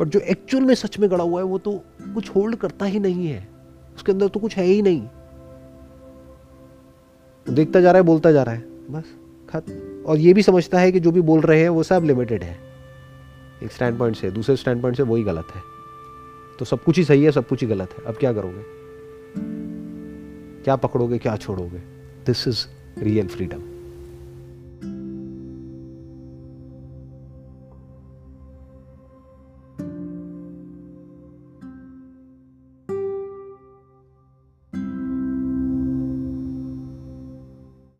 बट 0.00 0.08
जो 0.08 0.20
एक्चुअल 0.20 0.64
में 0.64 0.74
सच 0.74 0.98
में 0.98 1.10
गड़ा 1.10 1.24
हुआ 1.24 1.40
है, 1.40 1.46
वो 1.46 1.58
तो 1.58 1.72
कुछ 2.02 2.28
होल्ड 2.30 2.56
करता 2.56 2.86
ही 2.86 2.98
नहीं 2.98 3.26
है। 3.26 3.48
उसके 3.96 4.12
अंदर 4.12 4.28
तो 4.28 4.40
कुछ 4.40 4.56
है 4.56 4.64
ही 4.64 4.82
नहीं। 4.82 5.08
देखता 7.54 7.80
जा 7.80 7.90
रहा 7.90 8.00
है, 8.00 8.06
बोलता 8.06 8.32
जा 8.32 8.42
रहा 8.42 8.54
है, 8.54 8.60
बस। 8.90 9.17
खत, 9.50 9.64
और 10.06 10.18
ये 10.18 10.32
भी 10.32 10.42
समझता 10.42 10.78
है 10.78 10.92
कि 10.92 11.00
जो 11.00 11.10
भी 11.10 11.20
बोल 11.20 11.40
रहे 11.40 11.60
हैं 11.60 11.68
वो 11.68 11.82
सब 11.82 12.02
लिमिटेड 12.04 12.42
है। 12.42 12.58
एक 13.62 13.72
स्टैंड 13.72 13.98
पॉइंट 13.98 14.16
से, 14.16 14.30
दूसरे 14.30 14.56
स्टैंड 14.56 14.82
पॉइंट 14.82 14.96
से 14.96 15.02
वही 15.02 15.22
गलत 15.22 15.46
है। 15.54 15.62
तो 16.58 16.64
सब 16.64 16.84
कुछ 16.84 16.96
ही 16.96 17.04
सही 17.04 17.24
है, 17.24 17.30
सब 17.30 17.48
कुछ 17.48 17.62
ही 17.62 17.68
गलत 17.68 17.90
है। 17.98 18.04
अब 18.04 18.14
क्या 18.14 18.32
करोगे? 18.32 18.62
क्या 20.64 20.76
पकड़ोगे, 20.76 21.18
क्या 21.18 21.36
छोड़ोगे? 21.36 21.78
This 22.26 22.48
is 22.48 22.66
real 22.98 23.26
freedom 23.26 23.77